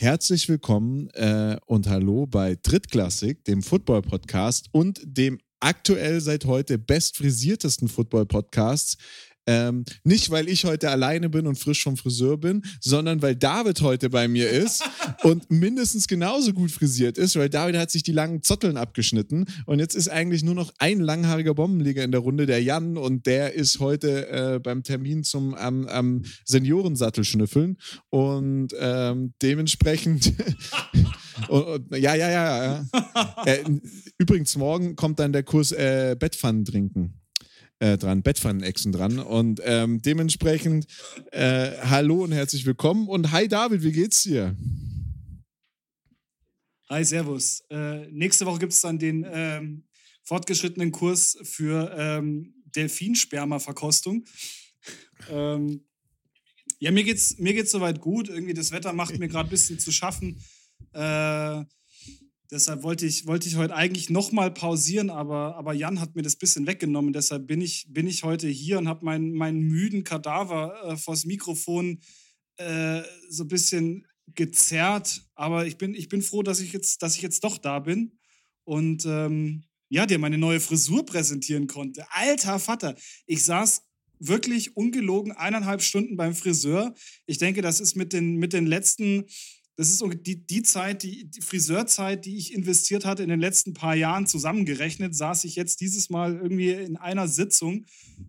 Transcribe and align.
Herzlich 0.00 0.48
willkommen 0.48 1.10
äh, 1.14 1.56
und 1.66 1.88
hallo 1.88 2.24
bei 2.24 2.56
Drittklassik, 2.62 3.44
dem 3.46 3.64
Football-Podcast 3.64 4.68
und 4.70 5.00
dem 5.04 5.40
aktuell 5.58 6.20
seit 6.20 6.44
heute 6.44 6.78
bestfrisiertesten 6.78 7.88
Football-Podcasts. 7.88 8.96
Ähm, 9.48 9.86
nicht, 10.04 10.28
weil 10.28 10.46
ich 10.46 10.66
heute 10.66 10.90
alleine 10.90 11.30
bin 11.30 11.46
und 11.46 11.58
frisch 11.58 11.82
vom 11.82 11.96
Friseur 11.96 12.36
bin, 12.36 12.62
sondern 12.82 13.22
weil 13.22 13.34
David 13.34 13.80
heute 13.80 14.10
bei 14.10 14.28
mir 14.28 14.50
ist 14.50 14.84
und 15.22 15.50
mindestens 15.50 16.06
genauso 16.06 16.52
gut 16.52 16.70
frisiert 16.70 17.16
ist, 17.16 17.34
weil 17.34 17.48
David 17.48 17.76
hat 17.76 17.90
sich 17.90 18.02
die 18.02 18.12
langen 18.12 18.42
Zotteln 18.42 18.76
abgeschnitten 18.76 19.46
und 19.64 19.78
jetzt 19.78 19.94
ist 19.94 20.08
eigentlich 20.08 20.42
nur 20.42 20.54
noch 20.54 20.70
ein 20.76 21.00
langhaariger 21.00 21.54
Bombenleger 21.54 22.04
in 22.04 22.12
der 22.12 22.20
Runde, 22.20 22.44
der 22.44 22.62
Jan, 22.62 22.98
und 22.98 23.24
der 23.24 23.54
ist 23.54 23.80
heute 23.80 24.28
äh, 24.28 24.60
beim 24.62 24.82
Termin 24.82 25.24
zum 25.24 25.54
am, 25.54 25.86
am 25.86 26.24
Seniorensattel 26.44 27.24
schnüffeln 27.24 27.78
und 28.10 28.74
ähm, 28.78 29.32
dementsprechend. 29.40 30.34
und, 31.48 31.62
und, 31.62 31.96
ja, 31.96 32.14
ja, 32.14 32.30
ja. 32.30 32.84
ja. 32.84 33.44
äh, 33.46 33.64
übrigens, 34.18 34.56
morgen 34.56 34.94
kommt 34.94 35.18
dann 35.20 35.32
der 35.32 35.42
Kurs 35.42 35.72
äh, 35.72 36.16
Bettpfannen 36.18 36.66
trinken 36.66 37.17
äh, 37.80 37.96
dran, 37.96 38.22
Bettpfannen-Echsen 38.22 38.92
dran. 38.92 39.18
Und 39.18 39.60
ähm, 39.64 40.02
dementsprechend 40.02 40.86
äh, 41.32 41.72
hallo 41.82 42.24
und 42.24 42.32
herzlich 42.32 42.66
willkommen. 42.66 43.08
Und 43.08 43.32
hi 43.32 43.48
David, 43.48 43.82
wie 43.82 43.92
geht's 43.92 44.22
dir? 44.22 44.56
Hi, 46.90 47.04
Servus. 47.04 47.62
Äh, 47.70 48.06
nächste 48.10 48.46
Woche 48.46 48.60
gibt 48.60 48.72
es 48.72 48.80
dann 48.80 48.98
den 48.98 49.26
ähm, 49.30 49.84
fortgeschrittenen 50.24 50.90
Kurs 50.90 51.38
für 51.42 51.94
ähm, 51.96 52.54
Delfinsperma-Verkostung. 52.74 54.24
Ähm, 55.30 55.84
ja, 56.78 56.90
mir 56.90 57.04
geht's, 57.04 57.38
mir 57.38 57.54
geht's 57.54 57.72
soweit 57.72 58.00
gut. 58.00 58.28
Irgendwie 58.28 58.54
das 58.54 58.72
Wetter 58.72 58.92
macht 58.92 59.18
mir 59.18 59.28
gerade 59.28 59.48
ein 59.48 59.50
bisschen 59.50 59.78
zu 59.78 59.92
schaffen. 59.92 60.40
Äh, 60.92 61.64
Deshalb 62.50 62.82
wollte 62.82 63.04
ich, 63.04 63.26
wollte 63.26 63.46
ich 63.46 63.56
heute 63.56 63.74
eigentlich 63.74 64.08
nochmal 64.08 64.50
pausieren, 64.50 65.10
aber, 65.10 65.56
aber 65.56 65.74
Jan 65.74 66.00
hat 66.00 66.14
mir 66.14 66.22
das 66.22 66.36
bisschen 66.36 66.66
weggenommen. 66.66 67.12
Deshalb 67.12 67.46
bin 67.46 67.60
ich, 67.60 67.86
bin 67.90 68.06
ich 68.06 68.24
heute 68.24 68.48
hier 68.48 68.78
und 68.78 68.88
habe 68.88 69.04
meinen, 69.04 69.32
meinen 69.34 69.60
müden 69.60 70.02
Kadaver 70.02 70.74
äh, 70.84 70.96
vors 70.96 71.26
Mikrofon 71.26 72.00
äh, 72.56 73.02
so 73.28 73.44
ein 73.44 73.48
bisschen 73.48 74.06
gezerrt. 74.34 75.26
Aber 75.34 75.66
ich 75.66 75.76
bin, 75.76 75.94
ich 75.94 76.08
bin 76.08 76.22
froh, 76.22 76.42
dass 76.42 76.60
ich 76.60 76.72
jetzt, 76.72 77.02
dass 77.02 77.16
ich 77.16 77.22
jetzt 77.22 77.44
doch 77.44 77.58
da 77.58 77.80
bin 77.80 78.18
und 78.64 79.04
ähm, 79.04 79.64
ja, 79.90 80.06
dir 80.06 80.18
meine 80.18 80.38
neue 80.38 80.60
Frisur 80.60 81.04
präsentieren 81.04 81.66
konnte. 81.66 82.06
Alter 82.10 82.58
Vater, 82.58 82.94
ich 83.26 83.44
saß 83.44 83.82
wirklich 84.20 84.76
ungelogen 84.76 85.32
eineinhalb 85.32 85.82
Stunden 85.82 86.16
beim 86.16 86.34
Friseur. 86.34 86.94
Ich 87.26 87.38
denke, 87.38 87.62
das 87.62 87.80
ist 87.80 87.94
mit 87.94 88.12
den, 88.12 88.36
mit 88.36 88.52
den 88.52 88.66
letzten 88.66 89.24
das 89.78 89.90
ist 89.90 90.02
die, 90.26 90.44
die 90.44 90.62
Zeit, 90.64 91.04
die, 91.04 91.30
die, 91.30 91.40
Friseurzeit, 91.40 92.24
die 92.24 92.36
ich 92.36 92.52
investiert 92.52 93.04
hatte 93.04 93.22
in 93.22 93.28
den 93.28 93.38
letzten 93.38 93.74
paar 93.74 93.94
Jahren 93.94 94.26
zusammengerechnet, 94.26 95.14
saß 95.14 95.44
ich 95.44 95.54
jetzt 95.54 95.80
dieses 95.80 96.10
Mal 96.10 96.34
irgendwie 96.34 96.72
in 96.72 96.96
einer 96.96 97.28
Sitzung 97.28 97.86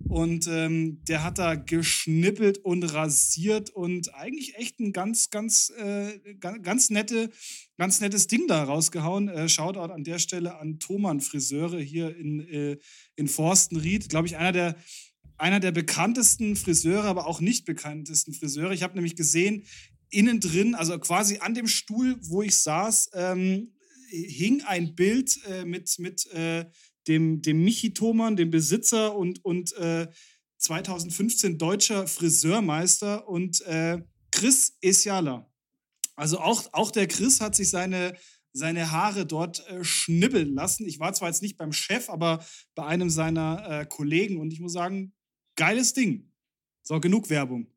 und 0.08 0.45
ähm, 0.47 1.03
der 1.06 1.23
hat 1.23 1.39
da 1.39 1.56
geschnippelt 1.56 2.59
und 2.59 2.83
rasiert 2.83 3.72
und 3.72 4.14
eigentlich 4.14 4.58
echt 4.58 4.80
ein 4.80 4.94
ganz, 4.94 5.31
ganz, 5.31 5.73
äh, 5.75 6.19
ganz, 6.39 6.91
nette, 6.91 7.31
ganz 7.80 8.00
nettes 8.00 8.28
Ding 8.28 8.47
da 8.47 8.63
rausgehauen. 8.66 9.28
Äh, 9.28 9.50
Shoutout 9.50 9.91
an 9.91 10.03
der 10.03 10.19
Stelle 10.19 10.59
an 10.59 10.78
Thomann 10.78 11.19
Friseure 11.19 11.80
hier 11.80 12.16
in, 12.16 12.41
äh, 12.41 12.78
in 13.16 13.28
Forstenried. 13.28 14.08
Glaube 14.09 14.28
ich, 14.28 14.38
einer 14.38 14.52
der 14.52 14.75
einer 15.39 15.59
der 15.59 15.72
bekanntesten 15.72 16.56
Friseure, 16.56 17.06
aber 17.06 17.25
auch 17.25 17.39
nicht 17.39 17.66
bekanntesten 17.66 18.34
Friseure. 18.34 18.73
Ich 18.73 18.84
habe 18.84 18.95
nämlich 18.95 19.16
gesehen, 19.16 19.63
innen 20.09 20.39
drin, 20.39 20.75
also 20.75 20.97
quasi 20.99 21.38
an 21.39 21.53
dem 21.53 21.67
Stuhl, 21.67 22.17
wo 22.22 22.41
ich 22.41 22.56
saß, 22.57 23.11
ähm, 23.13 23.73
hing 24.09 24.63
ein 24.63 24.95
Bild 24.95 25.39
äh, 25.47 25.66
mit, 25.66 25.97
mit 26.00 26.25
äh, 26.31 26.66
dem, 27.07 27.41
dem 27.41 27.63
Michi 27.63 27.94
Thomann, 27.94 28.35
dem 28.35 28.50
Besitzer 28.50 29.16
und, 29.16 29.44
und 29.45 29.73
äh, 29.73 30.07
2015 30.57 31.57
deutscher 31.57 32.07
Friseurmeister 32.07 33.28
und 33.28 33.61
äh, 33.61 34.01
Chris 34.31 34.78
Esiala. 34.81 35.50
Also 36.16 36.39
auch, 36.39 36.66
auch 36.73 36.91
der 36.91 37.07
Chris 37.07 37.39
hat 37.39 37.55
sich 37.55 37.69
seine, 37.69 38.16
seine 38.51 38.91
Haare 38.91 39.25
dort 39.25 39.66
äh, 39.67 39.84
schnibbeln 39.84 40.53
lassen. 40.53 40.85
Ich 40.85 41.00
war 41.00 41.13
zwar 41.13 41.29
jetzt 41.29 41.41
nicht 41.41 41.57
beim 41.57 41.72
Chef, 41.72 42.09
aber 42.09 42.44
bei 42.75 42.85
einem 42.85 43.09
seiner 43.09 43.66
äh, 43.69 43.85
Kollegen 43.85 44.38
und 44.38 44.51
ich 44.51 44.59
muss 44.59 44.73
sagen, 44.73 45.13
geiles 45.55 45.94
Ding. 45.94 46.31
So, 46.84 47.00
genug 47.00 47.29
Werbung. 47.29 47.67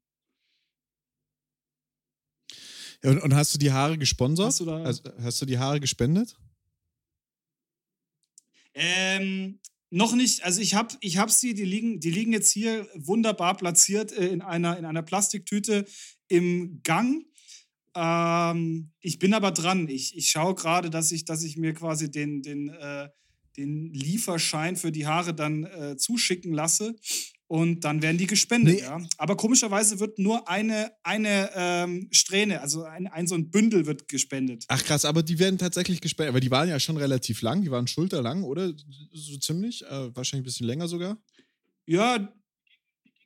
Und, 3.05 3.21
und, 3.21 3.35
hast 3.35 3.55
du 3.55 3.59
die 3.59 3.73
Haare 3.73 3.99
gesponsert? 3.99 4.47
Hast 4.47 4.61
du, 4.61 4.65
da 4.65 4.83
also, 4.83 5.03
hast 5.21 5.43
du 5.43 5.47
die 5.47 5.59
Haare 5.59 5.81
gespendet? 5.81 6.37
Ähm, 8.75 9.59
noch 9.91 10.15
nicht. 10.15 10.45
Also 10.45 10.61
ich 10.61 10.75
habe 10.75 10.95
ich 11.01 11.19
hab 11.19 11.31
sie, 11.31 11.53
die 11.55 11.65
liegen, 11.65 12.01
die 12.01 12.11
liegen 12.11 12.33
jetzt 12.33 12.51
hier 12.51 12.89
wunderbar 12.95 13.57
platziert 13.57 14.13
äh, 14.13 14.29
in, 14.29 14.41
einer, 14.41 14.79
in 14.79 14.85
einer 14.85 15.03
Plastiktüte 15.03 15.85
im 16.29 16.81
Gang. 16.83 17.25
Ähm, 17.95 18.93
ich 19.01 19.19
bin 19.19 19.35
aber 19.35 19.51
dran. 19.51 19.89
Ich, 19.89 20.17
ich 20.17 20.31
schaue 20.31 20.55
gerade, 20.55 20.89
dass 20.89 21.13
ich, 21.13 21.25
dass 21.25 21.43
ich 21.43 21.57
mir 21.57 21.75
quasi 21.75 22.11
den, 22.11 22.43
den, 22.43 22.71
äh, 22.71 23.09
den 23.57 23.93
Lieferschein 23.93 24.77
für 24.77 24.93
die 24.93 25.07
Haare 25.07 25.35
dann 25.35 25.65
äh, 25.65 25.97
zuschicken 25.97 26.53
lasse 26.53 26.95
und 27.53 27.85
dann 27.85 28.01
werden 28.01 28.17
die 28.17 28.27
gespendet. 28.27 28.77
Nee. 28.77 28.81
Ja. 28.81 28.99
Aber 29.19 29.37
komischerweise 29.37 30.01
wird 30.01 30.19
nur 30.19 30.49
eine, 30.49 30.91
eine 31.03 31.51
ähm, 31.55 32.09
Strähne, 32.11 32.63
also 32.63 32.85
ein, 32.85 33.09
ein 33.09 33.27
so 33.27 33.35
ein 33.35 33.51
Bündel 33.51 33.85
wird 33.85 34.09
gespendet. 34.09 34.65
Ach 34.69 34.83
krass, 34.83 35.05
aber 35.05 35.23
die 35.23 35.39
werden 35.39 35.59
tatsächlich 35.59 36.01
gespendet. 36.01 36.31
Aber 36.31 36.41
die 36.41 36.51
waren 36.51 36.71
ja 36.71 36.81
schon 36.81 36.97
relativ 36.97 37.43
lang, 37.43 37.61
die 37.61 37.71
waren 37.71 37.87
schulterlang, 37.87 38.45
oder? 38.45 38.73
So 39.13 39.37
ziemlich? 39.37 39.85
Äh, 39.85 40.17
wahrscheinlich 40.17 40.45
ein 40.45 40.45
bisschen 40.45 40.67
länger 40.67 40.89
sogar. 40.89 41.19
Ja, 41.85 42.33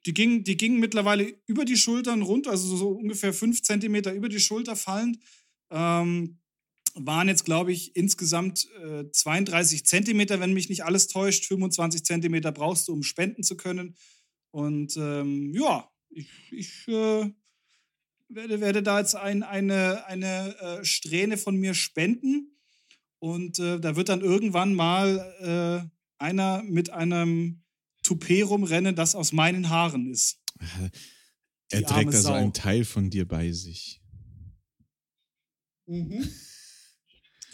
die 0.07 0.13
gingen, 0.13 0.43
die 0.43 0.57
gingen 0.57 0.81
mittlerweile 0.81 1.33
über 1.47 1.65
die 1.65 1.77
Schultern 1.77 2.23
runter, 2.23 2.51
also 2.51 2.77
so 2.77 2.89
ungefähr 2.89 3.33
fünf 3.33 3.63
Zentimeter 3.63 4.13
über 4.13 4.29
die 4.29 4.41
Schulter 4.41 4.75
fallend. 4.75 5.21
Ähm, 5.71 6.41
waren 6.99 7.29
jetzt, 7.29 7.45
glaube 7.45 7.73
ich, 7.73 7.95
insgesamt 7.95 8.69
äh, 8.83 9.05
32 9.11 9.85
Zentimeter, 9.85 10.41
wenn 10.41 10.53
mich 10.53 10.69
nicht 10.69 10.85
alles 10.85 11.09
täuscht. 11.09 11.45
25 11.47 12.05
Zentimeter 12.05 12.53
brauchst 12.53 12.89
du, 12.89 12.93
um 12.93 13.03
spenden 13.03 13.43
zu 13.43 13.57
können. 13.57 13.97
Und 14.51 14.97
ähm, 14.97 15.53
ja, 15.55 15.91
ich, 16.09 16.29
ich 16.51 16.89
äh, 16.89 17.31
werde, 18.29 18.61
werde 18.61 18.83
da 18.83 18.99
jetzt 19.01 19.15
ein, 19.15 19.43
eine, 19.43 20.07
eine 20.07 20.57
äh, 20.59 20.85
Strähne 20.85 21.37
von 21.37 21.57
mir 21.57 21.75
spenden. 21.75 22.57
Und 23.19 23.59
äh, 23.59 23.79
da 23.79 23.97
wird 23.97 24.09
dann 24.09 24.21
irgendwann 24.21 24.75
mal 24.75 25.89
äh, 25.89 26.23
einer 26.23 26.63
mit 26.63 26.91
einem 26.91 27.63
Toupet 28.03 28.45
rumrennen, 28.45 28.95
das 28.95 29.15
aus 29.15 29.33
meinen 29.33 29.69
Haaren 29.69 30.11
ist. 30.11 30.41
Er 31.69 31.83
trägt 31.83 32.15
also 32.15 32.33
einen 32.33 32.53
Teil 32.53 32.85
von 32.85 33.11
dir 33.11 33.27
bei 33.27 33.51
sich. 33.51 34.01
Mhm. 35.87 36.31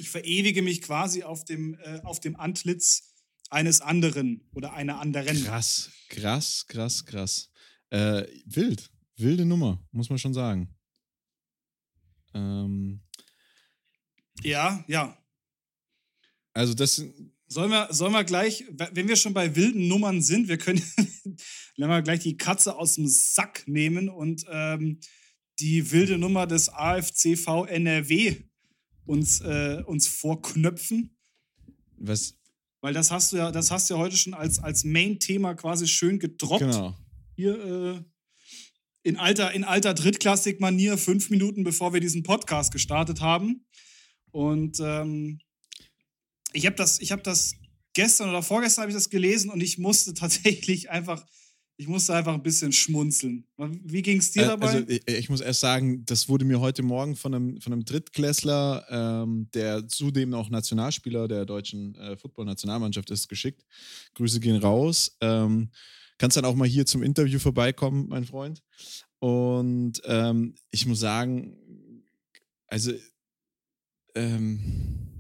Ich 0.03 0.11
verewige 0.11 0.63
mich 0.63 0.83
quasi 0.83 1.23
auf 1.23 1.45
dem, 1.45 1.75
äh, 1.75 2.01
auf 2.03 2.19
dem 2.19 2.35
Antlitz 2.35 3.15
eines 3.51 3.81
anderen 3.81 4.51
oder 4.53 4.73
einer 4.73 4.99
anderen. 4.99 5.45
Krass, 5.45 5.93
krass, 6.09 6.67
krass, 6.67 7.07
krass. 7.07 7.53
Äh, 7.91 8.27
wild, 8.47 8.91
wilde 9.17 9.45
Nummer, 9.45 9.81
muss 9.93 10.11
man 10.11 10.19
schon 10.19 10.35
sagen. 10.35 10.75
Ähm, 12.35 13.01
ja, 14.43 14.85
ja. 14.89 15.17
Also 16.53 16.75
das 16.75 17.01
Sollen 17.47 17.71
wir, 17.71 17.87
sollen 17.93 18.13
wir 18.13 18.25
gleich, 18.25 18.65
wenn 18.71 19.07
wir 19.07 19.17
schon 19.17 19.35
bei 19.35 19.55
wilden 19.55 19.87
Nummern 19.87 20.21
sind, 20.21 20.49
wir 20.49 20.59
können 20.59 20.83
wir 21.77 22.03
gleich 22.03 22.21
die 22.21 22.39
Katze 22.39 22.75
aus 22.75 22.97
dem 22.97 23.07
Sack 23.07 23.69
nehmen 23.69 24.09
und 24.09 24.47
ähm, 24.51 24.99
die 25.61 25.93
wilde 25.93 26.19
Nummer 26.19 26.49
des 26.49 26.71
AFCV 26.71 27.67
NRW 27.69 28.52
uns, 29.07 29.41
äh, 29.41 29.83
uns 29.87 30.07
vorknöpfen. 30.07 31.17
Was, 31.97 32.35
weil 32.81 32.95
das 32.95 33.11
hast 33.11 33.33
du 33.33 33.37
ja, 33.37 33.53
das 33.53 33.71
hast 33.71 33.89
du 33.89 33.95
ja 33.95 34.01
heute 34.01 34.17
schon 34.17 34.35
als, 34.35 34.59
als 34.59 34.85
Main-Thema 34.85 35.55
quasi 35.55 35.87
schön 35.87 36.19
gedroppt. 36.19 36.61
Genau. 36.61 36.97
Hier 37.37 37.65
äh, 37.65 38.03
in 39.05 39.17
alter, 39.17 39.53
in 39.53 39.65
alter 39.65 39.95
Drittklassik-Manier, 39.95 40.99
fünf 40.99 41.31
Minuten 41.31 41.65
bevor 41.65 41.93
wir 41.93 42.01
diesen 42.01 42.23
Podcast 42.23 42.73
gestartet 42.73 43.21
haben. 43.21 43.67
Und 44.31 44.81
ähm, 44.81 45.41
ich 46.53 46.67
habe 46.67 46.77
das, 46.77 47.01
ich 47.01 47.13
habe 47.13 47.23
das 47.23 47.55
gestern 47.95 48.31
oder 48.31 48.43
vorgestern 48.43 48.83
habe 48.83 48.91
ich 48.91 48.97
das 48.97 49.11
gelesen 49.11 49.51
und 49.51 49.61
ich 49.61 49.79
musste 49.79 50.15
tatsächlich 50.15 50.91
einfach 50.91 51.25
ich 51.83 51.89
musste 51.89 52.15
einfach 52.15 52.33
ein 52.33 52.43
bisschen 52.43 52.71
schmunzeln. 52.71 53.45
Wie 53.57 54.03
ging 54.03 54.19
es 54.19 54.31
dir 54.31 54.45
äh, 54.45 54.47
dabei? 54.47 54.69
Also 54.69 54.89
ich, 54.89 55.03
ich, 55.09 55.29
muss 55.29 55.41
erst 55.41 55.59
sagen, 55.59 56.05
das 56.07 56.29
wurde 56.29 56.45
mir 56.45 56.61
heute 56.61 56.85
Morgen 56.85 57.17
von 57.17 57.35
einem, 57.35 57.61
von 57.61 57.73
einem 57.73 57.85
Drittklässler, 57.85 58.87
ähm, 58.89 59.49
der 59.53 59.89
zudem 59.89 60.33
auch 60.33 60.49
Nationalspieler 60.49 61.27
der 61.27 61.45
deutschen 61.45 61.97
äh, 61.97 62.17
Football-Nationalmannschaft 62.17 63.11
ist, 63.11 63.29
geschickt. 63.29 63.65
Grüße 64.15 64.39
gehen 64.39 64.57
raus. 64.57 65.17
Ähm, 65.21 65.71
kannst 66.19 66.37
dann 66.37 66.45
auch 66.45 66.55
mal 66.55 66.69
hier 66.69 66.87
zum 66.87 67.03
Interview 67.03 67.41
vorbeikommen, 67.41 68.07
mein 68.09 68.25
Freund. 68.25 68.63
Und 69.19 70.01
ähm, 70.05 70.55
ich 70.71 70.87
muss 70.87 71.01
sagen, 71.01 71.57
also, 72.69 72.93
ähm, 74.15 75.12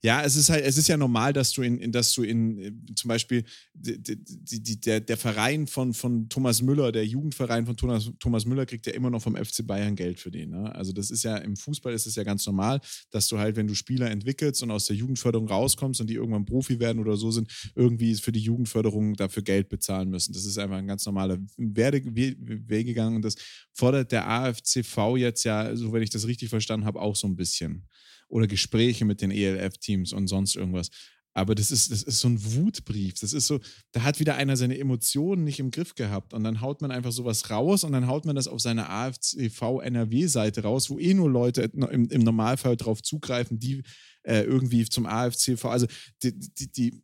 ja, 0.00 0.22
es 0.22 0.36
ist 0.36 0.48
halt, 0.48 0.64
es 0.64 0.78
ist 0.78 0.86
ja 0.86 0.96
normal, 0.96 1.32
dass 1.32 1.52
du 1.52 1.62
in, 1.62 1.78
in 1.78 1.90
dass 1.90 2.12
du 2.12 2.22
in, 2.22 2.58
äh, 2.58 2.72
zum 2.94 3.08
Beispiel 3.08 3.44
die, 3.74 4.00
die, 4.00 4.62
die, 4.62 4.80
der, 4.80 5.00
der 5.00 5.16
Verein 5.16 5.66
von, 5.66 5.92
von 5.92 6.28
Thomas 6.28 6.62
Müller, 6.62 6.92
der 6.92 7.04
Jugendverein 7.04 7.66
von 7.66 7.76
Thomas, 7.76 8.10
Thomas 8.20 8.44
Müller 8.44 8.64
kriegt 8.64 8.86
ja 8.86 8.92
immer 8.92 9.10
noch 9.10 9.22
vom 9.22 9.34
FC 9.34 9.66
Bayern 9.66 9.96
Geld 9.96 10.20
für 10.20 10.30
den. 10.30 10.50
Ne? 10.50 10.72
Also 10.72 10.92
das 10.92 11.10
ist 11.10 11.24
ja 11.24 11.36
im 11.38 11.56
Fußball 11.56 11.92
ist 11.92 12.06
es 12.06 12.14
ja 12.14 12.22
ganz 12.22 12.46
normal, 12.46 12.80
dass 13.10 13.26
du 13.26 13.38
halt, 13.38 13.56
wenn 13.56 13.66
du 13.66 13.74
Spieler 13.74 14.08
entwickelst 14.08 14.62
und 14.62 14.70
aus 14.70 14.86
der 14.86 14.94
Jugendförderung 14.94 15.48
rauskommst 15.48 16.00
und 16.00 16.08
die 16.08 16.14
irgendwann 16.14 16.44
Profi 16.44 16.78
werden 16.78 17.00
oder 17.00 17.16
so 17.16 17.32
sind, 17.32 17.50
irgendwie 17.74 18.14
für 18.14 18.32
die 18.32 18.40
Jugendförderung 18.40 19.14
dafür 19.14 19.42
Geld 19.42 19.68
bezahlen 19.68 20.10
müssen. 20.10 20.32
Das 20.32 20.44
ist 20.44 20.58
einfach 20.58 20.76
ein 20.76 20.86
ganz 20.86 21.04
normaler 21.06 21.38
Wegegang 21.56 23.16
und 23.16 23.22
das 23.22 23.34
fordert 23.74 24.12
der 24.12 24.28
AFCV 24.28 25.16
jetzt 25.16 25.42
ja, 25.42 25.74
so 25.74 25.92
wenn 25.92 26.02
ich 26.02 26.10
das 26.10 26.26
richtig 26.28 26.50
verstanden 26.50 26.86
habe, 26.86 27.00
auch 27.00 27.16
so 27.16 27.26
ein 27.26 27.34
bisschen 27.34 27.88
oder 28.28 28.46
Gespräche 28.46 29.04
mit 29.04 29.20
den 29.20 29.30
ELF-Teams 29.30 30.12
und 30.12 30.28
sonst 30.28 30.56
irgendwas. 30.56 30.90
Aber 31.34 31.54
das 31.54 31.70
ist, 31.70 31.92
das 31.92 32.02
ist 32.02 32.18
so 32.18 32.28
ein 32.28 32.54
Wutbrief. 32.56 33.20
Das 33.20 33.32
ist 33.32 33.46
so, 33.46 33.60
da 33.92 34.02
hat 34.02 34.18
wieder 34.18 34.34
einer 34.34 34.56
seine 34.56 34.76
Emotionen 34.76 35.44
nicht 35.44 35.60
im 35.60 35.70
Griff 35.70 35.94
gehabt. 35.94 36.34
Und 36.34 36.42
dann 36.42 36.60
haut 36.60 36.82
man 36.82 36.90
einfach 36.90 37.12
sowas 37.12 37.48
raus 37.48 37.84
und 37.84 37.92
dann 37.92 38.08
haut 38.08 38.24
man 38.24 38.34
das 38.34 38.48
auf 38.48 38.60
seine 38.60 38.88
AFCV-NRW-Seite 38.90 40.62
raus, 40.62 40.90
wo 40.90 40.98
eh 40.98 41.14
nur 41.14 41.30
Leute 41.30 41.62
im, 41.62 42.08
im 42.08 42.22
Normalfall 42.22 42.76
drauf 42.76 43.02
zugreifen, 43.02 43.60
die 43.60 43.82
äh, 44.24 44.42
irgendwie 44.42 44.84
zum 44.86 45.06
AFCV. 45.06 45.64
Also 45.66 45.86
die, 46.24 46.36
die, 46.36 46.72
die, 46.72 47.02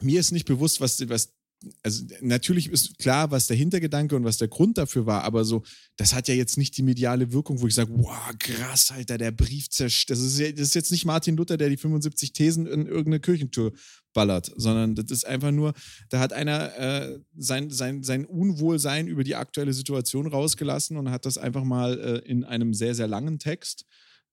mir 0.00 0.20
ist 0.20 0.30
nicht 0.30 0.46
bewusst, 0.46 0.80
was, 0.80 1.08
was 1.08 1.34
also 1.82 2.04
natürlich 2.20 2.68
ist 2.68 2.98
klar, 2.98 3.30
was 3.30 3.48
der 3.48 3.56
Hintergedanke 3.56 4.14
und 4.14 4.24
was 4.24 4.36
der 4.36 4.48
Grund 4.48 4.78
dafür 4.78 5.06
war, 5.06 5.24
aber 5.24 5.44
so, 5.44 5.64
das 5.96 6.14
hat 6.14 6.28
ja 6.28 6.34
jetzt 6.34 6.56
nicht 6.56 6.76
die 6.76 6.82
mediale 6.82 7.32
Wirkung, 7.32 7.60
wo 7.60 7.66
ich 7.66 7.74
sage, 7.74 7.90
wow, 7.94 8.32
krass, 8.38 8.92
Alter, 8.92 9.18
der 9.18 9.32
Brief 9.32 9.68
zerstört. 9.68 10.18
Das 10.18 10.24
ist, 10.24 10.40
das 10.40 10.68
ist 10.68 10.74
jetzt 10.74 10.92
nicht 10.92 11.04
Martin 11.04 11.36
Luther, 11.36 11.56
der 11.56 11.68
die 11.68 11.76
75 11.76 12.32
Thesen 12.32 12.66
in 12.66 12.86
irgendeine 12.86 13.20
Kirchentür 13.20 13.72
ballert, 14.14 14.52
sondern 14.56 14.94
das 14.94 15.10
ist 15.10 15.26
einfach 15.26 15.50
nur, 15.50 15.74
da 16.10 16.20
hat 16.20 16.32
einer 16.32 16.76
äh, 16.78 17.18
sein, 17.36 17.70
sein, 17.70 18.02
sein 18.02 18.24
Unwohlsein 18.24 19.08
über 19.08 19.24
die 19.24 19.34
aktuelle 19.34 19.72
Situation 19.72 20.26
rausgelassen 20.28 20.96
und 20.96 21.10
hat 21.10 21.26
das 21.26 21.38
einfach 21.38 21.64
mal 21.64 21.98
äh, 21.98 22.18
in 22.28 22.44
einem 22.44 22.72
sehr, 22.72 22.94
sehr 22.94 23.08
langen 23.08 23.38
Text 23.38 23.84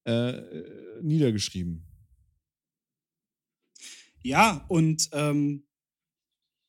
äh, 0.05 0.41
niedergeschrieben. 1.01 1.85
Ja, 4.21 4.65
und 4.69 5.09
ähm 5.11 5.64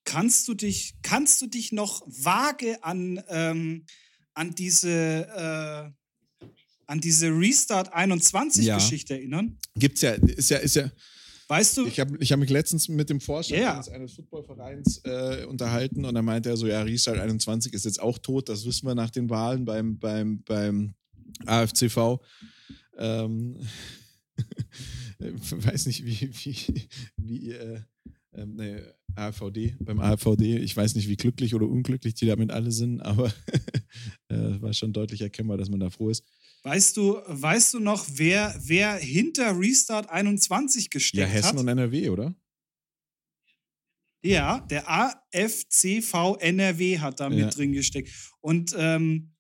Kannst 0.07 0.47
du 0.47 0.55
dich, 0.55 0.95
kannst 1.03 1.43
du 1.43 1.49
dich 1.49 1.73
noch 1.73 2.07
vage 2.07 2.83
an, 2.83 3.21
ähm, 3.29 3.85
an 4.35 4.55
diese, 4.55 4.89
äh, 4.89 5.91
an 6.87 7.01
diese 7.01 7.29
Restart 7.29 7.93
21 7.93 8.65
ja. 8.65 8.77
Geschichte 8.77 9.15
erinnern? 9.15 9.59
Gibt's 9.75 10.03
ja, 10.03 10.13
ist 10.13 10.49
ja, 10.49 10.59
ist 10.59 10.77
ja. 10.77 10.91
Weißt 11.49 11.77
du? 11.77 11.87
Ich 11.87 11.99
habe 11.99 12.17
ich 12.21 12.31
hab 12.31 12.39
mich 12.39 12.51
letztens 12.51 12.89
mit 12.89 13.11
dem 13.11 13.21
Vorstand 13.21 13.61
yeah. 13.61 13.75
eines, 13.75 13.89
eines 13.89 14.13
Footballvereins 14.15 15.01
äh, 15.05 15.45
unterhalten 15.45 16.05
und 16.05 16.15
da 16.15 16.23
meinte 16.23 16.51
er 16.51 16.57
so, 16.57 16.69
ja, 16.69 16.83
Restart 16.83 17.19
21 17.19 17.73
ist 17.73 17.85
jetzt 17.85 18.01
auch 18.01 18.19
tot, 18.19 18.49
das 18.49 18.65
wissen 18.65 18.87
wir 18.87 18.95
nach 18.95 19.11
den 19.11 19.29
Wahlen 19.29 19.65
beim, 19.65 19.99
beim, 19.99 20.43
beim 20.45 20.95
AFCV. 21.47 22.21
Ähm, 22.97 23.59
weiß 25.19 25.87
nicht, 25.87 26.05
wie, 26.05 26.31
wie, 26.33 26.89
wie 27.17 27.51
äh, 27.51 27.81
ähm, 28.37 28.55
nee, 28.57 28.83
AVD, 29.15 29.77
beim 29.81 29.99
AVD. 29.99 30.59
Ich 30.59 30.77
weiß 30.77 30.95
nicht, 30.95 31.09
wie 31.09 31.17
glücklich 31.17 31.55
oder 31.55 31.67
unglücklich 31.67 32.15
die 32.15 32.27
damit 32.27 32.51
alle 32.51 32.71
sind, 32.71 33.01
aber 33.01 33.29
äh, 34.29 34.61
war 34.61 34.73
schon 34.73 34.93
deutlich 34.93 35.23
erkennbar, 35.23 35.57
dass 35.57 35.71
man 35.71 35.81
da 35.81 35.91
froh 35.91 36.11
ist. 36.11 36.25
Weißt 36.63 36.97
du, 36.97 37.21
weißt 37.27 37.75
du 37.75 37.81
noch, 37.81 38.05
wer, 38.13 38.55
wer 38.59 38.95
hinter 38.97 39.59
Restart 39.59 40.11
21 40.11 40.91
gesteckt 40.91 41.23
hat? 41.23 41.29
Ja, 41.29 41.35
Hessen 41.35 41.51
hat? 41.51 41.59
und 41.61 41.69
NRW, 41.69 42.11
oder? 42.11 42.35
Ja, 44.23 44.61
der 44.61 44.91
AFCV 44.91 46.37
NRW 46.41 46.99
hat 46.99 47.21
da 47.21 47.29
mit 47.29 47.39
ja. 47.39 47.49
drin 47.49 47.73
gesteckt. 47.73 48.11
Und 48.41 48.75
ähm, 48.77 49.37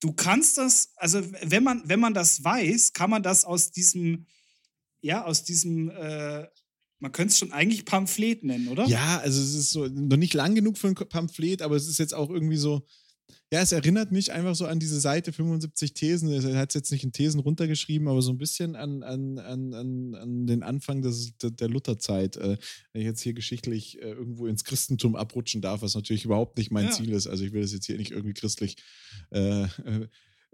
du 0.00 0.12
kannst 0.12 0.58
das, 0.58 0.92
also 0.96 1.22
wenn 1.42 1.64
man, 1.64 1.82
wenn 1.86 2.00
man 2.00 2.12
das 2.12 2.44
weiß, 2.44 2.92
kann 2.92 3.08
man 3.08 3.22
das 3.22 3.44
aus 3.44 3.72
diesem, 3.72 4.26
ja, 5.00 5.24
aus 5.24 5.44
diesem 5.44 5.88
äh, 5.90 6.46
man 6.98 7.12
könnte 7.12 7.32
es 7.32 7.38
schon 7.38 7.52
eigentlich 7.52 7.84
Pamphlet 7.84 8.42
nennen, 8.44 8.68
oder? 8.68 8.86
Ja, 8.86 9.18
also 9.18 9.40
es 9.40 9.54
ist 9.54 9.70
so 9.70 9.86
noch 9.86 10.16
nicht 10.16 10.34
lang 10.34 10.54
genug 10.54 10.78
für 10.78 10.88
ein 10.88 10.94
Pamphlet, 10.94 11.62
aber 11.62 11.76
es 11.76 11.88
ist 11.88 11.98
jetzt 11.98 12.14
auch 12.14 12.30
irgendwie 12.30 12.56
so. 12.56 12.86
Ja, 13.52 13.60
es 13.60 13.70
erinnert 13.70 14.10
mich 14.10 14.32
einfach 14.32 14.56
so 14.56 14.66
an 14.66 14.80
diese 14.80 14.98
Seite 14.98 15.32
75 15.32 15.94
Thesen. 15.94 16.30
Er 16.30 16.58
hat 16.58 16.70
es 16.70 16.74
jetzt 16.74 16.90
nicht 16.90 17.04
in 17.04 17.12
Thesen 17.12 17.38
runtergeschrieben, 17.38 18.08
aber 18.08 18.20
so 18.20 18.32
ein 18.32 18.38
bisschen 18.38 18.74
an, 18.74 19.04
an, 19.04 19.38
an, 19.38 19.72
an, 19.72 20.46
den 20.48 20.64
Anfang 20.64 21.00
des, 21.00 21.36
der, 21.38 21.50
der 21.50 21.68
Lutherzeit. 21.68 22.36
Äh, 22.36 22.56
wenn 22.92 23.02
ich 23.02 23.06
jetzt 23.06 23.20
hier 23.20 23.34
geschichtlich 23.34 24.02
äh, 24.02 24.10
irgendwo 24.10 24.48
ins 24.48 24.64
Christentum 24.64 25.14
abrutschen 25.14 25.60
darf, 25.60 25.82
was 25.82 25.94
natürlich 25.94 26.24
überhaupt 26.24 26.58
nicht 26.58 26.72
mein 26.72 26.86
ja. 26.86 26.90
Ziel 26.90 27.12
ist. 27.12 27.28
Also 27.28 27.44
ich 27.44 27.52
will 27.52 27.62
das 27.62 27.72
jetzt 27.72 27.86
hier 27.86 27.98
nicht 27.98 28.10
irgendwie 28.10 28.34
christlich 28.34 28.76
äh, 29.30 29.66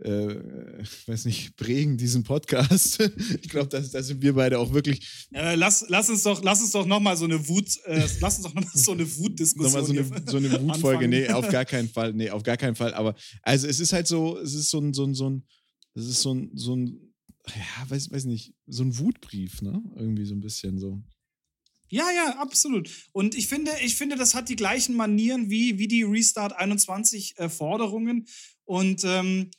äh 0.05 0.85
weiß 1.07 1.25
nicht, 1.27 1.57
prägen 1.57 1.97
diesen 1.97 2.23
Podcast. 2.25 3.01
ich 3.43 3.49
glaube, 3.49 3.69
da 3.69 4.03
sind 4.03 4.23
wir 4.23 4.35
beide 4.35 4.59
auch 4.59 4.73
wirklich. 4.73 5.29
Äh, 5.33 5.55
lass, 5.55 5.85
lass 5.89 6.11
uns 6.11 6.23
doch, 6.23 6.43
lass 6.43 6.61
uns 6.61 6.73
doch 6.73 6.87
nochmal 6.87 7.17
so 7.17 7.25
eine 7.25 7.47
Wut, 7.49 7.69
äh, 7.85 8.07
lass 8.21 8.37
uns 8.37 8.47
doch 8.47 8.55
nochmal 8.55 8.73
so 8.75 8.93
eine 8.93 9.17
Wutdiskussion. 9.17 9.73
nochmal 9.73 9.85
so 9.85 9.93
eine, 9.93 10.31
so 10.31 10.37
eine 10.37 10.63
Wutfolge. 10.69 11.09
Nee, 11.09 11.29
auf 11.29 11.49
gar 11.49 11.65
keinen 11.65 11.89
Fall. 11.89 12.13
Nee, 12.13 12.31
auf 12.31 12.43
gar 12.43 12.57
keinen 12.57 12.75
Fall. 12.75 12.95
Aber 12.95 13.15
also 13.43 13.67
es 13.67 13.81
ist 13.81 13.93
halt 13.93 14.07
so, 14.07 14.39
es 14.39 14.55
ist 14.55 14.71
so 14.71 14.81
ein, 14.81 14.93
so 14.93 15.05
ein, 15.05 15.15
so 15.15 15.31
ein, 15.31 15.47
es 15.95 16.07
ist 16.07 16.23
so 16.23 16.35
ein, 16.35 16.51
so 16.55 16.77
ein, 16.77 17.15
ja, 17.49 17.91
weiß, 17.91 18.11
weiß 18.11 18.25
nicht, 18.25 18.55
so 18.67 18.85
ein 18.85 18.99
Wutbrief, 18.99 19.63
ne? 19.63 19.83
Irgendwie 19.97 20.25
so 20.25 20.35
ein 20.35 20.41
bisschen 20.41 20.79
so. 20.79 21.03
Ja, 21.89 22.11
ja, 22.11 22.39
absolut. 22.39 22.89
Und 23.13 23.35
ich 23.35 23.49
finde, 23.49 23.71
ich 23.85 23.97
finde, 23.97 24.17
das 24.17 24.35
hat 24.35 24.49
die 24.49 24.57
gleichen 24.57 24.97
Manieren 24.97 25.51
wie, 25.51 25.79
wie 25.79 25.89
die 25.89 26.05
Restart 26.05 26.55
21 26.55 27.35
äh, 27.37 27.51
Forderungen. 27.51 28.27
Und 28.65 29.03
ähm, 29.05 29.51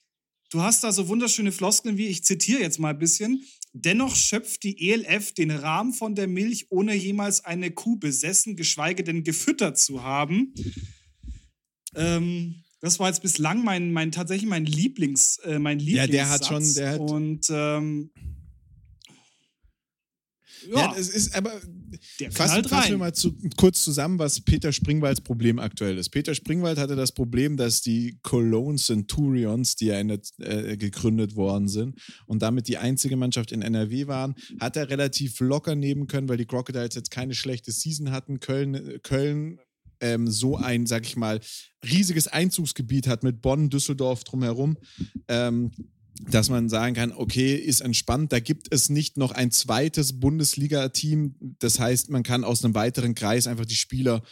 Du 0.53 0.61
hast 0.61 0.83
da 0.83 0.91
so 0.91 1.07
wunderschöne 1.07 1.51
Floskeln 1.51 1.97
wie, 1.97 2.05
ich 2.05 2.23
zitiere 2.23 2.61
jetzt 2.61 2.77
mal 2.77 2.91
ein 2.91 2.99
bisschen, 2.99 3.43
dennoch 3.73 4.15
schöpft 4.15 4.61
die 4.61 4.91
ELF 4.91 5.33
den 5.33 5.49
Rahmen 5.49 5.93
von 5.93 6.13
der 6.13 6.27
Milch, 6.27 6.67
ohne 6.69 6.93
jemals 6.93 7.43
eine 7.43 7.71
Kuh 7.71 7.95
besessen, 7.95 8.55
geschweige 8.55 9.03
denn 9.03 9.23
gefüttert 9.23 9.79
zu 9.79 10.03
haben. 10.03 10.53
Ähm, 11.95 12.63
das 12.81 12.99
war 12.99 13.07
jetzt 13.07 13.23
bislang 13.23 13.63
mein, 13.63 13.91
mein 13.93 14.11
tatsächlich 14.11 14.47
mein 14.47 14.65
Lieblings, 14.65 15.39
äh, 15.39 15.57
mein 15.57 15.79
Lieblingssatz. 15.79 16.11
Ja, 16.11 16.17
der 16.17 16.29
hat 16.29 16.45
schon, 16.45 16.73
der 16.75 16.91
hat 16.91 16.99
und 16.99 17.47
ähm, 17.49 18.11
ja, 20.69 20.77
ja 20.77 20.95
es 20.97 21.09
ist 21.09 21.35
aber 21.35 21.51
fassen, 22.31 22.63
fassen 22.65 22.91
wir 22.91 22.97
mal 22.97 23.13
zu, 23.13 23.35
kurz 23.57 23.83
zusammen, 23.83 24.19
was 24.19 24.41
Peter 24.41 24.71
Springwalds 24.71 25.21
Problem 25.21 25.59
aktuell 25.59 25.97
ist. 25.97 26.09
Peter 26.09 26.35
Springwald 26.35 26.77
hatte 26.77 26.95
das 26.95 27.11
Problem, 27.11 27.57
dass 27.57 27.81
die 27.81 28.19
Cologne 28.23 28.77
Centurions, 28.77 29.75
die 29.75 29.87
ja 29.87 29.99
in, 29.99 30.09
äh, 30.09 30.77
gegründet 30.77 31.35
worden 31.35 31.67
sind 31.67 31.99
und 32.25 32.41
damit 32.41 32.67
die 32.67 32.77
einzige 32.77 33.15
Mannschaft 33.15 33.51
in 33.51 33.61
NRW 33.61 34.07
waren, 34.07 34.35
hat 34.59 34.75
er 34.75 34.89
relativ 34.89 35.39
locker 35.39 35.75
nehmen 35.75 36.07
können, 36.07 36.29
weil 36.29 36.37
die 36.37 36.45
Crocodiles 36.45 36.95
jetzt 36.95 37.11
keine 37.11 37.35
schlechte 37.35 37.71
Season 37.71 38.11
hatten. 38.11 38.39
Köln, 38.39 38.99
Köln 39.03 39.59
ähm, 40.03 40.27
so 40.27 40.57
ein, 40.57 40.85
sag 40.85 41.05
ich 41.05 41.15
mal, 41.15 41.39
riesiges 41.83 42.27
Einzugsgebiet 42.27 43.07
hat 43.07 43.23
mit 43.23 43.41
Bonn, 43.41 43.69
Düsseldorf 43.69 44.23
drumherum. 44.23 44.77
Ähm, 45.27 45.71
dass 46.19 46.49
man 46.49 46.69
sagen 46.69 46.95
kann, 46.95 47.11
okay, 47.11 47.55
ist 47.55 47.81
entspannt, 47.81 48.31
da 48.31 48.39
gibt 48.39 48.73
es 48.73 48.89
nicht 48.89 49.17
noch 49.17 49.31
ein 49.31 49.51
zweites 49.51 50.19
Bundesliga-Team. 50.19 51.35
Das 51.59 51.79
heißt, 51.79 52.09
man 52.09 52.23
kann 52.23 52.43
aus 52.43 52.63
einem 52.63 52.75
weiteren 52.75 53.15
Kreis 53.15 53.47
einfach 53.47 53.65
die 53.65 53.75
Spieler 53.75 54.23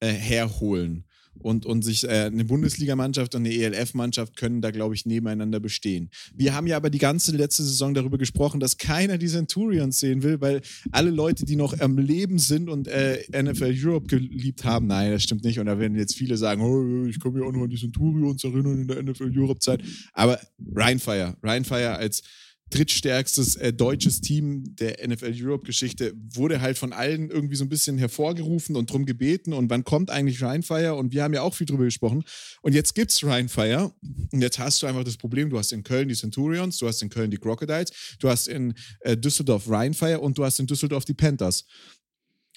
äh, 0.00 0.08
herholen 0.08 1.07
und, 1.40 1.66
und 1.66 1.82
sich 1.82 2.04
äh, 2.04 2.08
eine 2.08 2.44
Bundesligamannschaft 2.44 3.34
und 3.34 3.46
eine 3.46 3.54
ELF-Mannschaft 3.54 4.36
können 4.36 4.60
da, 4.60 4.70
glaube 4.70 4.94
ich, 4.94 5.06
nebeneinander 5.06 5.60
bestehen. 5.60 6.10
Wir 6.34 6.54
haben 6.54 6.66
ja 6.66 6.76
aber 6.76 6.90
die 6.90 6.98
ganze 6.98 7.36
letzte 7.36 7.62
Saison 7.62 7.94
darüber 7.94 8.18
gesprochen, 8.18 8.60
dass 8.60 8.78
keiner 8.78 9.18
die 9.18 9.28
Centurions 9.28 10.00
sehen 10.00 10.22
will, 10.22 10.40
weil 10.40 10.60
alle 10.92 11.10
Leute, 11.10 11.44
die 11.44 11.56
noch 11.56 11.78
am 11.80 11.98
Leben 11.98 12.38
sind 12.38 12.68
und 12.68 12.88
äh, 12.88 13.22
NFL 13.30 13.74
Europe 13.76 14.06
geliebt 14.06 14.64
haben, 14.64 14.86
nein, 14.86 15.12
das 15.12 15.24
stimmt 15.24 15.44
nicht. 15.44 15.58
Und 15.58 15.66
da 15.66 15.78
werden 15.78 15.96
jetzt 15.96 16.14
viele 16.14 16.36
sagen, 16.36 16.62
oh, 16.62 17.06
ich 17.06 17.20
komme 17.20 17.38
mir 17.38 17.46
auch 17.46 17.52
noch 17.52 17.62
an 17.62 17.70
die 17.70 17.76
Centurions 17.76 18.44
erinnern 18.44 18.80
in 18.80 18.88
der 18.88 19.02
NFL 19.02 19.32
Europe-Zeit. 19.34 19.82
Aber 20.12 20.40
Rheinfire, 20.74 21.36
Rheinfire 21.42 21.96
als 21.96 22.22
drittstärkstes 22.70 23.56
äh, 23.56 23.72
deutsches 23.72 24.20
Team 24.20 24.76
der 24.76 25.06
NFL 25.06 25.34
Europe-Geschichte, 25.34 26.14
wurde 26.34 26.60
halt 26.60 26.78
von 26.78 26.92
allen 26.92 27.30
irgendwie 27.30 27.56
so 27.56 27.64
ein 27.64 27.68
bisschen 27.68 27.98
hervorgerufen 27.98 28.76
und 28.76 28.90
drum 28.90 29.06
gebeten. 29.06 29.52
Und 29.52 29.70
wann 29.70 29.84
kommt 29.84 30.10
eigentlich 30.10 30.42
Rheinfire? 30.42 30.94
Und 30.94 31.12
wir 31.12 31.22
haben 31.22 31.34
ja 31.34 31.42
auch 31.42 31.54
viel 31.54 31.66
drüber 31.66 31.84
gesprochen. 31.84 32.24
Und 32.62 32.74
jetzt 32.74 32.94
gibt's 32.94 33.24
Rheinfire. 33.24 33.92
Und 34.32 34.42
jetzt 34.42 34.58
hast 34.58 34.82
du 34.82 34.86
einfach 34.86 35.04
das 35.04 35.16
Problem, 35.16 35.50
du 35.50 35.58
hast 35.58 35.72
in 35.72 35.82
Köln 35.82 36.08
die 36.08 36.14
Centurions, 36.14 36.78
du 36.78 36.86
hast 36.86 37.02
in 37.02 37.08
Köln 37.08 37.30
die 37.30 37.38
Crocodiles, 37.38 37.90
du 38.18 38.28
hast 38.28 38.48
in 38.48 38.74
äh, 39.00 39.16
Düsseldorf 39.16 39.68
Rheinfire 39.68 40.20
und 40.20 40.36
du 40.36 40.44
hast 40.44 40.60
in 40.60 40.66
Düsseldorf 40.66 41.04
die 41.04 41.14
Panthers. 41.14 41.64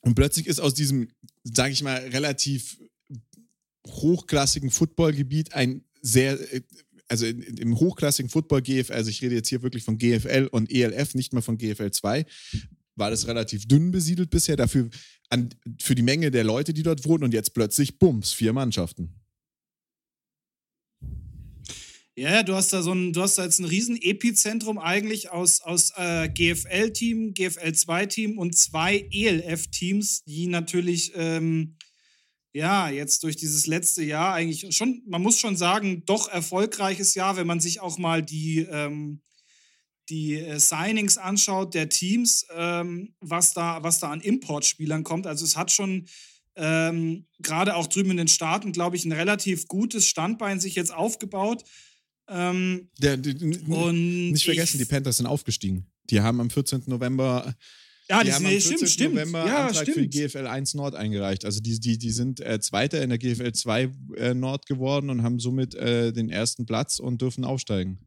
Und 0.01 0.15
plötzlich 0.15 0.47
ist 0.47 0.59
aus 0.59 0.73
diesem, 0.73 1.09
sage 1.43 1.73
ich 1.73 1.83
mal, 1.83 1.97
relativ 1.97 2.79
hochklassigen 3.87 4.71
Footballgebiet 4.71 5.53
ein 5.53 5.83
sehr 6.01 6.37
also 7.11 7.25
im 7.25 7.77
hochklassigen 7.77 8.29
Football 8.29 8.61
GFL, 8.61 8.93
also 8.93 9.09
ich 9.09 9.21
rede 9.21 9.35
jetzt 9.35 9.49
hier 9.49 9.61
wirklich 9.61 9.83
von 9.83 9.97
GFL 9.97 10.47
und 10.49 10.71
ELF, 10.71 11.13
nicht 11.13 11.33
mal 11.33 11.41
von 11.41 11.57
GFL 11.57 11.91
2, 11.91 12.25
war 12.95 13.09
das 13.09 13.27
relativ 13.27 13.67
dünn 13.67 13.91
besiedelt 13.91 14.29
bisher. 14.29 14.55
Dafür 14.55 14.89
an, 15.29 15.49
für 15.81 15.93
die 15.93 16.03
Menge 16.03 16.31
der 16.31 16.45
Leute, 16.45 16.73
die 16.73 16.83
dort 16.83 17.05
wohnen 17.05 17.25
und 17.25 17.33
jetzt 17.33 17.53
plötzlich 17.53 17.99
Bums, 17.99 18.31
vier 18.31 18.53
Mannschaften. 18.53 19.13
Ja, 22.15 22.43
du 22.43 22.55
hast 22.55 22.71
da 22.71 22.81
so 22.81 22.93
ein, 22.93 23.11
du 23.11 23.21
hast 23.21 23.37
da 23.37 23.43
jetzt 23.43 23.59
ein 23.59 23.65
riesen 23.65 24.01
Epizentrum 24.01 24.77
eigentlich 24.77 25.31
aus, 25.31 25.59
aus 25.61 25.91
äh, 25.97 26.29
GFL-Team, 26.29 27.33
GFL-2-Team 27.33 28.37
und 28.37 28.55
zwei 28.55 29.05
ELF-Teams, 29.11 30.23
die 30.23 30.47
natürlich 30.47 31.11
ähm, 31.15 31.75
ja 32.53 32.89
jetzt 32.89 33.23
durch 33.23 33.35
dieses 33.35 33.67
letzte 33.67 34.03
Jahr 34.03 34.33
eigentlich 34.33 34.75
schon, 34.75 35.01
man 35.07 35.21
muss 35.21 35.39
schon 35.39 35.55
sagen, 35.55 36.03
doch 36.05 36.27
erfolgreiches 36.27 37.15
Jahr, 37.15 37.37
wenn 37.37 37.47
man 37.47 37.59
sich 37.59 37.79
auch 37.79 37.97
mal 37.97 38.21
die, 38.21 38.59
ähm, 38.69 39.21
die 40.09 40.35
äh, 40.35 40.59
Signings 40.59 41.17
anschaut 41.17 41.73
der 41.73 41.89
Teams, 41.89 42.45
ähm, 42.53 43.15
was, 43.19 43.53
da, 43.53 43.83
was 43.83 43.99
da 43.99 44.11
an 44.11 44.21
Importspielern 44.21 45.03
kommt. 45.03 45.27
Also 45.27 45.45
es 45.45 45.55
hat 45.55 45.71
schon 45.71 46.07
ähm, 46.55 47.27
gerade 47.39 47.75
auch 47.75 47.87
drüben 47.87 48.11
in 48.11 48.17
den 48.17 48.27
Staaten, 48.27 48.73
glaube 48.73 48.97
ich, 48.97 49.05
ein 49.05 49.13
relativ 49.13 49.67
gutes 49.67 50.07
Standbein 50.07 50.59
sich 50.59 50.75
jetzt 50.75 50.93
aufgebaut. 50.93 51.63
Ähm, 52.27 52.89
der, 52.97 53.17
die, 53.17 53.33
und 53.71 54.31
nicht 54.31 54.45
vergessen, 54.45 54.79
ich, 54.79 54.87
die 54.87 54.93
Panthers 54.93 55.17
sind 55.17 55.27
aufgestiegen. 55.27 55.87
Die 56.09 56.21
haben 56.21 56.41
am 56.41 56.49
14. 56.49 56.83
November 56.87 57.55
ja, 58.11 58.23
die 58.23 58.33
haben 58.33 58.45
am 58.45 58.51
14. 58.51 58.87
Stimmt, 58.87 59.15
November 59.15 59.45
ja, 59.47 59.67
Antrag 59.67 59.83
stimmt. 59.83 59.95
für 59.95 60.07
die 60.07 60.27
GFL 60.27 60.47
1 60.47 60.73
Nord 60.73 60.95
eingereicht. 60.95 61.45
Also 61.45 61.61
die, 61.61 61.79
die, 61.79 61.97
die 61.97 62.11
sind 62.11 62.41
äh, 62.41 62.59
Zweiter 62.59 63.01
in 63.01 63.09
der 63.09 63.17
GFL 63.17 63.53
2 63.53 63.91
äh, 64.17 64.33
Nord 64.33 64.65
geworden 64.65 65.09
und 65.09 65.23
haben 65.23 65.39
somit 65.39 65.75
äh, 65.75 66.11
den 66.11 66.29
ersten 66.29 66.65
Platz 66.65 66.99
und 66.99 67.21
dürfen 67.21 67.45
aufsteigen. 67.45 67.99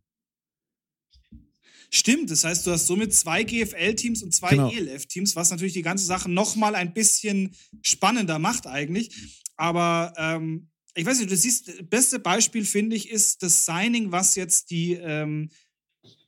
Stimmt, 1.91 2.31
das 2.31 2.45
heißt, 2.45 2.67
du 2.67 2.73
hast 2.73 2.87
somit 2.87 3.15
zwei 3.15 3.45
GFL-Teams 3.45 4.23
und 4.23 4.35
zwei 4.35 4.51
genau. 4.51 4.71
ELF-Teams, 4.71 5.37
was 5.37 5.51
natürlich 5.51 5.75
die 5.75 5.83
ganze 5.83 6.05
Sache 6.05 6.31
nochmal 6.31 6.75
ein 6.75 6.93
bisschen 6.93 7.55
spannender 7.83 8.39
macht 8.39 8.67
eigentlich. 8.67 9.41
Aber 9.57 10.13
ähm, 10.17 10.69
ich 10.95 11.07
weiß 11.07 11.19
nicht, 11.19 11.31
du 11.31 11.37
siehst, 11.37 11.69
das 11.69 11.77
beste 11.89 12.19
Beispiel, 12.19 12.65
finde 12.65 12.97
ich, 12.97 13.11
ist 13.11 13.43
das 13.43 13.65
Signing, 13.65 14.13
was 14.13 14.35
jetzt 14.35 14.71
die, 14.71 14.95
ähm, 14.95 15.51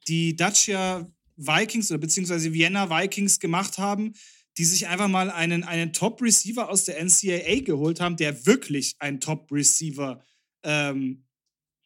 die 0.09 0.37
Dacia 0.37 1.11
Vikings 1.37 1.91
oder 1.91 1.99
beziehungsweise 1.99 2.53
Vienna 2.53 2.91
Vikings 2.91 3.41
gemacht 3.41 3.79
haben, 3.79 4.15
die 4.59 4.65
sich 4.65 4.87
einfach 4.89 5.09
mal 5.09 5.31
einen, 5.31 5.65
einen 5.65 5.93
Top-Receiver 5.93 6.69
aus 6.69 6.85
der 6.85 7.03
NCAA 7.03 7.61
geholt 7.61 8.01
haben, 8.01 8.17
der 8.17 8.47
wirklich 8.47 8.97
ein 8.99 9.21
Top-Receiver 9.21 10.25
ähm, 10.63 11.27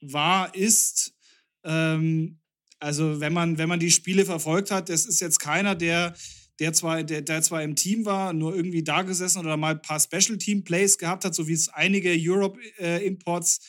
war, 0.01 0.55
ist. 0.55 1.15
Ähm, 1.65 2.41
also 2.79 3.21
wenn 3.21 3.33
man, 3.33 3.59
wenn 3.59 3.69
man 3.69 3.81
die 3.81 3.91
Spiele 3.91 4.25
verfolgt 4.25 4.71
hat, 4.71 4.89
das 4.89 5.05
ist 5.05 5.21
jetzt 5.21 5.41
keiner, 5.41 5.75
der 5.75 6.15
der 6.61 6.75
zwar, 6.75 7.03
der, 7.03 7.23
der 7.23 7.43
zwar 7.43 7.63
im 7.63 7.75
Team 7.75 8.05
war, 8.05 8.35
nur 8.35 8.55
irgendwie 8.55 8.85
da 8.85 9.03
gesessen 9.03 9.39
oder 9.39 9.57
mal 9.57 9.75
ein 9.75 9.83
paar 9.83 9.99
Special 9.99 10.37
Team 10.37 10.63
Plays 10.63 10.99
gehabt 10.99 11.25
hat, 11.25 11.35
so 11.35 11.49
wie 11.49 11.55
es 11.55 11.71
einige 11.71 12.15
Europe-Imports 12.15 13.61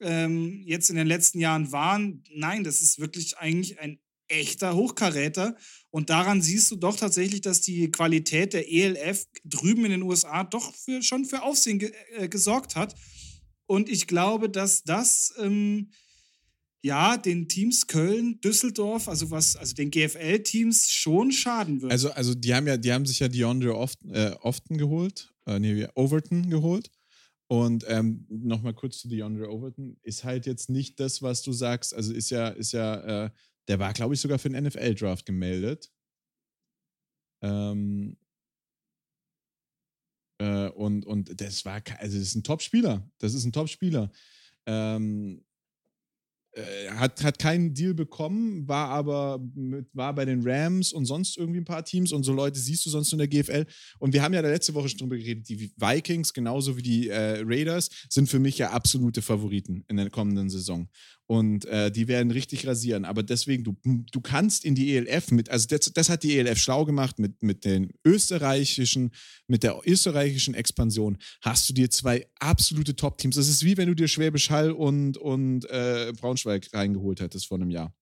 äh, 0.00 0.24
ähm, 0.24 0.62
jetzt 0.66 0.90
in 0.90 0.96
den 0.96 1.06
letzten 1.06 1.40
Jahren 1.40 1.72
waren. 1.72 2.22
Nein, 2.34 2.62
das 2.62 2.82
ist 2.82 3.00
wirklich 3.00 3.38
eigentlich 3.38 3.80
ein 3.80 3.98
echter 4.28 4.74
Hochkaräter. 4.74 5.56
Und 5.90 6.10
daran 6.10 6.42
siehst 6.42 6.70
du 6.70 6.76
doch 6.76 6.96
tatsächlich, 6.96 7.40
dass 7.40 7.60
die 7.60 7.90
Qualität 7.90 8.52
der 8.52 8.70
ELF 8.70 9.26
drüben 9.44 9.84
in 9.84 9.92
den 9.92 10.02
USA 10.02 10.44
doch 10.44 10.74
für, 10.74 11.02
schon 11.02 11.24
für 11.24 11.42
Aufsehen 11.42 11.78
ge 11.78 11.92
äh, 12.16 12.28
gesorgt 12.28 12.76
hat. 12.76 12.94
Und 13.66 13.88
ich 13.88 14.06
glaube, 14.06 14.48
dass 14.48 14.84
das 14.84 15.34
ähm, 15.38 15.90
ja, 16.86 17.16
den 17.16 17.48
Teams 17.48 17.88
Köln, 17.88 18.40
Düsseldorf, 18.40 19.08
also 19.08 19.28
was, 19.32 19.56
also 19.56 19.74
den 19.74 19.90
GFL-Teams 19.90 20.88
schon 20.88 21.32
schaden 21.32 21.82
wird. 21.82 21.90
Also, 21.90 22.12
also 22.12 22.32
die 22.32 22.54
haben 22.54 22.68
ja, 22.68 22.76
die 22.76 22.92
haben 22.92 23.04
sich 23.04 23.18
ja 23.18 23.26
DeAndre 23.26 23.76
oft, 23.76 23.98
äh, 24.04 24.30
Often 24.40 24.78
geholt, 24.78 25.32
äh, 25.46 25.58
nee, 25.58 25.88
Overton 25.96 26.48
geholt. 26.48 26.90
Und 27.48 27.84
ähm, 27.88 28.26
nochmal 28.28 28.74
kurz 28.74 28.98
zu 28.98 29.08
DeAndre 29.08 29.50
Overton, 29.50 29.96
ist 30.02 30.22
halt 30.22 30.46
jetzt 30.46 30.70
nicht 30.70 31.00
das, 31.00 31.22
was 31.22 31.42
du 31.42 31.52
sagst. 31.52 31.92
Also 31.92 32.12
ist 32.12 32.30
ja, 32.30 32.48
ist 32.48 32.72
ja, 32.72 33.24
äh, 33.24 33.30
der 33.68 33.78
war, 33.78 33.92
glaube 33.92 34.14
ich, 34.14 34.20
sogar 34.20 34.38
für 34.38 34.50
den 34.50 34.64
NFL-Draft 34.64 35.26
gemeldet. 35.26 35.90
Ähm, 37.42 38.16
äh, 40.38 40.68
und, 40.70 41.06
und 41.06 41.40
das 41.40 41.64
war, 41.64 41.82
also 41.98 42.18
das 42.18 42.28
ist 42.28 42.34
ein 42.34 42.44
Top-Spieler. 42.44 43.10
Das 43.18 43.34
ist 43.34 43.44
ein 43.44 43.52
Top-Spieler. 43.52 44.10
Ähm, 44.66 45.44
äh, 46.56 46.88
hat, 46.92 47.22
hat 47.22 47.38
keinen 47.38 47.74
Deal 47.74 47.92
bekommen, 47.92 48.66
war 48.66 48.88
aber 48.88 49.38
mit, 49.54 49.88
war 49.92 50.14
bei 50.14 50.24
den 50.24 50.40
Rams 50.42 50.90
und 50.90 51.04
sonst 51.04 51.36
irgendwie 51.36 51.60
ein 51.60 51.66
paar 51.66 51.84
Teams 51.84 52.12
und 52.12 52.22
so 52.22 52.32
Leute 52.32 52.58
siehst 52.58 52.86
du 52.86 52.90
sonst 52.90 53.12
in 53.12 53.18
der 53.18 53.28
GFL. 53.28 53.66
Und 53.98 54.14
wir 54.14 54.22
haben 54.22 54.32
ja 54.32 54.40
da 54.40 54.48
letzte 54.48 54.72
Woche 54.72 54.88
schon 54.88 55.00
drüber 55.00 55.18
geredet, 55.18 55.46
die 55.50 55.70
Vikings 55.76 56.32
genauso 56.32 56.78
wie 56.78 56.82
die 56.82 57.08
äh, 57.10 57.42
Raiders 57.44 57.90
sind 58.08 58.30
für 58.30 58.38
mich 58.38 58.56
ja 58.56 58.70
absolute 58.70 59.20
Favoriten 59.20 59.84
in 59.88 59.98
der 59.98 60.08
kommenden 60.08 60.48
Saison. 60.48 60.88
Und 61.28 61.64
äh, 61.64 61.90
die 61.90 62.06
werden 62.06 62.30
richtig 62.30 62.66
rasieren. 62.66 63.04
Aber 63.04 63.24
deswegen, 63.24 63.64
du, 63.64 63.76
du 63.84 64.20
kannst 64.20 64.64
in 64.64 64.76
die 64.76 64.96
ELF 64.96 65.32
mit, 65.32 65.50
also 65.50 65.66
das, 65.66 65.92
das 65.92 66.08
hat 66.08 66.22
die 66.22 66.38
ELF 66.38 66.58
schlau 66.58 66.84
gemacht 66.84 67.18
mit, 67.18 67.42
mit 67.42 67.64
den 67.64 67.92
österreichischen, 68.04 69.10
mit 69.48 69.64
der 69.64 69.80
österreichischen 69.84 70.54
Expansion, 70.54 71.18
hast 71.40 71.68
du 71.68 71.72
dir 71.72 71.90
zwei 71.90 72.28
absolute 72.38 72.94
Top-Teams. 72.94 73.34
Das 73.34 73.48
ist 73.48 73.64
wie 73.64 73.76
wenn 73.76 73.88
du 73.88 73.94
dir 73.94 74.06
Schwäbisch 74.06 74.50
Hall 74.50 74.70
und, 74.70 75.18
und 75.18 75.68
äh, 75.68 76.12
Braunschweig 76.16 76.68
reingeholt 76.72 77.20
hättest 77.20 77.48
vor 77.48 77.58
einem 77.58 77.70
Jahr. 77.70 77.92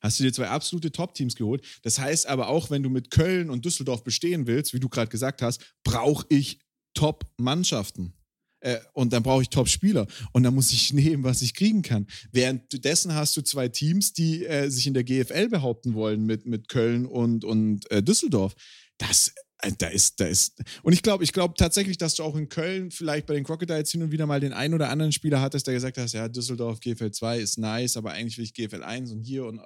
Hast 0.00 0.18
du 0.18 0.24
dir 0.24 0.32
zwei 0.32 0.48
absolute 0.48 0.90
Top-Teams 0.90 1.36
geholt. 1.36 1.64
Das 1.82 1.98
heißt 1.98 2.26
aber 2.26 2.48
auch, 2.48 2.70
wenn 2.70 2.82
du 2.82 2.90
mit 2.90 3.10
Köln 3.10 3.50
und 3.50 3.64
Düsseldorf 3.64 4.02
bestehen 4.02 4.46
willst, 4.46 4.74
wie 4.74 4.80
du 4.80 4.88
gerade 4.88 5.10
gesagt 5.10 5.42
hast, 5.42 5.74
brauche 5.84 6.26
ich 6.30 6.58
Top-Mannschaften. 6.94 8.17
Äh, 8.60 8.78
und 8.92 9.12
dann 9.12 9.22
brauche 9.22 9.42
ich 9.42 9.50
Top-Spieler. 9.50 10.06
Und 10.32 10.42
dann 10.42 10.54
muss 10.54 10.72
ich 10.72 10.92
nehmen, 10.92 11.24
was 11.24 11.42
ich 11.42 11.54
kriegen 11.54 11.82
kann. 11.82 12.06
Währenddessen 12.32 13.14
hast 13.14 13.36
du 13.36 13.42
zwei 13.42 13.68
Teams, 13.68 14.12
die 14.12 14.44
äh, 14.44 14.68
sich 14.68 14.86
in 14.86 14.94
der 14.94 15.04
GFL 15.04 15.48
behaupten 15.48 15.94
wollen 15.94 16.24
mit, 16.24 16.46
mit 16.46 16.68
Köln 16.68 17.06
und, 17.06 17.44
und 17.44 17.90
äh, 17.90 18.02
Düsseldorf. 18.02 18.54
Das 18.98 19.32
äh, 19.62 19.72
da 19.76 19.88
ist, 19.88 20.20
da 20.20 20.26
ist. 20.26 20.62
Und 20.82 20.92
ich 20.92 21.02
glaube, 21.02 21.24
ich 21.24 21.32
glaube 21.32 21.54
tatsächlich, 21.56 21.98
dass 21.98 22.14
du 22.14 22.22
auch 22.22 22.36
in 22.36 22.48
Köln 22.48 22.90
vielleicht 22.90 23.26
bei 23.26 23.34
den 23.34 23.44
Crocodiles 23.44 23.90
hin 23.90 24.02
und 24.02 24.12
wieder 24.12 24.26
mal 24.26 24.40
den 24.40 24.52
einen 24.52 24.74
oder 24.74 24.88
anderen 24.88 25.12
Spieler 25.12 25.40
hattest, 25.40 25.66
der 25.66 25.74
gesagt 25.74 25.98
hat, 25.98 26.12
ja, 26.12 26.28
Düsseldorf 26.28 26.80
GFL 26.80 27.10
2 27.10 27.38
ist 27.38 27.58
nice, 27.58 27.96
aber 27.96 28.12
eigentlich 28.12 28.38
will 28.38 28.44
ich 28.44 28.54
GFL 28.54 28.82
1 28.82 29.12
und 29.12 29.22
hier 29.22 29.46
und 29.46 29.58
äh, 29.58 29.62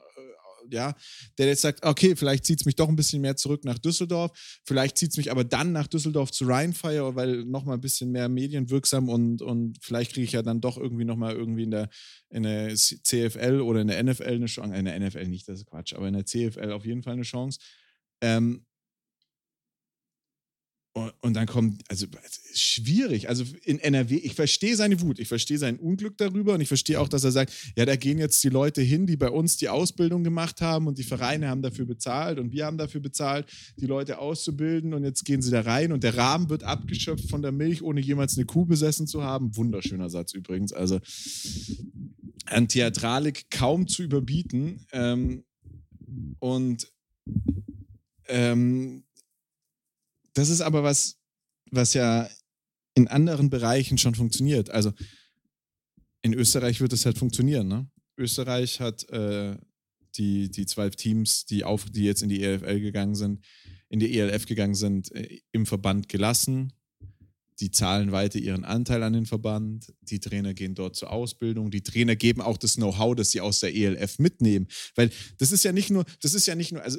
ja, 0.70 0.94
der 1.38 1.46
jetzt 1.46 1.62
sagt, 1.62 1.84
okay, 1.84 2.16
vielleicht 2.16 2.44
zieht 2.44 2.60
es 2.60 2.66
mich 2.66 2.76
doch 2.76 2.88
ein 2.88 2.96
bisschen 2.96 3.20
mehr 3.20 3.36
zurück 3.36 3.64
nach 3.64 3.78
Düsseldorf, 3.78 4.32
vielleicht 4.64 4.98
zieht 4.98 5.10
es 5.10 5.16
mich 5.16 5.30
aber 5.30 5.44
dann 5.44 5.72
nach 5.72 5.86
Düsseldorf 5.86 6.30
zu 6.30 6.46
Rheinfire, 6.46 7.14
weil 7.14 7.44
nochmal 7.44 7.76
ein 7.76 7.80
bisschen 7.80 8.10
mehr 8.10 8.28
medienwirksam 8.28 9.08
und, 9.08 9.42
und 9.42 9.78
vielleicht 9.82 10.12
kriege 10.12 10.24
ich 10.24 10.32
ja 10.32 10.42
dann 10.42 10.60
doch 10.60 10.76
irgendwie 10.76 11.04
nochmal 11.04 11.34
irgendwie 11.34 11.64
in 11.64 11.70
der, 11.70 11.88
in 12.30 12.44
der 12.44 12.74
CFL 12.74 13.60
oder 13.60 13.80
in 13.80 13.88
der 13.88 14.02
NFL 14.02 14.24
eine 14.24 14.46
Chance, 14.46 14.76
in 14.76 14.84
der 14.84 14.98
NFL 14.98 15.28
nicht, 15.28 15.48
das 15.48 15.60
ist 15.60 15.66
Quatsch, 15.66 15.94
aber 15.94 16.08
in 16.08 16.14
der 16.14 16.26
CFL 16.26 16.72
auf 16.72 16.84
jeden 16.84 17.02
Fall 17.02 17.14
eine 17.14 17.22
Chance. 17.22 17.58
Ähm, 18.20 18.64
und 20.94 21.34
dann 21.34 21.46
kommt, 21.46 21.82
also 21.88 22.06
schwierig. 22.52 23.30
Also 23.30 23.44
in 23.64 23.78
NRW, 23.78 24.16
ich 24.16 24.34
verstehe 24.34 24.76
seine 24.76 25.00
Wut, 25.00 25.18
ich 25.18 25.28
verstehe 25.28 25.56
sein 25.56 25.78
Unglück 25.78 26.18
darüber 26.18 26.54
und 26.54 26.60
ich 26.60 26.68
verstehe 26.68 27.00
auch, 27.00 27.08
dass 27.08 27.24
er 27.24 27.32
sagt, 27.32 27.52
ja, 27.76 27.86
da 27.86 27.96
gehen 27.96 28.18
jetzt 28.18 28.44
die 28.44 28.50
Leute 28.50 28.82
hin, 28.82 29.06
die 29.06 29.16
bei 29.16 29.30
uns 29.30 29.56
die 29.56 29.70
Ausbildung 29.70 30.22
gemacht 30.22 30.60
haben 30.60 30.86
und 30.86 30.98
die 30.98 31.02
Vereine 31.02 31.48
haben 31.48 31.62
dafür 31.62 31.86
bezahlt 31.86 32.38
und 32.38 32.52
wir 32.52 32.66
haben 32.66 32.76
dafür 32.76 33.00
bezahlt, 33.00 33.46
die 33.78 33.86
Leute 33.86 34.18
auszubilden 34.18 34.92
und 34.92 35.02
jetzt 35.02 35.24
gehen 35.24 35.40
sie 35.40 35.50
da 35.50 35.62
rein 35.62 35.92
und 35.92 36.04
der 36.04 36.16
Rahmen 36.16 36.50
wird 36.50 36.62
abgeschöpft 36.62 37.30
von 37.30 37.40
der 37.40 37.52
Milch, 37.52 37.82
ohne 37.82 38.00
jemals 38.00 38.36
eine 38.36 38.44
Kuh 38.44 38.66
besessen 38.66 39.06
zu 39.06 39.22
haben. 39.22 39.56
Wunderschöner 39.56 40.10
Satz 40.10 40.34
übrigens. 40.34 40.74
Also 40.74 41.00
an 42.46 42.68
Theatralik 42.68 43.50
kaum 43.50 43.88
zu 43.88 44.02
überbieten. 44.02 44.84
Ähm, 44.92 45.44
und 46.38 46.86
ähm, 48.28 49.04
das 50.34 50.48
ist 50.48 50.60
aber 50.60 50.82
was, 50.82 51.16
was 51.70 51.94
ja 51.94 52.28
in 52.94 53.08
anderen 53.08 53.50
Bereichen 53.50 53.98
schon 53.98 54.14
funktioniert. 54.14 54.70
Also 54.70 54.92
in 56.22 56.34
Österreich 56.34 56.80
wird 56.80 56.92
es 56.92 57.04
halt 57.04 57.18
funktionieren. 57.18 57.68
Ne? 57.68 57.90
Österreich 58.16 58.80
hat 58.80 59.08
äh, 59.10 59.56
die, 60.16 60.50
die 60.50 60.66
zwei 60.66 60.90
Teams, 60.90 61.46
die, 61.46 61.64
auf, 61.64 61.86
die 61.86 62.04
jetzt 62.04 62.22
in 62.22 62.28
die 62.28 62.42
ELFL 62.42 62.80
gegangen 62.80 63.14
sind, 63.14 63.44
in 63.88 63.98
die 63.98 64.18
ELF 64.18 64.46
gegangen 64.46 64.74
sind, 64.74 65.12
äh, 65.12 65.40
im 65.52 65.66
Verband 65.66 66.08
gelassen. 66.08 66.72
Die 67.60 67.70
zahlen 67.70 68.12
weiter 68.12 68.38
ihren 68.38 68.64
Anteil 68.64 69.02
an 69.02 69.12
den 69.12 69.26
Verband. 69.26 69.92
Die 70.00 70.20
Trainer 70.20 70.54
gehen 70.54 70.74
dort 70.74 70.96
zur 70.96 71.10
Ausbildung. 71.10 71.70
Die 71.70 71.82
Trainer 71.82 72.16
geben 72.16 72.40
auch 72.40 72.56
das 72.56 72.74
Know-how, 72.74 73.14
das 73.14 73.30
sie 73.30 73.40
aus 73.40 73.60
der 73.60 73.74
ELF 73.74 74.18
mitnehmen. 74.18 74.66
Weil 74.94 75.10
das 75.38 75.52
ist 75.52 75.64
ja 75.64 75.72
nicht 75.72 75.90
nur, 75.90 76.04
das 76.20 76.34
ist 76.34 76.46
ja 76.46 76.54
nicht 76.54 76.72
nur, 76.72 76.82
also 76.82 76.98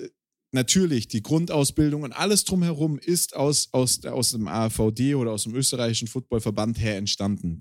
natürlich, 0.54 1.08
die 1.08 1.24
Grundausbildung 1.24 2.04
und 2.04 2.14
alles 2.14 2.44
drumherum 2.44 2.98
ist 2.98 3.36
aus, 3.36 3.70
aus, 3.72 4.04
aus 4.06 4.32
dem 4.32 4.48
AVD 4.48 5.16
oder 5.16 5.32
aus 5.32 5.44
dem 5.44 5.56
österreichischen 5.56 6.08
Footballverband 6.08 6.80
her 6.80 6.98
entstanden. 6.98 7.60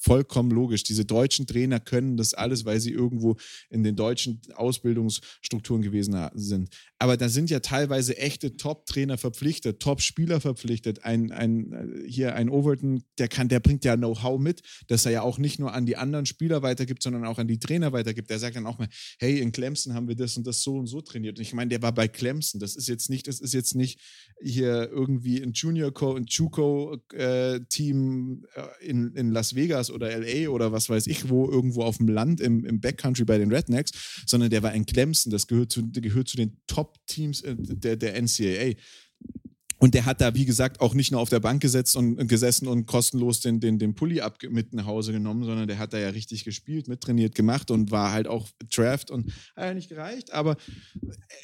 Vollkommen 0.00 0.50
logisch. 0.50 0.82
Diese 0.82 1.04
deutschen 1.04 1.46
Trainer 1.46 1.78
können 1.78 2.16
das 2.16 2.34
alles, 2.34 2.64
weil 2.64 2.80
sie 2.80 2.90
irgendwo 2.90 3.36
in 3.68 3.84
den 3.84 3.96
deutschen 3.96 4.40
Ausbildungsstrukturen 4.54 5.82
gewesen 5.82 6.16
sind. 6.34 6.70
Aber 6.98 7.16
da 7.16 7.28
sind 7.28 7.50
ja 7.50 7.60
teilweise 7.60 8.16
echte 8.18 8.56
Top-Trainer 8.56 9.18
verpflichtet, 9.18 9.80
Top-Spieler 9.80 10.40
verpflichtet. 10.40 11.04
Ein, 11.04 11.32
ein, 11.32 12.04
hier 12.06 12.34
ein 12.34 12.48
Overton, 12.50 13.04
der 13.18 13.28
kann, 13.28 13.48
der 13.48 13.60
bringt 13.60 13.84
ja 13.84 13.96
Know-how 13.96 14.38
mit, 14.38 14.62
dass 14.88 15.06
er 15.06 15.12
ja 15.12 15.22
auch 15.22 15.38
nicht 15.38 15.58
nur 15.58 15.72
an 15.72 15.86
die 15.86 15.96
anderen 15.96 16.26
Spieler 16.26 16.62
weitergibt, 16.62 17.02
sondern 17.02 17.24
auch 17.24 17.38
an 17.38 17.48
die 17.48 17.58
Trainer 17.58 17.92
weitergibt. 17.92 18.30
Der 18.30 18.38
sagt 18.38 18.56
dann 18.56 18.66
auch 18.66 18.78
mal, 18.78 18.88
hey, 19.18 19.38
in 19.38 19.52
Clemson 19.52 19.94
haben 19.94 20.08
wir 20.08 20.16
das 20.16 20.36
und 20.36 20.46
das 20.46 20.62
so 20.62 20.76
und 20.76 20.86
so 20.86 21.00
trainiert. 21.00 21.38
Und 21.38 21.42
ich 21.42 21.54
meine, 21.54 21.68
der 21.68 21.82
war 21.82 21.92
bei 21.92 22.08
Clemson. 22.08 22.60
Das 22.60 22.76
ist 22.76 22.88
jetzt 22.88 23.10
nicht, 23.10 23.28
das 23.28 23.40
ist 23.40 23.54
jetzt 23.54 23.74
nicht 23.74 24.00
hier 24.42 24.90
irgendwie 24.90 25.42
ein 25.42 25.52
Junior 25.52 25.92
Co 25.92 26.14
ein 26.14 26.26
Chuco 26.26 26.98
äh, 27.12 27.50
äh, 27.50 27.60
in, 28.80 29.14
in 29.14 29.30
Las 29.30 29.54
Vegas 29.54 29.89
oder 29.90 30.16
LA 30.18 30.48
oder 30.48 30.72
was 30.72 30.88
weiß 30.88 31.06
ich 31.06 31.28
wo 31.28 31.50
irgendwo 31.50 31.82
auf 31.82 31.98
dem 31.98 32.08
Land 32.08 32.40
im, 32.40 32.64
im 32.64 32.80
Backcountry 32.80 33.24
bei 33.24 33.38
den 33.38 33.52
Rednecks, 33.52 34.22
sondern 34.26 34.50
der 34.50 34.62
war 34.62 34.72
in 34.74 34.86
Clemson. 34.86 35.30
Das 35.30 35.46
gehört 35.46 35.72
zu, 35.72 35.90
gehört 35.90 36.28
zu 36.28 36.36
den 36.36 36.56
Top-Teams 36.66 37.42
äh, 37.42 37.56
der, 37.58 37.96
der 37.96 38.20
NCAA. 38.20 38.74
Und 39.82 39.94
der 39.94 40.04
hat 40.04 40.20
da, 40.20 40.34
wie 40.34 40.44
gesagt, 40.44 40.80
auch 40.82 40.92
nicht 40.92 41.10
nur 41.10 41.22
auf 41.22 41.30
der 41.30 41.40
Bank 41.40 41.62
gesetzt 41.62 41.96
und 41.96 42.28
gesessen 42.28 42.68
und 42.68 42.84
kostenlos 42.84 43.40
den, 43.40 43.60
den, 43.60 43.78
den 43.78 43.94
Pulli 43.94 44.20
ab 44.20 44.36
mit 44.50 44.74
nach 44.74 44.84
Hause 44.84 45.12
genommen, 45.12 45.42
sondern 45.42 45.66
der 45.66 45.78
hat 45.78 45.94
da 45.94 45.98
ja 45.98 46.10
richtig 46.10 46.44
gespielt, 46.44 46.86
mittrainiert 46.86 47.34
gemacht 47.34 47.70
und 47.70 47.90
war 47.90 48.12
halt 48.12 48.28
auch 48.28 48.46
Draft 48.70 49.10
und 49.10 49.32
hat 49.56 49.64
ja 49.64 49.74
nicht 49.74 49.88
gereicht, 49.88 50.34
aber 50.34 50.58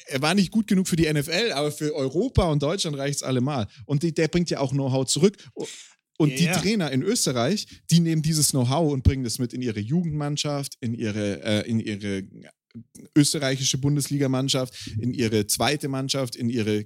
er 0.05 0.21
war 0.21 0.35
nicht 0.35 0.51
gut 0.51 0.67
genug 0.67 0.87
für 0.87 0.95
die 0.95 1.11
NFL, 1.11 1.51
aber 1.53 1.71
für 1.71 1.95
Europa 1.95 2.43
und 2.51 2.61
Deutschland 2.61 2.95
reicht 2.97 3.17
es 3.17 3.23
allemal. 3.23 3.67
Und 3.85 4.03
die, 4.03 4.13
der 4.13 4.27
bringt 4.27 4.51
ja 4.51 4.59
auch 4.59 4.71
Know-how 4.71 5.07
zurück. 5.07 5.35
Und 6.17 6.31
yeah. 6.31 6.53
die 6.53 6.61
Trainer 6.61 6.91
in 6.91 7.03
Österreich, 7.03 7.67
die 7.91 7.99
nehmen 7.99 8.23
dieses 8.23 8.49
Know-how 8.49 8.91
und 8.91 9.03
bringen 9.03 9.23
das 9.23 9.39
mit 9.39 9.53
in 9.53 9.61
ihre 9.61 9.79
Jugendmannschaft, 9.79 10.75
in 10.81 10.93
ihre, 10.93 11.43
äh, 11.43 11.69
in 11.69 11.79
ihre 11.79 12.23
österreichische 13.15 13.77
Bundesligamannschaft, 13.77 14.91
in 14.99 15.13
ihre 15.13 15.47
zweite 15.47 15.87
Mannschaft, 15.87 16.35
in 16.35 16.49
ihre 16.49 16.85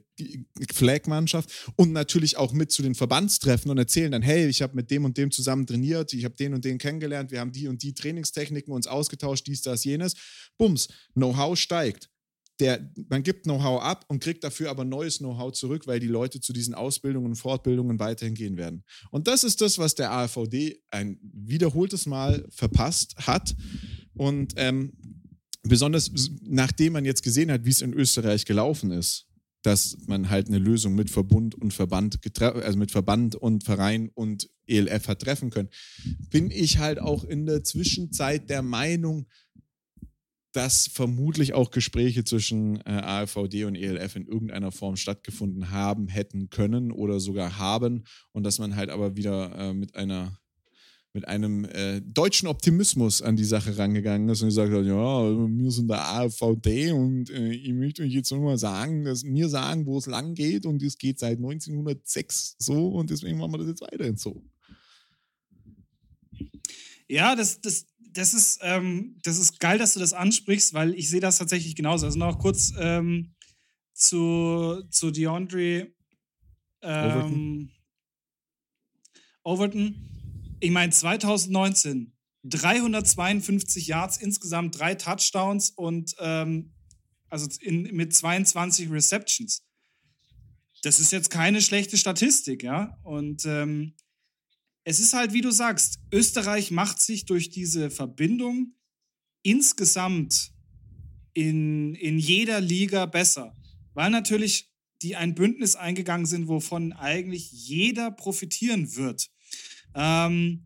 Flag-Mannschaft 0.74 1.72
und 1.76 1.92
natürlich 1.92 2.38
auch 2.38 2.54
mit 2.54 2.72
zu 2.72 2.82
den 2.82 2.96
Verbandstreffen 2.96 3.72
und 3.72 3.78
erzählen 3.78 4.12
dann, 4.12 4.22
hey, 4.22 4.48
ich 4.48 4.62
habe 4.62 4.76
mit 4.76 4.92
dem 4.92 5.06
und 5.06 5.18
dem 5.18 5.32
zusammen 5.32 5.66
trainiert, 5.66 6.14
ich 6.14 6.26
habe 6.26 6.36
den 6.36 6.54
und 6.54 6.66
den 6.66 6.78
kennengelernt, 6.78 7.32
wir 7.32 7.40
haben 7.40 7.52
die 7.52 7.68
und 7.68 7.84
die 7.84 7.94
Trainingstechniken 7.94 8.74
uns 8.74 8.88
ausgetauscht, 8.88 9.48
dies, 9.48 9.62
das, 9.62 9.84
jenes. 9.84 10.14
Bums, 10.58 10.88
Know-how 11.14 11.58
steigt. 11.58 12.11
Der, 12.62 12.90
man 13.10 13.24
gibt 13.24 13.44
Know-how 13.44 13.82
ab 13.82 14.06
und 14.08 14.24
kriegt 14.24 14.44
dafür 14.44 14.70
aber 14.70 14.86
neues 14.86 15.18
Know-how 15.18 15.52
zurück, 15.52 15.88
weil 15.88 16.00
die 16.00 16.08
Leute 16.08 16.40
zu 16.40 16.54
diesen 16.54 16.76
Ausbildungen 16.76 17.26
und 17.26 17.36
Fortbildungen 17.36 18.00
weiterhin 18.00 18.36
gehen 18.36 18.56
werden. 18.56 18.84
Und 19.10 19.28
das 19.28 19.44
ist 19.44 19.62
das, 19.62 19.80
was 19.80 19.96
der 19.96 20.12
AfVD 20.12 20.80
ein 20.92 21.20
wiederholtes 21.24 22.06
Mal 22.06 22.46
verpasst 22.52 23.16
hat. 23.18 23.56
Und 24.14 24.54
ähm, 24.58 24.94
besonders 25.64 26.12
nachdem 26.44 26.94
man 26.94 27.04
jetzt 27.04 27.24
gesehen 27.24 27.52
hat, 27.52 27.66
wie 27.66 27.72
es 27.72 27.82
in 27.82 27.94
Österreich 27.94 28.46
gelaufen 28.46 28.92
ist, 28.92 29.28
dass 29.64 29.98
man 30.08 30.30
halt 30.30 30.48
eine 30.48 30.58
Lösung 30.58 30.96
mit 30.96 31.10
Verbund 31.10 31.56
und 31.56 31.74
Verband, 31.74 32.20
also 32.40 32.78
mit 32.78 32.92
Verband 32.92 33.36
und 33.36 33.64
Verein 33.64 34.10
und 34.14 34.50
ELF 34.68 35.08
hat 35.08 35.22
treffen 35.22 35.50
können, 35.50 35.70
bin 36.30 36.50
ich 36.50 36.78
halt 36.78 37.00
auch 37.00 37.24
in 37.24 37.46
der 37.46 37.64
Zwischenzeit 37.64 38.50
der 38.50 38.62
Meinung, 38.62 39.28
dass 40.52 40.88
vermutlich 40.88 41.54
auch 41.54 41.72
Gespräche 41.72 42.24
zwischen 42.24 42.82
äh, 42.82 42.90
AfVD 42.90 43.66
und 43.66 43.76
ELF 43.76 44.16
in 44.16 44.28
irgendeiner 44.28 44.72
Form 44.72 44.96
stattgefunden 44.96 45.72
haben, 45.72 46.08
hätten 46.08 46.50
können 46.50 46.92
oder 46.92 47.20
sogar 47.20 47.58
haben 47.58 48.04
und 48.32 48.44
dass 48.44 48.60
man 48.60 48.76
halt 48.76 48.90
aber 48.90 49.16
wieder 49.16 49.56
äh, 49.58 49.74
mit 49.74 49.96
einer 49.96 50.38
mit 51.14 51.28
einem 51.28 51.66
äh, 51.66 52.02
deutschen 52.02 52.48
Optimismus 52.48 53.22
an 53.22 53.36
die 53.36 53.44
Sache 53.44 53.78
rangegangen 53.78 54.30
ist 54.30 54.42
und 54.42 54.48
gesagt 54.48 54.72
hat, 54.72 54.86
ja, 54.86 54.94
wir 54.94 55.72
sind 55.72 55.90
der 55.90 56.08
AfVD 56.08 56.92
und 56.92 57.30
äh, 57.30 57.52
ich 57.52 57.74
möchte 57.74 58.04
euch 58.04 58.14
jetzt 58.14 58.32
nur 58.32 58.40
mal 58.42 58.58
sagen, 58.58 59.04
dass 59.04 59.24
mir 59.24 59.50
sagen, 59.50 59.86
wo 59.86 59.98
es 59.98 60.06
lang 60.06 60.36
geht 60.36 60.66
und 60.66 60.82
es 60.82 60.98
geht 60.98 61.20
seit 61.20 61.38
1906 61.38 62.56
so 62.60 62.88
und 62.90 63.10
deswegen 63.10 63.38
machen 63.38 63.52
wir 63.52 63.58
das 63.58 63.68
jetzt 63.68 63.82
weiterhin 63.82 64.16
so. 64.16 64.42
Ja, 67.10 67.36
das, 67.36 67.60
das, 67.60 67.88
das, 68.14 68.34
ist, 68.34 68.60
ähm, 68.62 69.20
das 69.24 69.38
ist 69.38 69.60
geil, 69.60 69.78
dass 69.78 69.94
du 69.94 70.00
das 70.00 70.14
ansprichst, 70.14 70.74
weil 70.74 70.94
ich 70.96 71.10
sehe 71.10 71.20
das 71.20 71.38
tatsächlich 71.38 71.76
genauso. 71.76 72.06
Also 72.06 72.20
noch 72.20 72.40
kurz 72.40 72.74
ähm, 72.78 73.34
zu, 73.94 74.84
zu 74.90 75.12
DeAndre 75.12 75.94
ähm, 76.82 77.12
Overton. 77.14 77.72
Overton 79.44 80.12
ich 80.62 80.72
meine, 80.72 80.92
2019 80.92 82.14
352 82.44 83.88
Yards 83.88 84.18
insgesamt, 84.18 84.80
drei 84.80 84.96
Touchdowns 84.96 85.72
und 85.72 86.16
ähm, 86.20 86.74
also 87.30 87.48
in, 87.60 87.84
mit 87.96 88.14
22 88.16 88.90
Receptions. 88.90 89.64
Das 90.84 91.00
ist 91.00 91.12
jetzt 91.12 91.30
keine 91.30 91.62
schlechte 91.62 91.98
Statistik, 91.98 92.64
ja. 92.64 92.98
Und 93.04 93.46
ähm, 93.46 93.96
es 94.84 95.00
ist 95.00 95.14
halt, 95.14 95.34
wie 95.34 95.42
du 95.42 95.52
sagst, 95.52 96.00
Österreich 96.12 96.72
macht 96.72 97.00
sich 97.00 97.26
durch 97.26 97.50
diese 97.50 97.92
Verbindung 97.92 98.76
insgesamt 99.44 100.52
in, 101.34 101.96
in 101.96 102.18
jeder 102.18 102.60
Liga 102.60 103.06
besser, 103.06 103.56
weil 103.94 104.10
natürlich 104.10 104.70
die 105.02 105.16
ein 105.16 105.34
Bündnis 105.34 105.76
eingegangen 105.76 106.26
sind, 106.26 106.48
wovon 106.48 106.94
eigentlich 106.94 107.52
jeder 107.52 108.12
profitieren 108.12 108.96
wird. 108.96 109.30
Ähm, 109.96 110.64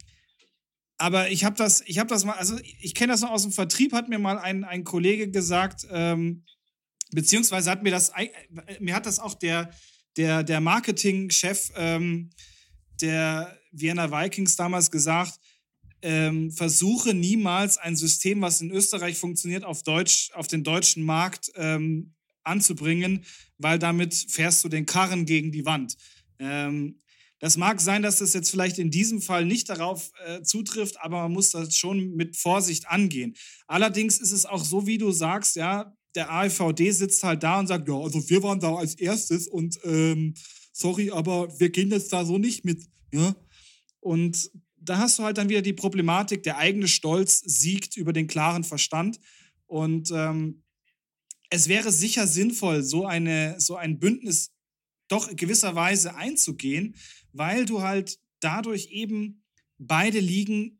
aber 0.98 1.30
ich 1.30 1.44
habe 1.44 1.56
das, 1.56 1.82
ich 1.86 2.00
habe 2.00 2.10
das 2.10 2.26
mal, 2.26 2.34
also 2.34 2.58
ich 2.62 2.94
kenne 2.94 3.14
das 3.14 3.22
noch 3.22 3.32
aus 3.32 3.44
dem 3.44 3.52
Vertrieb, 3.52 3.94
hat 3.94 4.10
mir 4.10 4.20
mal 4.20 4.38
ein, 4.38 4.64
ein 4.64 4.84
Kollege 4.84 5.30
gesagt, 5.30 5.86
ähm, 5.90 6.46
beziehungsweise 7.12 7.70
hat 7.70 7.84
mir 7.84 7.92
das, 7.92 8.12
mir 8.80 8.96
hat 8.96 9.06
das 9.06 9.20
auch 9.20 9.34
der, 9.34 9.72
der, 10.18 10.44
der 10.44 10.62
Marketingchef 10.62 11.72
ähm, 11.76 12.30
der 13.02 13.60
Vienna 13.80 14.12
Vikings 14.12 14.56
damals 14.56 14.92
gesagt, 14.92 15.40
ähm, 16.02 16.52
versuche 16.52 17.14
niemals 17.14 17.78
ein 17.78 17.96
System, 17.96 18.42
was 18.42 18.62
in 18.62 18.72
Österreich 18.72 19.18
funktioniert, 19.18 19.64
auf 19.64 19.84
Deutsch, 19.84 20.32
auf 20.34 20.48
den 20.48 20.64
deutschen 20.64 21.04
Markt 21.04 21.52
ähm, 21.56 22.14
anzubringen, 22.44 23.26
weil 23.58 23.80
damit 23.80 24.14
fährst 24.14 24.64
du 24.64 24.70
den 24.70 24.86
Karren 24.86 25.26
gegen 25.26 25.52
die 25.52 25.66
Wand. 25.66 25.98
Ähm, 26.40 27.02
das 27.40 27.58
mag 27.58 27.82
sein, 27.82 28.02
dass 28.02 28.20
das 28.20 28.34
jetzt 28.34 28.50
vielleicht 28.50 28.80
in 28.80 28.92
diesem 28.92 29.22
Fall 29.22 29.46
nicht 29.46 29.70
darauf 29.70 30.12
äh, 30.26 30.42
zutrifft, 30.42 31.00
aber 31.02 31.24
man 31.24 31.34
muss 31.34 31.52
das 31.52 31.76
schon 31.76 32.16
mit 32.16 32.38
Vorsicht 32.38 32.88
angehen. 32.88 33.36
Allerdings 33.68 34.20
ist 34.20 34.32
es 34.32 34.46
auch 34.46 34.64
so, 34.64 34.88
wie 34.88 34.98
du 34.98 35.12
sagst, 35.12 35.56
ja, 35.56 35.94
der 36.16 36.32
AfVD 36.32 36.92
sitzt 36.92 37.24
halt 37.24 37.44
da 37.44 37.60
und 37.60 37.68
sagt, 37.68 37.88
ja, 37.88 37.96
also 37.96 38.30
wir 38.30 38.42
waren 38.42 38.60
da 38.60 38.76
als 38.76 38.96
erstes 38.96 39.48
und 39.48 39.78
ähm, 39.84 40.34
sorry, 40.72 41.12
aber 41.12 41.60
wir 41.60 41.70
gehen 41.70 41.92
jetzt 41.92 42.14
da 42.14 42.24
so 42.26 42.38
nicht 42.38 42.64
mit. 42.64 42.84
Ja? 43.14 43.36
Und 44.06 44.52
da 44.76 45.00
hast 45.00 45.18
du 45.18 45.24
halt 45.24 45.40
dann 45.40 45.50
wieder 45.50 45.64
die 45.64 45.74
Problematik, 45.74 46.44
der 46.44 46.60
eigene 46.60 46.88
Stolz 46.88 47.40
siegt 47.40 47.98
über 47.98 48.14
den 48.14 48.28
klaren 48.28 48.64
Verstand. 48.64 49.20
Und 49.66 50.12
ähm, 50.12 50.62
es 51.50 51.70
wäre 51.70 51.92
sicher 51.92 52.28
sinnvoll, 52.28 52.84
so, 52.84 53.08
eine, 53.08 53.60
so 53.60 53.78
ein 53.78 53.98
Bündnis 53.98 54.52
doch 55.08 55.36
gewisserweise 55.36 56.16
einzugehen, 56.16 56.96
weil 57.34 57.66
du 57.66 57.82
halt 57.82 58.20
dadurch 58.42 58.92
eben 58.92 59.44
beide 59.80 60.20
Ligen 60.20 60.80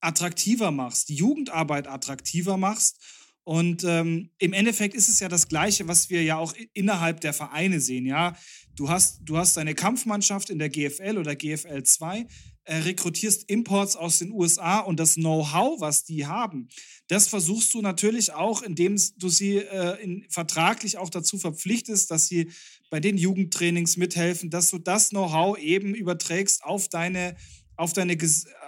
attraktiver 0.00 0.70
machst, 0.70 1.10
die 1.10 1.16
Jugendarbeit 1.16 1.86
attraktiver 1.86 2.56
machst. 2.56 2.98
Und 3.42 3.84
ähm, 3.84 4.30
im 4.38 4.54
Endeffekt 4.54 4.94
ist 4.94 5.08
es 5.08 5.20
ja 5.20 5.28
das 5.28 5.48
Gleiche, 5.48 5.86
was 5.86 6.08
wir 6.08 6.22
ja 6.22 6.38
auch 6.38 6.54
innerhalb 6.72 7.20
der 7.20 7.34
Vereine 7.34 7.78
sehen. 7.78 8.06
Ja, 8.06 8.38
du 8.74 8.88
hast, 8.88 9.20
du 9.22 9.36
hast 9.36 9.58
eine 9.58 9.74
Kampfmannschaft 9.74 10.48
in 10.48 10.58
der 10.58 10.70
GFL 10.70 11.18
oder 11.18 11.36
GFL 11.36 11.82
2, 11.82 12.20
äh, 12.20 12.26
rekrutierst 12.66 13.50
Imports 13.50 13.96
aus 13.96 14.18
den 14.18 14.32
USA 14.32 14.80
und 14.80 14.98
das 14.98 15.14
Know-how, 15.14 15.80
was 15.80 16.04
die 16.04 16.26
haben, 16.26 16.68
das 17.08 17.28
versuchst 17.28 17.74
du 17.74 17.82
natürlich 17.82 18.32
auch, 18.32 18.62
indem 18.62 18.98
du 19.16 19.28
sie 19.28 19.58
äh, 19.58 20.02
in, 20.02 20.26
vertraglich 20.30 20.96
auch 20.96 21.10
dazu 21.10 21.38
verpflichtest, 21.38 22.10
dass 22.10 22.28
sie 22.28 22.50
bei 22.90 23.00
den 23.00 23.18
Jugendtrainings 23.18 23.96
mithelfen, 23.96 24.50
dass 24.50 24.70
du 24.70 24.78
das 24.78 25.10
Know-how 25.10 25.58
eben 25.58 25.94
überträgst 25.94 26.64
auf 26.64 26.88
deine, 26.88 27.36
auf, 27.76 27.92
deine, 27.92 28.16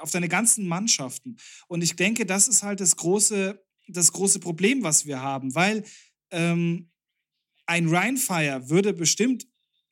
auf 0.01 0.11
deine 0.11 0.29
ganzen 0.29 0.67
Mannschaften. 0.67 1.37
Und 1.69 1.83
ich 1.83 1.97
denke, 1.97 2.27
das 2.27 2.49
ist 2.49 2.63
halt 2.63 2.81
das 2.81 2.97
große, 2.97 3.63
das 3.89 4.13
große 4.13 4.41
Problem, 4.41 4.83
was 4.83 5.07
wir 5.07 5.23
haben, 5.23 5.55
weil 5.55 5.85
ähm, 6.31 6.91
ein 7.67 7.89
Rheinfire 7.89 8.69
würde 8.69 8.93
bestimmt 8.93 9.47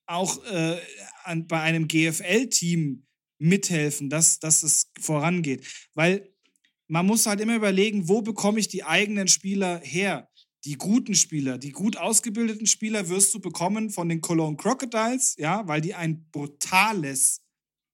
auch 0.07 0.45
äh, 0.45 0.79
an, 1.25 1.47
bei 1.47 1.61
einem 1.61 1.89
GFL-Team 1.89 3.07
mithelfen, 3.45 4.11
dass, 4.11 4.39
dass 4.41 4.63
es 4.63 4.91
vorangeht. 5.01 5.65
Weil 5.95 6.31
man 6.89 7.07
muss 7.07 7.27
halt 7.27 7.41
immer 7.41 7.57
überlegen, 7.57 8.09
wo 8.09 8.23
bekomme 8.23 8.59
ich 8.59 8.69
die 8.69 8.85
eigenen 8.85 9.29
Spieler 9.29 9.81
her? 9.83 10.29
Die 10.65 10.77
guten 10.77 11.15
Spieler, 11.15 11.59
die 11.59 11.73
gut 11.73 11.99
ausgebildeten 11.99 12.67
Spieler 12.67 13.11
wirst 13.11 13.35
du 13.35 13.39
bekommen 13.39 13.91
von 13.91 14.09
den 14.09 14.23
Cologne 14.23 14.57
Crocodiles, 14.57 15.37
ja, 15.39 15.69
weil 15.69 15.83
die 15.83 15.95
ein 15.95 16.27
brutales 16.31 17.43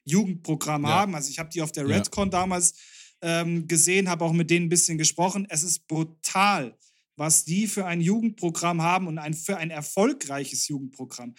Jugendprogramm 0.04 0.84
ja. 0.84 0.90
haben. 0.90 1.16
Also 1.16 1.30
ich 1.30 1.40
habe 1.40 1.50
die 1.50 1.62
auf 1.62 1.72
der 1.72 1.88
Redcon 1.88 2.28
ja. 2.28 2.38
damals 2.40 2.74
ähm, 3.22 3.66
gesehen, 3.66 4.08
habe 4.08 4.24
auch 4.24 4.32
mit 4.32 4.50
denen 4.50 4.66
ein 4.66 4.70
bisschen 4.70 4.98
gesprochen. 4.98 5.48
Es 5.50 5.64
ist 5.64 5.88
brutal, 5.88 6.78
was 7.16 7.44
die 7.44 7.66
für 7.66 7.86
ein 7.86 8.00
Jugendprogramm 8.00 8.82
haben 8.82 9.08
und 9.08 9.18
ein, 9.18 9.34
für 9.34 9.56
ein 9.56 9.70
erfolgreiches 9.70 10.68
Jugendprogramm. 10.68 11.34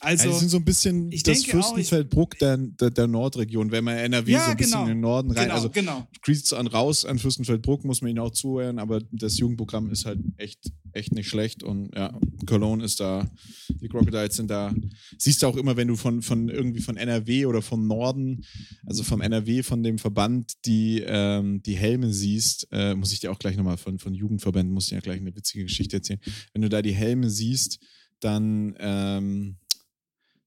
Also, 0.00 0.28
ja, 0.28 0.32
die 0.32 0.38
sind 0.38 0.48
so 0.50 0.58
ein 0.58 0.64
bisschen 0.64 1.10
das 1.10 1.44
Fürstenfeldbruck 1.44 2.38
der, 2.38 2.56
der, 2.56 2.90
der, 2.90 3.08
Nordregion, 3.08 3.72
wenn 3.72 3.82
man 3.82 3.96
NRW 3.96 4.30
ja, 4.30 4.44
so 4.44 4.50
ein 4.52 4.56
bisschen 4.56 4.72
genau, 4.72 4.82
in 4.82 4.88
den 4.88 5.00
Norden 5.00 5.30
rein. 5.32 5.44
Genau, 5.44 5.54
also 5.54 5.70
genau. 5.70 6.06
Grüß 6.22 6.52
an 6.52 6.68
raus 6.68 7.04
an 7.04 7.18
Fürstenfeldbruck, 7.18 7.84
muss 7.84 8.00
man 8.00 8.10
ihnen 8.10 8.20
auch 8.20 8.30
zuhören, 8.30 8.78
aber 8.78 9.00
das 9.10 9.38
Jugendprogramm 9.38 9.90
ist 9.90 10.06
halt 10.06 10.20
echt, 10.36 10.70
echt 10.92 11.12
nicht 11.12 11.28
schlecht. 11.28 11.64
Und 11.64 11.92
ja, 11.96 12.16
Cologne 12.46 12.84
ist 12.84 13.00
da, 13.00 13.28
die 13.68 13.88
Crocodiles 13.88 14.36
sind 14.36 14.48
da. 14.48 14.72
Siehst 15.18 15.42
du 15.42 15.48
auch 15.48 15.56
immer, 15.56 15.76
wenn 15.76 15.88
du 15.88 15.96
von, 15.96 16.22
von 16.22 16.48
irgendwie 16.48 16.80
von 16.80 16.96
NRW 16.96 17.46
oder 17.46 17.60
vom 17.60 17.88
Norden, 17.88 18.44
also 18.86 19.02
vom 19.02 19.20
NRW, 19.20 19.64
von 19.64 19.82
dem 19.82 19.98
Verband, 19.98 20.64
die, 20.64 21.02
ähm, 21.04 21.60
die 21.64 21.76
Helme 21.76 22.12
siehst, 22.12 22.68
äh, 22.70 22.94
muss 22.94 23.12
ich 23.12 23.18
dir 23.18 23.32
auch 23.32 23.38
gleich 23.40 23.56
nochmal 23.56 23.78
von, 23.78 23.98
von 23.98 24.14
Jugendverbänden, 24.14 24.72
muss 24.72 24.84
ich 24.84 24.90
dir 24.90 24.96
ja 24.96 25.00
gleich 25.00 25.20
eine 25.20 25.34
witzige 25.34 25.64
Geschichte 25.64 25.96
erzählen. 25.96 26.20
Wenn 26.52 26.62
du 26.62 26.68
da 26.68 26.82
die 26.82 26.94
Helme 26.94 27.30
siehst, 27.30 27.80
dann 28.20 28.76
ähm, 28.78 29.56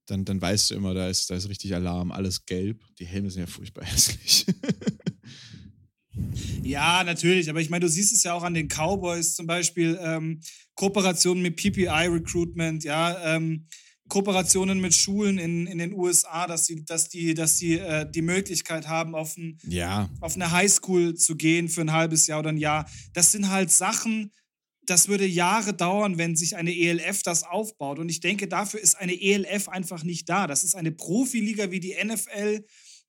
dann, 0.06 0.26
dann 0.26 0.42
weißt 0.42 0.72
du 0.72 0.76
immer, 0.76 0.94
da 0.94 1.08
ist, 1.08 1.30
da 1.30 1.36
ist 1.36 1.50
richtig 1.50 1.74
Alarm, 1.74 2.12
alles 2.12 2.46
gelb. 2.46 2.84
Die 3.00 3.06
Helme 3.06 3.30
sind 3.30 3.42
ja 3.42 3.48
furchtbar 3.48 3.86
hässlich. 3.86 4.46
ja, 6.64 7.04
natürlich, 7.04 7.50
aber 7.50 7.62
ich 7.62 7.70
meine, 7.70 7.86
du 7.86 7.90
siehst 7.90 8.14
es 8.14 8.24
ja 8.24 8.34
auch 8.34 8.44
an 8.44 8.54
den 8.54 8.68
Cowboys 8.68 9.36
zum 9.36 9.48
Beispiel, 9.48 9.98
ähm, 10.02 10.42
Kooperationen 10.76 11.42
mit 11.42 11.56
PPI 11.58 12.08
Recruitment, 12.08 12.84
ja, 12.84 13.36
ähm, 13.36 13.68
Kooperationen 14.12 14.82
mit 14.82 14.94
Schulen 14.94 15.38
in, 15.38 15.68
in 15.68 15.78
den 15.78 15.94
USA, 15.94 16.46
dass 16.46 16.66
die, 16.66 16.84
dass 16.84 17.08
die, 17.08 17.34
dass 17.34 17.56
die 17.56 17.80
äh, 17.80 18.06
die 18.10 18.22
Möglichkeit 18.22 18.90
haben, 18.90 19.16
auf, 19.16 19.38
ein, 19.38 19.58
ja. 19.66 20.10
auf 20.20 20.36
eine 20.36 20.52
Highschool 20.52 21.16
zu 21.16 21.38
gehen 21.38 21.70
für 21.70 21.80
ein 21.80 21.94
halbes 21.94 22.28
Jahr 22.28 22.40
oder 22.40 22.50
ein 22.50 22.58
Jahr. 22.58 22.90
Das 23.14 23.32
sind 23.32 23.50
halt 23.50 23.72
Sachen, 23.72 24.34
das 24.84 25.08
würde 25.08 25.26
Jahre 25.26 25.74
dauern, 25.74 26.18
wenn 26.18 26.36
sich 26.36 26.56
eine 26.56 26.76
ELF 26.76 27.24
das 27.24 27.44
aufbaut. 27.44 28.00
Und 28.00 28.10
ich 28.10 28.20
denke, 28.20 28.48
dafür 28.48 28.80
ist 28.80 28.96
eine 28.96 29.20
ELF 29.20 29.70
einfach 29.70 30.04
nicht 30.04 30.28
da. 30.28 30.48
Das 30.48 30.64
ist 30.64 30.76
eine 30.76 30.92
Profiliga 30.92 31.72
wie 31.72 31.80
die 31.80 31.96
NFL, 32.04 32.66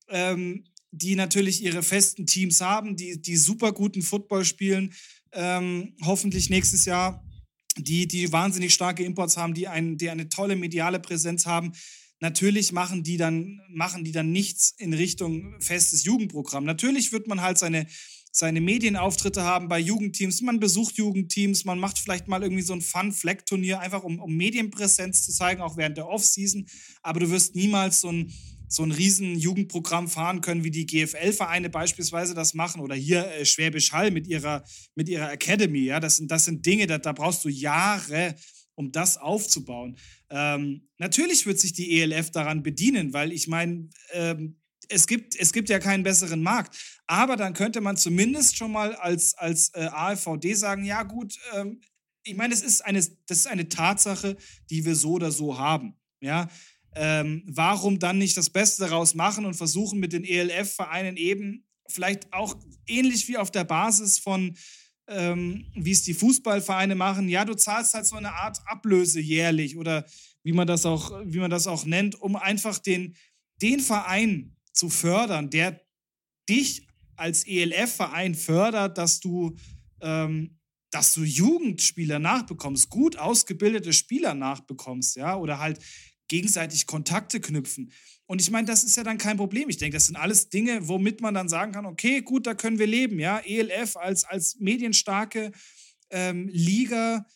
ähm, 0.08 0.64
die 0.90 1.16
natürlich 1.16 1.62
ihre 1.62 1.82
festen 1.82 2.26
Teams 2.26 2.60
haben, 2.60 2.96
die, 2.96 3.20
die 3.20 3.36
super 3.36 3.72
guten 3.72 4.02
Football 4.02 4.44
spielen, 4.44 4.92
ähm, 5.32 5.96
hoffentlich 6.02 6.50
nächstes 6.50 6.84
Jahr, 6.84 7.24
die, 7.78 8.06
die 8.06 8.30
wahnsinnig 8.30 8.74
starke 8.74 9.02
Imports 9.02 9.38
haben, 9.38 9.54
die, 9.54 9.68
ein, 9.68 9.96
die 9.96 10.10
eine 10.10 10.28
tolle 10.28 10.56
mediale 10.56 11.00
Präsenz 11.00 11.46
haben. 11.46 11.72
Natürlich 12.20 12.72
machen 12.72 13.02
die 13.02 13.16
dann, 13.16 13.60
machen 13.70 14.04
die 14.04 14.12
dann 14.12 14.30
nichts 14.30 14.74
in 14.76 14.92
Richtung 14.92 15.58
festes 15.60 16.04
Jugendprogramm. 16.04 16.64
Natürlich 16.64 17.10
wird 17.12 17.26
man 17.26 17.40
halt 17.40 17.56
seine, 17.58 17.86
seine 18.34 18.62
Medienauftritte 18.62 19.42
haben 19.42 19.68
bei 19.68 19.78
Jugendteams. 19.78 20.40
Man 20.40 20.58
besucht 20.58 20.96
Jugendteams, 20.96 21.66
man 21.66 21.78
macht 21.78 21.98
vielleicht 21.98 22.28
mal 22.28 22.42
irgendwie 22.42 22.62
so 22.62 22.72
ein 22.72 22.80
Fun-Flag-Turnier, 22.80 23.78
einfach 23.80 24.02
um, 24.02 24.18
um 24.18 24.34
Medienpräsenz 24.34 25.22
zu 25.22 25.32
zeigen, 25.32 25.60
auch 25.60 25.76
während 25.76 25.98
der 25.98 26.08
Offseason. 26.08 26.66
Aber 27.02 27.20
du 27.20 27.30
wirst 27.30 27.54
niemals 27.54 28.00
so 28.00 28.10
ein, 28.10 28.32
so 28.68 28.84
ein 28.84 28.90
riesen 28.90 29.38
Jugendprogramm 29.38 30.08
fahren 30.08 30.40
können, 30.40 30.64
wie 30.64 30.70
die 30.70 30.86
GFL-Vereine 30.86 31.68
beispielsweise 31.68 32.32
das 32.32 32.54
machen 32.54 32.80
oder 32.80 32.94
hier 32.94 33.26
äh, 33.26 33.44
Schwäbisch 33.44 33.92
Hall 33.92 34.10
mit 34.10 34.26
ihrer, 34.26 34.64
mit 34.94 35.10
ihrer 35.10 35.30
Academy. 35.30 35.80
Ja, 35.80 36.00
das 36.00 36.16
sind, 36.16 36.30
das 36.30 36.46
sind 36.46 36.64
Dinge, 36.64 36.86
da, 36.86 36.96
da 36.96 37.12
brauchst 37.12 37.44
du 37.44 37.50
Jahre, 37.50 38.34
um 38.74 38.92
das 38.92 39.18
aufzubauen. 39.18 39.98
Ähm, 40.30 40.88
natürlich 40.96 41.44
wird 41.44 41.60
sich 41.60 41.74
die 41.74 42.00
ELF 42.00 42.30
daran 42.30 42.62
bedienen, 42.62 43.12
weil 43.12 43.30
ich 43.30 43.46
meine, 43.46 43.90
ähm, 44.14 44.56
es 44.88 45.06
gibt, 45.06 45.36
es 45.36 45.52
gibt 45.52 45.68
ja 45.68 45.78
keinen 45.78 46.02
besseren 46.02 46.42
Markt. 46.42 46.76
Aber 47.06 47.36
dann 47.36 47.54
könnte 47.54 47.80
man 47.80 47.96
zumindest 47.96 48.56
schon 48.56 48.72
mal 48.72 48.94
als, 48.94 49.34
als 49.34 49.70
äh, 49.74 49.88
AfVD 49.92 50.54
sagen, 50.54 50.84
ja 50.84 51.02
gut, 51.02 51.38
ähm, 51.54 51.80
ich 52.24 52.36
meine, 52.36 52.54
es 52.54 52.62
ist 52.62 52.84
eine, 52.84 53.00
das 53.26 53.38
ist 53.38 53.46
eine 53.46 53.68
Tatsache, 53.68 54.36
die 54.70 54.84
wir 54.84 54.94
so 54.94 55.12
oder 55.12 55.30
so 55.32 55.58
haben. 55.58 55.96
Ja, 56.20 56.48
ähm, 56.94 57.42
warum 57.46 57.98
dann 57.98 58.18
nicht 58.18 58.36
das 58.36 58.50
Beste 58.50 58.82
daraus 58.84 59.14
machen 59.14 59.44
und 59.44 59.54
versuchen 59.54 59.98
mit 59.98 60.12
den 60.12 60.24
ELF-Vereinen 60.24 61.16
eben 61.16 61.66
vielleicht 61.88 62.32
auch 62.32 62.56
ähnlich 62.86 63.28
wie 63.28 63.38
auf 63.38 63.50
der 63.50 63.64
Basis 63.64 64.18
von, 64.18 64.56
ähm, 65.08 65.66
wie 65.74 65.90
es 65.90 66.02
die 66.02 66.14
Fußballvereine 66.14 66.94
machen, 66.94 67.28
ja, 67.28 67.44
du 67.44 67.54
zahlst 67.54 67.94
halt 67.94 68.06
so 68.06 68.16
eine 68.16 68.32
Art 68.32 68.58
Ablöse 68.66 69.20
jährlich 69.20 69.76
oder 69.76 70.06
wie 70.42 70.52
man 70.52 70.66
das 70.66 70.86
auch, 70.86 71.12
wie 71.24 71.38
man 71.38 71.50
das 71.50 71.66
auch 71.66 71.84
nennt, 71.84 72.20
um 72.20 72.36
einfach 72.36 72.78
den, 72.78 73.16
den 73.60 73.80
Verein 73.80 74.56
zu 74.72 74.88
fördern, 74.88 75.50
der 75.50 75.80
dich 76.48 76.86
als 77.16 77.46
ELF-Verein 77.46 78.34
fördert, 78.34 78.98
dass 78.98 79.20
du, 79.20 79.56
ähm, 80.00 80.58
dass 80.90 81.14
du 81.14 81.22
Jugendspieler 81.22 82.18
nachbekommst, 82.18 82.90
gut 82.90 83.16
ausgebildete 83.16 83.92
Spieler 83.92 84.34
nachbekommst, 84.34 85.16
ja, 85.16 85.36
oder 85.36 85.58
halt 85.58 85.80
gegenseitig 86.28 86.86
Kontakte 86.86 87.40
knüpfen. 87.40 87.92
Und 88.26 88.40
ich 88.40 88.50
meine, 88.50 88.66
das 88.66 88.84
ist 88.84 88.96
ja 88.96 89.02
dann 89.02 89.18
kein 89.18 89.36
Problem. 89.36 89.68
Ich 89.68 89.76
denke, 89.76 89.96
das 89.96 90.06
sind 90.06 90.16
alles 90.16 90.48
Dinge, 90.48 90.88
womit 90.88 91.20
man 91.20 91.34
dann 91.34 91.48
sagen 91.48 91.72
kann, 91.72 91.84
okay, 91.84 92.22
gut, 92.22 92.46
da 92.46 92.54
können 92.54 92.78
wir 92.78 92.86
leben, 92.86 93.18
ja. 93.18 93.38
ELF 93.40 93.96
als, 93.96 94.24
als 94.24 94.56
medienstarke 94.58 95.52
ähm, 96.10 96.48
Liga 96.48 97.26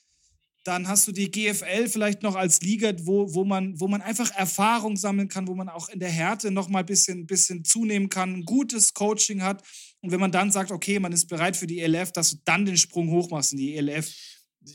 dann 0.67 0.89
hast 0.89 1.07
du 1.07 1.13
die 1.13 1.31
GFL 1.31 1.89
vielleicht 1.89 2.23
noch 2.23 2.35
als 2.35 2.61
Liga, 2.61 2.93
wo, 3.03 3.33
wo, 3.33 3.45
man, 3.45 3.79
wo 3.79 3.87
man 3.87 4.03
einfach 4.03 4.31
Erfahrung 4.33 4.97
sammeln 4.97 5.29
kann, 5.29 5.47
wo 5.47 5.55
man 5.55 5.69
auch 5.69 5.89
in 5.89 6.01
der 6.01 6.11
Härte 6.11 6.51
noch 6.51 6.69
mal 6.69 6.81
ein 6.81 6.87
bisschen, 6.87 7.27
bisschen 7.27 7.65
zunehmen 7.65 8.09
kann, 8.09 8.35
ein 8.35 8.45
gutes 8.45 8.93
Coaching 8.93 9.43
hat. 9.43 9.63
Und 10.01 10.11
wenn 10.11 10.21
man 10.21 10.33
dann 10.33 10.51
sagt, 10.51 10.71
okay, 10.71 10.99
man 10.99 11.13
ist 11.13 11.27
bereit 11.29 11.57
für 11.57 11.67
die 11.67 11.81
ELF, 11.81 12.13
dass 12.13 12.31
du 12.33 12.37
dann 12.45 12.67
den 12.67 12.77
Sprung 12.77 13.11
hoch 13.11 13.31
machst 13.31 13.53
in 13.53 13.59
die 13.59 13.77
ELF 13.77 14.13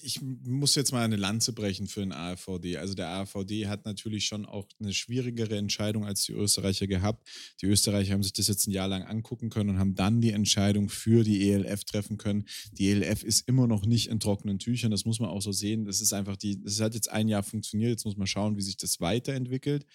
ich 0.04 0.21
muss 0.21 0.75
jetzt 0.75 0.91
mal 0.91 1.04
eine 1.04 1.15
Lanze 1.15 1.54
brechen 1.54 1.88
für 1.88 1.99
den 1.99 2.13
AfVD. 2.13 2.77
Also 2.77 2.93
der 2.93 3.10
AfVD 3.10 3.67
hat 3.67 3.86
natürlich 3.86 4.25
schon 4.25 4.45
auch 4.45 4.67
eine 4.80 4.93
schwierigere 4.93 5.58
Entscheidung 5.58 6.06
als 6.06 6.21
die 6.21 6.32
Österreicher 6.32 6.88
gehabt. 6.88 7.27
Die 7.62 7.65
Österreicher 7.65 8.13
haben 8.13 8.23
sich 8.23 8.34
das 8.34 8.47
jetzt 8.47 8.67
ein 8.67 8.71
Jahr 8.71 8.88
lang 8.88 9.04
angucken 9.04 9.49
können 9.49 9.71
und 9.71 9.80
haben 9.80 9.95
dann 9.95 10.21
die 10.21 10.32
Entscheidung 10.32 10.89
für 10.89 11.23
die 11.23 11.49
ELF 11.49 11.84
treffen 11.84 12.17
können. 12.17 12.45
Die 12.71 12.89
ELF 12.89 13.23
ist 13.23 13.47
immer 13.47 13.67
noch 13.67 13.86
nicht 13.86 14.08
in 14.08 14.19
trockenen 14.19 14.60
Tüchern, 14.60 14.91
das 14.91 15.06
muss 15.06 15.19
man 15.19 15.30
auch 15.30 15.41
so 15.41 15.51
sehen. 15.51 15.86
Das 15.86 16.01
ist 16.01 16.13
einfach 16.13 16.38
die, 16.38 16.62
das 16.62 16.80
hat 16.80 16.95
jetzt 16.95 17.12
ein 17.12 17.27
Jahr 17.27 17.43
funktioniert, 17.43 17.91
jetzt 17.91 18.06
muss 18.06 18.17
man 18.17 18.27
schauen, 18.27 18.58
wie 18.58 18.62
sich 18.62 18.77
das 18.77 19.01
weiterentwickelt. 19.01 19.86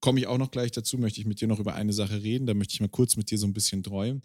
Komme 0.00 0.20
ich 0.20 0.26
auch 0.28 0.38
noch 0.38 0.52
gleich 0.52 0.70
dazu, 0.70 0.96
möchte 0.96 1.20
ich 1.20 1.26
mit 1.26 1.40
dir 1.40 1.48
noch 1.48 1.58
über 1.58 1.74
eine 1.74 1.92
Sache 1.92 2.22
reden, 2.22 2.46
da 2.46 2.54
möchte 2.54 2.74
ich 2.74 2.80
mal 2.80 2.88
kurz 2.88 3.16
mit 3.16 3.30
dir 3.30 3.38
so 3.38 3.46
ein 3.46 3.52
bisschen 3.52 3.82
träumen 3.82 4.22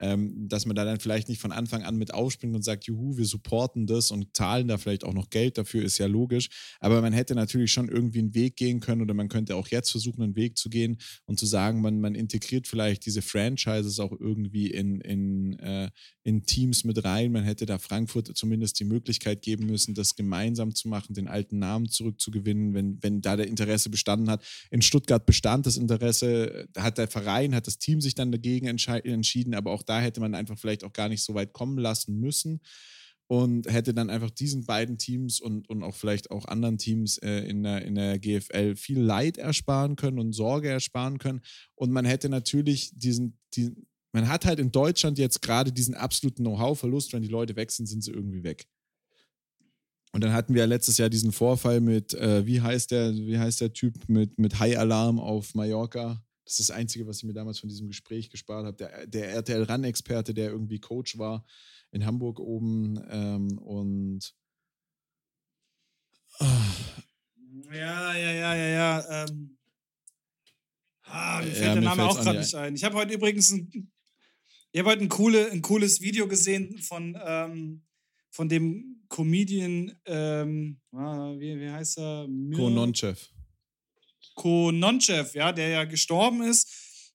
ähm, 0.00 0.48
dass 0.48 0.66
man 0.66 0.76
da 0.76 0.84
dann 0.84 1.00
vielleicht 1.00 1.28
nicht 1.28 1.40
von 1.40 1.52
Anfang 1.52 1.82
an 1.82 1.96
mit 1.96 2.14
aufspringt 2.14 2.54
und 2.54 2.62
sagt, 2.62 2.84
juhu, 2.84 3.16
wir 3.16 3.24
supporten 3.24 3.86
das 3.86 4.10
und 4.10 4.36
zahlen 4.36 4.68
da 4.68 4.78
vielleicht 4.78 5.04
auch 5.04 5.12
noch 5.12 5.30
Geld 5.30 5.58
dafür, 5.58 5.82
ist 5.82 5.98
ja 5.98 6.06
logisch. 6.06 6.48
Aber 6.80 7.00
man 7.02 7.12
hätte 7.12 7.34
natürlich 7.34 7.72
schon 7.72 7.88
irgendwie 7.88 8.20
einen 8.20 8.34
Weg 8.34 8.56
gehen 8.56 8.80
können 8.80 9.02
oder 9.02 9.14
man 9.14 9.28
könnte 9.28 9.56
auch 9.56 9.68
jetzt 9.68 9.90
versuchen, 9.90 10.22
einen 10.22 10.36
Weg 10.36 10.56
zu 10.56 10.70
gehen 10.70 10.98
und 11.26 11.38
zu 11.38 11.46
sagen, 11.46 11.80
man, 11.80 12.00
man 12.00 12.14
integriert 12.14 12.66
vielleicht 12.66 13.06
diese 13.06 13.22
Franchises 13.22 13.98
auch 14.00 14.12
irgendwie 14.18 14.70
in, 14.70 15.00
in, 15.00 15.58
äh, 15.58 15.90
in 16.22 16.44
Teams 16.44 16.84
mit 16.84 17.04
rein. 17.04 17.32
Man 17.32 17.44
hätte 17.44 17.66
da 17.66 17.78
Frankfurt 17.78 18.36
zumindest 18.36 18.78
die 18.80 18.84
Möglichkeit 18.84 19.42
geben 19.42 19.66
müssen, 19.66 19.94
das 19.94 20.14
gemeinsam 20.14 20.74
zu 20.74 20.88
machen, 20.88 21.14
den 21.14 21.28
alten 21.28 21.58
Namen 21.58 21.88
zurückzugewinnen, 21.88 22.74
wenn, 22.74 23.02
wenn 23.02 23.20
da 23.20 23.36
der 23.36 23.48
Interesse 23.48 23.90
bestanden 23.90 24.30
hat. 24.30 24.44
In 24.70 24.82
Stuttgart 24.82 25.24
bestand 25.26 25.66
das 25.66 25.76
Interesse, 25.76 26.68
hat 26.76 26.98
der 26.98 27.08
Verein, 27.08 27.54
hat 27.54 27.66
das 27.66 27.78
Team 27.78 28.00
sich 28.00 28.14
dann 28.14 28.30
dagegen 28.30 28.66
entschieden, 28.66 29.54
aber 29.54 29.72
auch 29.72 29.82
da 29.88 30.00
hätte 30.00 30.20
man 30.20 30.34
einfach 30.34 30.58
vielleicht 30.58 30.84
auch 30.84 30.92
gar 30.92 31.08
nicht 31.08 31.22
so 31.22 31.34
weit 31.34 31.52
kommen 31.52 31.78
lassen 31.78 32.18
müssen 32.18 32.60
und 33.28 33.70
hätte 33.70 33.92
dann 33.92 34.10
einfach 34.10 34.30
diesen 34.30 34.64
beiden 34.64 34.98
Teams 34.98 35.40
und, 35.40 35.68
und 35.68 35.82
auch 35.82 35.94
vielleicht 35.94 36.30
auch 36.30 36.46
anderen 36.46 36.78
Teams 36.78 37.18
äh, 37.18 37.40
in, 37.40 37.62
der, 37.62 37.84
in 37.84 37.94
der 37.94 38.18
GFL 38.18 38.74
viel 38.74 39.00
Leid 39.00 39.36
ersparen 39.36 39.96
können 39.96 40.18
und 40.18 40.32
Sorge 40.32 40.68
ersparen 40.68 41.18
können. 41.18 41.42
Und 41.74 41.90
man 41.90 42.06
hätte 42.06 42.28
natürlich 42.28 42.90
diesen, 42.94 43.38
diesen 43.54 43.86
man 44.12 44.28
hat 44.28 44.46
halt 44.46 44.58
in 44.58 44.72
Deutschland 44.72 45.18
jetzt 45.18 45.42
gerade 45.42 45.70
diesen 45.70 45.94
absoluten 45.94 46.42
Know-how-Verlust, 46.42 47.12
wenn 47.12 47.22
die 47.22 47.28
Leute 47.28 47.56
weg 47.56 47.70
sind, 47.70 47.86
sind 47.86 48.02
sie 48.02 48.12
irgendwie 48.12 48.42
weg. 48.42 48.66
Und 50.12 50.24
dann 50.24 50.32
hatten 50.32 50.54
wir 50.54 50.60
ja 50.60 50.66
letztes 50.66 50.96
Jahr 50.96 51.10
diesen 51.10 51.32
Vorfall 51.32 51.80
mit, 51.80 52.14
äh, 52.14 52.46
wie 52.46 52.62
heißt 52.62 52.90
der, 52.90 53.14
wie 53.14 53.38
heißt 53.38 53.60
der 53.60 53.74
Typ 53.74 54.08
mit, 54.08 54.38
mit 54.38 54.58
High 54.58 54.78
Alarm 54.78 55.20
auf 55.20 55.54
Mallorca? 55.54 56.24
Das 56.48 56.58
ist 56.58 56.70
das 56.70 56.76
Einzige, 56.76 57.06
was 57.06 57.18
ich 57.18 57.24
mir 57.24 57.34
damals 57.34 57.58
von 57.58 57.68
diesem 57.68 57.88
Gespräch 57.88 58.30
gespart 58.30 58.64
habe. 58.64 58.76
Der, 58.78 59.06
der 59.06 59.28
RTL-RAN-Experte, 59.32 60.32
der 60.32 60.48
irgendwie 60.48 60.80
Coach 60.80 61.18
war 61.18 61.44
in 61.90 62.06
Hamburg 62.06 62.40
oben 62.40 62.98
ähm, 63.10 63.58
und 63.58 64.34
oh. 66.40 66.46
Ja, 67.70 68.14
ja, 68.14 68.32
ja, 68.32 68.54
ja, 68.54 68.66
ja. 68.66 69.26
Ähm. 69.26 69.58
Ah, 71.02 71.42
mir 71.42 71.50
fällt 71.50 71.66
ja, 71.66 71.74
der 71.74 71.82
Name 71.82 72.04
auch 72.06 72.18
gerade 72.18 72.38
nicht 72.38 72.54
ein. 72.54 72.74
Ich 72.74 72.84
habe 72.84 72.96
heute 72.96 73.12
übrigens 73.12 73.52
ein, 73.52 73.92
ich 74.72 74.82
heute 74.82 75.02
ein, 75.02 75.10
coole, 75.10 75.50
ein 75.50 75.60
cooles 75.60 76.00
Video 76.00 76.26
gesehen 76.28 76.78
von, 76.78 77.14
ähm, 77.26 77.82
von 78.30 78.48
dem 78.48 79.04
Comedian, 79.10 79.94
ähm, 80.06 80.80
ah, 80.92 81.34
wie, 81.36 81.60
wie 81.60 81.70
heißt 81.70 81.98
er? 81.98 82.26
Kononchev. 82.56 83.28
Kononchev, 84.38 85.34
ja, 85.34 85.52
der 85.52 85.68
ja 85.68 85.84
gestorben 85.84 86.42
ist. 86.42 86.66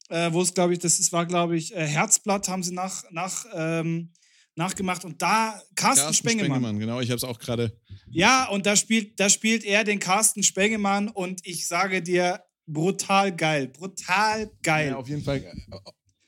äh, 0.10 0.32
wo 0.32 0.42
es, 0.42 0.54
glaube 0.54 0.74
ich, 0.74 0.80
das 0.80 1.00
ist, 1.00 1.12
war, 1.12 1.26
glaube 1.26 1.58
ich, 1.58 1.76
äh, 1.76 1.88
Herzblatt 1.88 2.48
haben 2.48 2.64
sie 2.64 2.74
nach, 2.74 3.04
nach, 3.12 3.46
ähm, 3.54 4.12
nachgemacht 4.56 5.04
und 5.06 5.22
da 5.22 5.60
Carsten, 5.76 6.04
Carsten 6.06 6.14
Spengemann. 6.14 6.52
Spengemann. 6.52 6.80
Genau, 6.80 7.00
ich 7.00 7.10
habe 7.10 7.18
es 7.18 7.24
auch 7.24 7.40
gerade. 7.40 7.76
Ja, 8.12 8.48
und 8.50 8.66
da 8.66 8.76
spielt, 8.76 9.20
da 9.20 9.30
spielt 9.30 9.64
er 9.64 9.84
den 9.84 10.00
Carsten 10.00 10.44
Spengemann 10.44 11.10
und 11.10 11.42
ich 11.44 11.68
sage 11.68 12.04
dir, 12.04 12.44
brutal 12.68 13.36
geil, 13.36 13.68
brutal 13.68 14.52
geil. 14.62 14.90
Ja, 14.90 14.98
auf 14.98 15.10
jeden 15.10 15.24
Fall. 15.24 15.44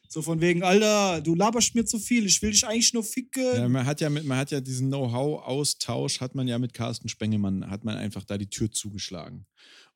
So 0.10 0.21
von 0.21 0.39
wegen, 0.39 0.63
Alter, 0.63 1.21
du 1.21 1.36
laberst 1.36 1.75
mir 1.75 1.86
zu 1.86 1.99
viel, 1.99 2.25
ich 2.25 2.41
will 2.41 2.51
dich 2.51 2.65
eigentlich 2.65 2.93
nur 2.93 3.03
ficken. 3.03 3.43
Ja, 3.53 3.67
man 3.67 3.86
hat 3.86 3.99
ja, 3.99 4.10
mit, 4.10 4.23
man 4.23 4.38
hat 4.38 4.49
ja 4.49 4.62
diesen 4.62 4.88
Know-how-Austausch, 4.88 6.21
hat 6.21 6.36
man 6.36 6.47
ja 6.47 6.58
mit 6.58 6.73
Carsten 6.73 7.10
Spengemann, 7.10 7.69
hat 7.69 7.84
man 7.84 7.97
einfach 7.97 8.23
da 8.23 8.38
die 8.38 8.49
Tür 8.49 8.71
zugeschlagen. 8.71 9.45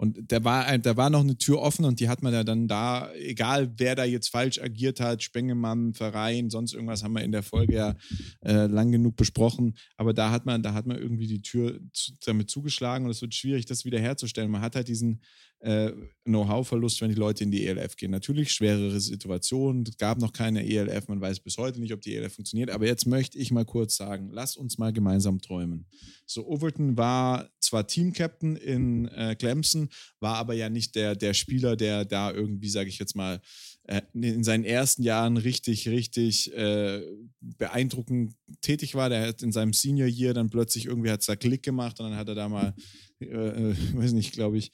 Und 0.02 0.32
da 0.32 0.42
war, 0.46 0.78
da 0.78 0.96
war 0.96 1.10
noch 1.10 1.20
eine 1.20 1.38
Tür 1.38 1.60
offen 1.60 1.84
und 1.84 2.00
die 2.00 2.08
hat 2.08 2.24
man 2.24 2.32
ja 2.32 2.46
dann 2.46 2.70
da, 2.70 3.14
egal 3.16 3.74
wer 3.76 3.96
da 3.96 4.06
jetzt 4.06 4.30
falsch 4.30 4.58
agiert 4.58 5.02
hat, 5.02 5.22
Spengemann, 5.22 5.94
Verein, 5.94 6.50
sonst 6.50 6.74
irgendwas 6.74 7.04
haben 7.04 7.12
wir 7.12 7.22
in 7.22 7.34
der 7.34 7.44
Folge 7.44 7.76
ja 7.76 7.96
äh, 8.40 8.68
lang 8.68 8.94
genug 8.94 9.18
besprochen. 9.18 9.76
Aber 9.98 10.14
da 10.14 10.32
hat 10.32 10.46
man, 10.46 10.64
da 10.64 10.74
hat 10.74 10.86
man 10.86 10.98
irgendwie 10.98 11.28
die 11.28 11.42
Tür 11.42 11.82
zu, 11.92 12.14
damit 12.26 12.50
zugeschlagen 12.50 13.04
und 13.04 13.12
es 13.12 13.22
wird 13.22 13.36
schwierig, 13.36 13.66
das 13.66 13.84
wieder 13.84 14.00
herzustellen. 14.00 14.50
Man 14.50 14.62
hat 14.62 14.78
halt 14.78 14.88
diesen 14.88 15.20
äh, 15.62 15.92
Know-how-Verlust, 16.24 17.02
wenn 17.02 17.10
die 17.10 17.16
Leute 17.16 17.44
in 17.44 17.52
die 17.52 17.66
ELF 17.66 17.96
gehen. 17.96 18.12
Natürlich 18.12 18.52
schwerere 18.52 19.00
Situationen. 19.00 19.84
Gab 19.98 20.20
noch 20.20 20.32
keine 20.32 20.66
ELF, 20.66 21.08
man 21.08 21.20
weiß 21.20 21.42
bis 21.42 21.58
heute 21.58 21.80
nicht, 21.80 21.94
ob 21.94 22.02
die 22.02 22.16
ELF 22.16 22.36
funktioniert. 22.36 22.70
Aber 22.70 22.86
jetzt 22.86 23.06
möchte 23.06 23.38
ich 23.38 23.52
mal 23.52 23.66
kurz 23.66 23.98
sagen, 23.98 24.30
lass 24.32 24.56
uns 24.56 24.78
mal 24.78 24.94
gemeinsam 24.94 25.42
träumen. 25.42 25.86
So, 26.26 26.48
Overton 26.48 26.96
war 26.98 27.50
zwar 27.60 27.88
Team-Captain 27.88 28.56
in 28.56 29.08
äh, 29.10 29.36
Clemson, 29.36 29.90
war 30.20 30.36
aber 30.36 30.54
ja 30.54 30.70
nicht 30.70 30.96
der, 30.96 31.16
der 31.16 31.34
Spieler, 31.34 31.76
der 31.76 32.06
da 32.06 32.32
irgendwie, 32.32 32.70
sage 32.70 32.90
ich 32.90 33.00
jetzt 33.00 33.16
mal, 33.16 33.42
äh, 33.84 34.02
in 34.14 34.44
seinen 34.44 34.64
ersten 34.64 35.04
Jahren 35.04 35.38
richtig, 35.38 35.90
richtig 35.90 36.54
äh, 36.54 37.02
beeindruckend 37.42 38.36
tätig 38.62 38.96
war. 38.96 39.10
Der 39.10 39.28
hat 39.28 39.42
in 39.42 39.52
seinem 39.52 39.74
Senior 39.74 40.08
Year 40.08 40.34
dann 40.34 40.50
plötzlich 40.50 40.86
irgendwie 40.86 41.10
hat 41.10 41.22
es 41.22 41.26
da 41.26 41.36
Klick 41.36 41.64
gemacht 41.64 42.00
und 42.00 42.10
dann 42.10 42.18
hat 42.18 42.30
er 42.30 42.36
da 42.36 42.48
mal, 42.48 42.76
äh, 43.20 43.26
äh 43.26 43.76
weiß 43.94 44.14
nicht, 44.14 44.32
glaube 44.32 44.58
ich, 44.58 44.72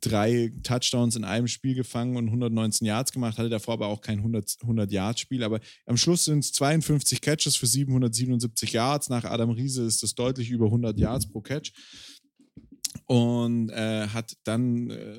drei 0.00 0.52
Touchdowns 0.62 1.16
in 1.16 1.24
einem 1.24 1.48
Spiel 1.48 1.74
gefangen 1.74 2.16
und 2.16 2.26
119 2.26 2.86
Yards 2.86 3.12
gemacht, 3.12 3.38
hatte 3.38 3.48
davor 3.48 3.74
aber 3.74 3.88
auch 3.88 4.00
kein 4.00 4.18
100, 4.18 4.58
100 4.62 4.92
Yards 4.92 5.20
Spiel. 5.20 5.42
Aber 5.42 5.60
am 5.86 5.96
Schluss 5.96 6.24
sind 6.24 6.40
es 6.40 6.52
52 6.52 7.20
Catches 7.20 7.56
für 7.56 7.66
777 7.66 8.72
Yards. 8.72 9.08
Nach 9.08 9.24
Adam 9.24 9.50
Riese 9.50 9.84
ist 9.84 10.02
das 10.02 10.14
deutlich 10.14 10.50
über 10.50 10.66
100 10.66 10.98
Yards 10.98 11.28
pro 11.28 11.40
Catch. 11.40 11.72
Und 13.06 13.70
äh, 13.70 14.08
hat 14.08 14.36
dann 14.44 14.90
äh, 14.90 15.18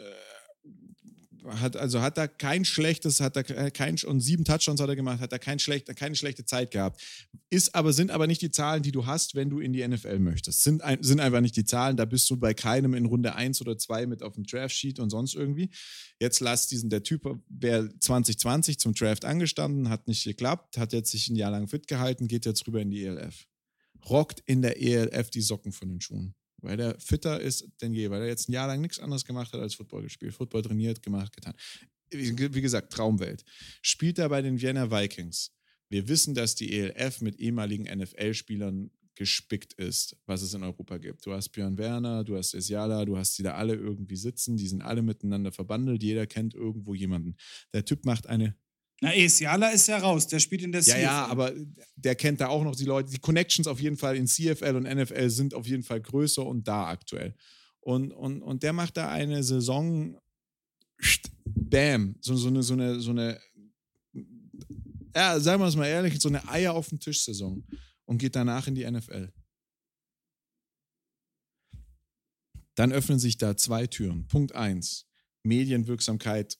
hat, 1.47 1.75
also 1.75 2.01
hat 2.01 2.17
er 2.17 2.27
kein 2.27 2.65
schlechtes, 2.65 3.19
hat 3.19 3.35
er 3.35 3.71
kein, 3.71 3.97
und 4.05 4.19
sieben 4.19 4.45
Touchdowns 4.45 4.81
hat 4.81 4.89
er 4.89 4.95
gemacht, 4.95 5.19
hat 5.19 5.31
er 5.31 5.39
kein 5.39 5.59
schlecht, 5.59 5.93
keine 5.95 6.15
schlechte 6.15 6.45
Zeit 6.45 6.71
gehabt. 6.71 7.01
Ist 7.49 7.73
aber, 7.75 7.93
sind 7.93 8.11
aber 8.11 8.27
nicht 8.27 8.41
die 8.41 8.51
Zahlen, 8.51 8.83
die 8.83 8.91
du 8.91 9.05
hast, 9.05 9.35
wenn 9.35 9.49
du 9.49 9.59
in 9.59 9.73
die 9.73 9.87
NFL 9.87 10.19
möchtest. 10.19 10.63
Sind, 10.63 10.81
sind 11.01 11.19
einfach 11.19 11.41
nicht 11.41 11.55
die 11.55 11.65
Zahlen, 11.65 11.97
da 11.97 12.05
bist 12.05 12.29
du 12.29 12.37
bei 12.37 12.53
keinem 12.53 12.93
in 12.93 13.05
Runde 13.05 13.35
1 13.35 13.61
oder 13.61 13.77
2 13.77 14.05
mit 14.07 14.23
auf 14.23 14.33
dem 14.33 14.43
Draft-Sheet 14.43 14.99
und 14.99 15.09
sonst 15.09 15.35
irgendwie. 15.35 15.69
Jetzt 16.19 16.39
lass 16.39 16.67
diesen, 16.67 16.89
der 16.89 17.03
Typ 17.03 17.23
wäre 17.49 17.89
2020 17.99 18.79
zum 18.79 18.93
Draft 18.93 19.25
angestanden, 19.25 19.89
hat 19.89 20.07
nicht 20.07 20.23
geklappt, 20.23 20.77
hat 20.77 20.93
jetzt 20.93 21.11
sich 21.11 21.29
ein 21.29 21.35
Jahr 21.35 21.51
lang 21.51 21.67
fit 21.67 21.87
gehalten, 21.87 22.27
geht 22.27 22.45
jetzt 22.45 22.67
rüber 22.67 22.81
in 22.81 22.91
die 22.91 23.03
ELF. 23.03 23.45
Rockt 24.09 24.41
in 24.45 24.61
der 24.61 24.81
ELF 24.81 25.29
die 25.29 25.41
Socken 25.41 25.71
von 25.71 25.89
den 25.89 26.01
Schuhen 26.01 26.35
weil 26.61 26.79
er 26.79 26.99
fitter 26.99 27.39
ist 27.39 27.67
denn 27.81 27.93
je, 27.93 28.09
weil 28.09 28.21
er 28.21 28.27
jetzt 28.27 28.49
ein 28.49 28.53
Jahr 28.53 28.67
lang 28.67 28.81
nichts 28.81 28.99
anderes 28.99 29.25
gemacht 29.25 29.53
hat 29.53 29.61
als 29.61 29.75
Football 29.75 30.03
gespielt, 30.03 30.33
Football 30.33 30.63
trainiert, 30.63 31.01
gemacht, 31.01 31.33
getan. 31.33 31.53
Wie 32.11 32.61
gesagt, 32.61 32.93
Traumwelt. 32.93 33.43
Spielt 33.81 34.17
er 34.17 34.29
bei 34.29 34.41
den 34.41 34.61
Vienna 34.61 34.89
Vikings. 34.89 35.51
Wir 35.89 36.07
wissen, 36.07 36.35
dass 36.35 36.55
die 36.55 36.73
ELF 36.73 37.21
mit 37.21 37.39
ehemaligen 37.39 37.83
NFL-Spielern 37.83 38.91
gespickt 39.15 39.73
ist, 39.73 40.15
was 40.25 40.41
es 40.41 40.53
in 40.53 40.63
Europa 40.63 40.97
gibt. 40.99 41.25
Du 41.25 41.33
hast 41.33 41.49
Björn 41.49 41.77
Werner, 41.77 42.23
du 42.23 42.37
hast 42.37 42.53
Esiala, 42.53 43.03
du 43.03 43.17
hast 43.17 43.37
die 43.37 43.43
da 43.43 43.55
alle 43.55 43.73
irgendwie 43.73 44.15
sitzen, 44.15 44.57
die 44.57 44.67
sind 44.67 44.83
alle 44.83 45.01
miteinander 45.01 45.51
verbandelt, 45.51 46.03
jeder 46.03 46.27
kennt 46.27 46.53
irgendwo 46.53 46.93
jemanden. 46.93 47.35
Der 47.73 47.83
Typ 47.83 48.05
macht 48.05 48.27
eine 48.27 48.55
na, 48.99 49.13
Esiala 49.13 49.69
ist 49.69 49.87
ja 49.87 49.99
raus, 49.99 50.27
der 50.27 50.39
spielt 50.39 50.63
in 50.63 50.71
der 50.71 50.81
CFL. 50.81 50.91
Ja, 50.91 51.01
ja, 51.01 51.25
aber 51.27 51.53
der 51.95 52.15
kennt 52.15 52.41
da 52.41 52.47
auch 52.47 52.63
noch 52.63 52.75
die 52.75 52.85
Leute. 52.85 53.11
Die 53.11 53.19
Connections 53.19 53.67
auf 53.67 53.79
jeden 53.79 53.97
Fall 53.97 54.15
in 54.15 54.25
CFL 54.25 54.75
und 54.75 54.83
NFL 54.83 55.29
sind 55.29 55.53
auf 55.53 55.67
jeden 55.67 55.83
Fall 55.83 56.01
größer 56.01 56.43
und 56.43 56.67
da 56.67 56.87
aktuell. 56.87 57.35
Und, 57.79 58.11
und, 58.11 58.41
und 58.41 58.63
der 58.63 58.73
macht 58.73 58.97
da 58.97 59.09
eine 59.09 59.43
Saison, 59.43 60.19
bam, 61.45 62.15
so, 62.21 62.35
so 62.35 62.47
eine, 62.47 62.63
so 62.63 62.73
eine, 62.73 62.99
so 62.99 63.11
eine, 63.11 63.39
ja, 65.15 65.39
sagen 65.39 65.61
wir 65.61 65.67
es 65.67 65.75
mal 65.75 65.87
ehrlich, 65.87 66.19
so 66.19 66.29
eine 66.29 66.47
Eier 66.49 66.73
auf 66.73 66.89
den 66.89 66.99
Tisch-Saison 66.99 67.63
und 68.05 68.17
geht 68.17 68.35
danach 68.35 68.67
in 68.67 68.75
die 68.75 68.89
NFL. 68.89 69.31
Dann 72.73 72.91
öffnen 72.91 73.19
sich 73.19 73.37
da 73.37 73.55
zwei 73.57 73.85
Türen. 73.87 74.27
Punkt 74.27 74.53
eins, 74.53 75.07
Medienwirksamkeit 75.43 76.57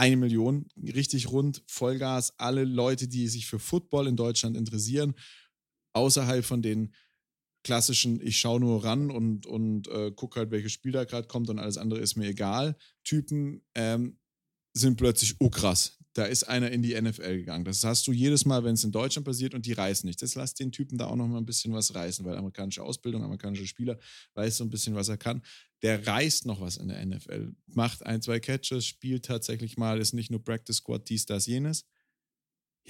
eine 0.00 0.16
Million, 0.16 0.66
richtig 0.82 1.30
rund, 1.30 1.62
Vollgas, 1.66 2.32
alle 2.38 2.64
Leute, 2.64 3.06
die 3.06 3.28
sich 3.28 3.46
für 3.46 3.58
Football 3.58 4.06
in 4.06 4.16
Deutschland 4.16 4.56
interessieren, 4.56 5.14
außerhalb 5.92 6.42
von 6.42 6.62
den 6.62 6.94
klassischen, 7.64 8.18
ich 8.26 8.38
schaue 8.38 8.60
nur 8.60 8.82
ran 8.82 9.10
und, 9.10 9.44
und 9.44 9.88
äh, 9.88 10.10
gucke 10.10 10.40
halt, 10.40 10.50
welches 10.52 10.72
Spiel 10.72 10.92
da 10.92 11.04
gerade 11.04 11.28
kommt 11.28 11.50
und 11.50 11.58
alles 11.58 11.76
andere 11.76 12.00
ist 12.00 12.16
mir 12.16 12.28
egal, 12.28 12.78
Typen, 13.04 13.62
ähm, 13.74 14.18
sind 14.72 14.96
plötzlich, 14.96 15.36
oh 15.38 15.50
krass, 15.50 15.98
da 16.20 16.26
ist 16.26 16.44
einer 16.44 16.70
in 16.70 16.82
die 16.82 17.00
NFL 17.00 17.38
gegangen. 17.38 17.64
Das 17.64 17.82
hast 17.82 18.06
du 18.06 18.12
jedes 18.12 18.44
Mal, 18.44 18.62
wenn 18.62 18.74
es 18.74 18.84
in 18.84 18.92
Deutschland 18.92 19.24
passiert 19.24 19.54
und 19.54 19.64
die 19.64 19.72
reißen 19.72 20.06
nicht. 20.06 20.20
Das 20.20 20.34
lass 20.34 20.52
den 20.52 20.70
Typen 20.70 20.98
da 20.98 21.06
auch 21.06 21.16
noch 21.16 21.26
mal 21.26 21.38
ein 21.38 21.46
bisschen 21.46 21.72
was 21.72 21.94
reißen, 21.94 22.26
weil 22.26 22.36
amerikanische 22.36 22.82
Ausbildung, 22.82 23.24
amerikanische 23.24 23.66
Spieler, 23.66 23.98
weiß 24.34 24.58
so 24.58 24.64
ein 24.64 24.68
bisschen, 24.68 24.94
was 24.94 25.08
er 25.08 25.16
kann. 25.16 25.40
Der 25.80 26.06
reißt 26.06 26.44
noch 26.44 26.60
was 26.60 26.76
in 26.76 26.88
der 26.88 27.02
NFL. 27.06 27.54
Macht 27.68 28.04
ein, 28.04 28.20
zwei 28.20 28.38
Catches, 28.38 28.84
spielt 28.84 29.24
tatsächlich 29.24 29.78
mal, 29.78 29.98
ist 29.98 30.12
nicht 30.12 30.30
nur 30.30 30.44
Practice 30.44 30.76
Squad, 30.76 31.08
dies, 31.08 31.24
das, 31.24 31.46
jenes. 31.46 31.86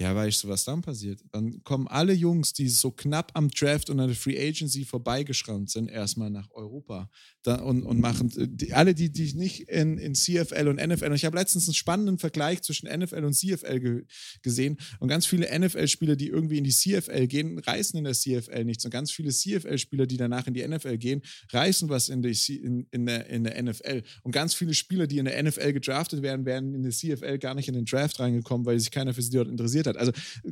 Ja, 0.01 0.15
weißt 0.15 0.43
du, 0.43 0.47
was 0.47 0.65
dann 0.65 0.81
passiert? 0.81 1.19
Dann 1.31 1.63
kommen 1.63 1.87
alle 1.87 2.13
Jungs, 2.13 2.53
die 2.53 2.69
so 2.69 2.89
knapp 2.89 3.29
am 3.35 3.49
Draft 3.49 3.87
und 3.91 3.99
an 3.99 4.07
der 4.07 4.15
Free 4.15 4.35
Agency 4.35 4.83
vorbeigeschrammt 4.83 5.69
sind, 5.69 5.91
erstmal 5.91 6.31
nach 6.31 6.49
Europa 6.49 7.07
da, 7.43 7.55
und, 7.55 7.83
und 7.83 7.99
machen, 7.99 8.31
die, 8.35 8.73
alle, 8.73 8.95
die, 8.95 9.11
die 9.11 9.31
nicht 9.35 9.69
in, 9.69 9.99
in 9.99 10.15
CFL 10.15 10.69
und 10.69 10.77
NFL, 10.77 11.05
und 11.05 11.15
ich 11.15 11.25
habe 11.25 11.37
letztens 11.37 11.67
einen 11.67 11.75
spannenden 11.75 12.17
Vergleich 12.17 12.63
zwischen 12.63 12.87
NFL 12.87 13.23
und 13.23 13.33
CFL 13.33 13.79
ge, 13.79 14.05
gesehen 14.41 14.77
und 14.99 15.07
ganz 15.07 15.27
viele 15.27 15.47
NFL-Spieler, 15.59 16.15
die 16.15 16.29
irgendwie 16.29 16.57
in 16.57 16.63
die 16.63 16.71
CFL 16.71 17.27
gehen, 17.27 17.59
reißen 17.59 17.95
in 17.95 18.03
der 18.03 18.13
CFL 18.13 18.65
nichts 18.65 18.83
und 18.83 18.89
ganz 18.89 19.11
viele 19.11 19.29
CFL-Spieler, 19.29 20.07
die 20.07 20.17
danach 20.17 20.47
in 20.47 20.55
die 20.55 20.67
NFL 20.67 20.97
gehen, 20.97 21.21
reißen 21.51 21.89
was 21.89 22.09
in, 22.09 22.23
die, 22.23 22.55
in, 22.55 22.87
in, 22.89 23.05
der, 23.05 23.27
in 23.27 23.43
der 23.43 23.61
NFL 23.61 24.01
und 24.23 24.31
ganz 24.31 24.55
viele 24.55 24.73
Spieler, 24.73 25.05
die 25.05 25.19
in 25.19 25.25
der 25.25 25.43
NFL 25.43 25.73
gedraftet 25.73 26.23
werden, 26.23 26.43
werden 26.47 26.73
in 26.73 26.81
der 26.81 26.91
CFL 26.91 27.37
gar 27.37 27.53
nicht 27.53 27.67
in 27.67 27.75
den 27.75 27.85
Draft 27.85 28.19
reingekommen, 28.19 28.65
weil 28.65 28.79
sich 28.79 28.89
keiner 28.89 29.13
für 29.13 29.21
sie 29.21 29.29
dort 29.29 29.47
interessiert 29.47 29.85
hat. 29.85 29.90
Also 29.97 30.11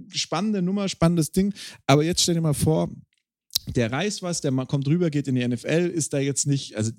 spannende 0.10 0.62
Nummer, 0.62 0.89
spannendes 0.89 1.32
Ding, 1.32 1.54
aber 1.88 2.04
jetzt 2.04 2.21
stell 2.21 2.36
dir 2.36 2.41
mal 2.41 2.54
vor, 2.54 2.89
der 3.75 3.91
reißt 3.91 4.21
was, 4.23 4.41
der 4.41 4.51
kommt 4.51 4.88
rüber, 4.88 5.10
geht 5.10 5.27
in 5.27 5.36
die 5.36 5.47
NFL, 5.47 5.91
ist 5.93 6.13
da 6.13 6.19
jetzt 6.19 6.47
nicht, 6.47 6.75
also 6.75 6.91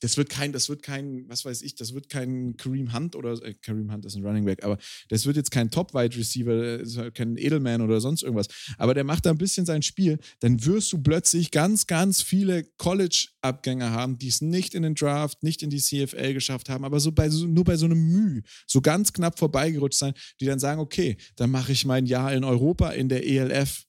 das 0.00 0.16
wird 0.16 0.28
kein, 0.28 0.52
das 0.52 0.68
wird 0.68 0.82
kein, 0.82 1.28
was 1.28 1.44
weiß 1.44 1.62
ich, 1.62 1.74
das 1.74 1.94
wird 1.94 2.08
kein 2.08 2.56
Kareem 2.56 2.94
Hunt 2.94 3.16
oder 3.16 3.32
äh, 3.42 3.54
Kareem 3.54 3.92
Hunt 3.92 4.04
ist 4.04 4.16
ein 4.16 4.24
Running 4.24 4.44
Back, 4.44 4.64
aber 4.64 4.78
das 5.08 5.26
wird 5.26 5.36
jetzt 5.36 5.50
kein 5.50 5.70
Top-Wide 5.70 6.16
Receiver, 6.16 6.82
halt 6.96 7.14
kein 7.14 7.36
Edelman 7.36 7.80
oder 7.80 8.00
sonst 8.00 8.22
irgendwas. 8.22 8.48
Aber 8.78 8.94
der 8.94 9.04
macht 9.04 9.26
da 9.26 9.30
ein 9.30 9.38
bisschen 9.38 9.66
sein 9.66 9.82
Spiel, 9.82 10.18
dann 10.40 10.64
wirst 10.64 10.92
du 10.92 10.98
plötzlich 10.98 11.50
ganz, 11.50 11.86
ganz 11.86 12.22
viele 12.22 12.64
College-Abgänger 12.78 13.90
haben, 13.90 14.18
die 14.18 14.28
es 14.28 14.40
nicht 14.40 14.74
in 14.74 14.82
den 14.82 14.94
Draft, 14.94 15.42
nicht 15.42 15.62
in 15.62 15.70
die 15.70 15.80
CFL 15.80 16.34
geschafft 16.34 16.68
haben, 16.68 16.84
aber 16.84 17.00
so 17.00 17.12
bei 17.12 17.28
so, 17.28 17.46
nur 17.46 17.64
bei 17.64 17.76
so 17.76 17.86
einem 17.86 18.10
Mühe, 18.10 18.42
so 18.66 18.80
ganz 18.80 19.12
knapp 19.12 19.38
vorbeigerutscht 19.38 19.98
sein, 19.98 20.14
die 20.40 20.46
dann 20.46 20.58
sagen, 20.58 20.80
okay, 20.80 21.16
dann 21.36 21.50
mache 21.50 21.72
ich 21.72 21.84
mein 21.84 22.06
Jahr 22.06 22.32
in 22.32 22.44
Europa 22.44 22.90
in 22.90 23.08
der 23.08 23.26
ELF 23.26 23.84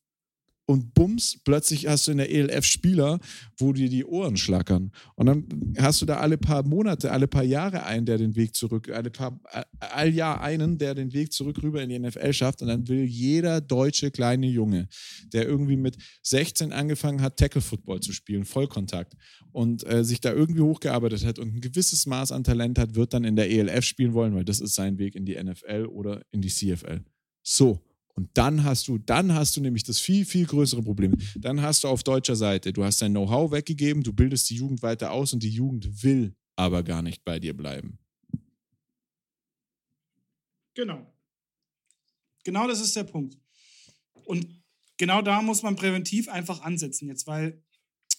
und 0.67 0.93
bums, 0.93 1.39
plötzlich 1.43 1.87
hast 1.87 2.07
du 2.07 2.11
in 2.11 2.17
der 2.17 2.31
ELF 2.31 2.65
Spieler, 2.65 3.19
wo 3.57 3.71
dir 3.71 3.87
die 3.87 4.03
Ohren 4.03 4.35
schlackern. 4.35 4.91
Und 5.15 5.27
dann 5.27 5.75
hast 5.77 6.01
du 6.01 6.05
da 6.05 6.17
alle 6.17 6.37
paar 6.37 6.65
Monate, 6.65 7.11
alle 7.11 7.27
paar 7.27 7.43
Jahre 7.43 7.83
einen, 7.83 8.05
der 8.05 8.17
den 8.17 8.35
Weg 8.35 8.55
zurück, 8.55 8.89
alle 8.89 9.11
paar, 9.11 9.39
all 9.79 10.13
Jahr 10.13 10.41
einen, 10.41 10.77
der 10.77 10.95
den 10.95 11.13
Weg 11.13 11.33
zurück 11.33 11.61
rüber 11.61 11.83
in 11.83 11.89
die 11.89 11.99
NFL 11.99 12.33
schafft. 12.33 12.61
Und 12.63 12.69
dann 12.69 12.87
will 12.87 13.03
jeder 13.03 13.61
deutsche 13.61 14.09
kleine 14.09 14.47
Junge, 14.47 14.87
der 15.33 15.45
irgendwie 15.45 15.77
mit 15.77 15.97
16 16.23 16.73
angefangen 16.73 17.21
hat, 17.21 17.37
Tackle 17.37 17.61
Football 17.61 17.99
zu 17.99 18.11
spielen, 18.11 18.45
Vollkontakt 18.45 19.13
und 19.51 19.85
äh, 19.87 20.03
sich 20.03 20.19
da 20.19 20.33
irgendwie 20.33 20.61
hochgearbeitet 20.61 21.25
hat 21.25 21.37
und 21.37 21.55
ein 21.55 21.61
gewisses 21.61 22.07
Maß 22.07 22.31
an 22.31 22.43
Talent 22.43 22.79
hat, 22.79 22.95
wird 22.95 23.13
dann 23.13 23.23
in 23.23 23.35
der 23.35 23.51
ELF 23.51 23.85
spielen 23.85 24.13
wollen, 24.13 24.33
weil 24.33 24.45
das 24.45 24.59
ist 24.59 24.73
sein 24.73 24.97
Weg 24.97 25.15
in 25.15 25.25
die 25.25 25.41
NFL 25.41 25.85
oder 25.85 26.21
in 26.31 26.41
die 26.41 26.49
CFL. 26.49 27.03
So. 27.43 27.84
Und 28.17 28.29
dann 28.33 28.63
hast 28.63 28.87
du, 28.87 28.97
dann 28.97 29.33
hast 29.33 29.57
du 29.57 29.61
nämlich 29.61 29.83
das 29.83 29.99
viel, 29.99 30.25
viel 30.25 30.45
größere 30.45 30.81
Problem. 30.81 31.15
Dann 31.35 31.61
hast 31.61 31.83
du 31.83 31.89
auf 31.89 32.03
deutscher 32.03 32.35
Seite, 32.35 32.71
du 32.71 32.83
hast 32.83 33.01
dein 33.01 33.11
Know-how 33.11 33.51
weggegeben, 33.51 34.03
du 34.03 34.13
bildest 34.13 34.49
die 34.49 34.55
Jugend 34.55 34.81
weiter 34.81 35.11
aus 35.11 35.33
und 35.33 35.43
die 35.43 35.49
Jugend 35.49 36.03
will 36.03 36.33
aber 36.55 36.83
gar 36.83 37.01
nicht 37.01 37.25
bei 37.25 37.39
dir 37.39 37.55
bleiben. 37.55 37.99
Genau. 40.75 41.05
Genau 42.45 42.67
das 42.67 42.79
ist 42.79 42.95
der 42.95 43.03
Punkt. 43.03 43.37
Und 44.13 44.47
genau 44.97 45.21
da 45.21 45.41
muss 45.41 45.63
man 45.63 45.75
präventiv 45.75 46.29
einfach 46.29 46.61
ansetzen 46.61 47.07
jetzt, 47.07 47.27
weil 47.27 47.61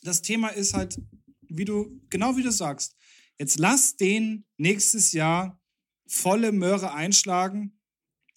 das 0.03 0.23
Thema 0.23 0.49
ist 0.49 0.75
halt, 0.75 1.01
wie 1.43 1.65
du, 1.65 2.01
genau 2.11 2.37
wie 2.37 2.43
du 2.43 2.53
sagst, 2.53 2.97
jetzt 3.39 3.59
lass 3.59 3.97
den 3.97 4.45
nächstes 4.57 5.13
Jahr 5.13 5.61
volle 6.07 6.53
Möhre 6.53 6.93
einschlagen. 6.93 7.76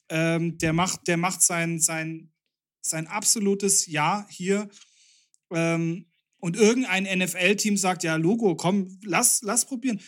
Ähm, 0.09 0.57
der 0.57 0.73
macht, 0.73 1.07
der 1.07 1.17
macht 1.17 1.41
sein, 1.41 1.79
sein, 1.79 2.31
sein 2.81 3.07
absolutes 3.07 3.87
Ja 3.87 4.25
hier. 4.29 4.69
Ähm, 5.51 6.05
und 6.39 6.55
irgendein 6.55 7.03
NFL-Team 7.03 7.77
sagt, 7.77 8.03
ja, 8.03 8.15
Logo, 8.15 8.55
komm, 8.55 8.97
lass, 9.03 9.41
lass 9.41 9.65
probieren. 9.65 9.99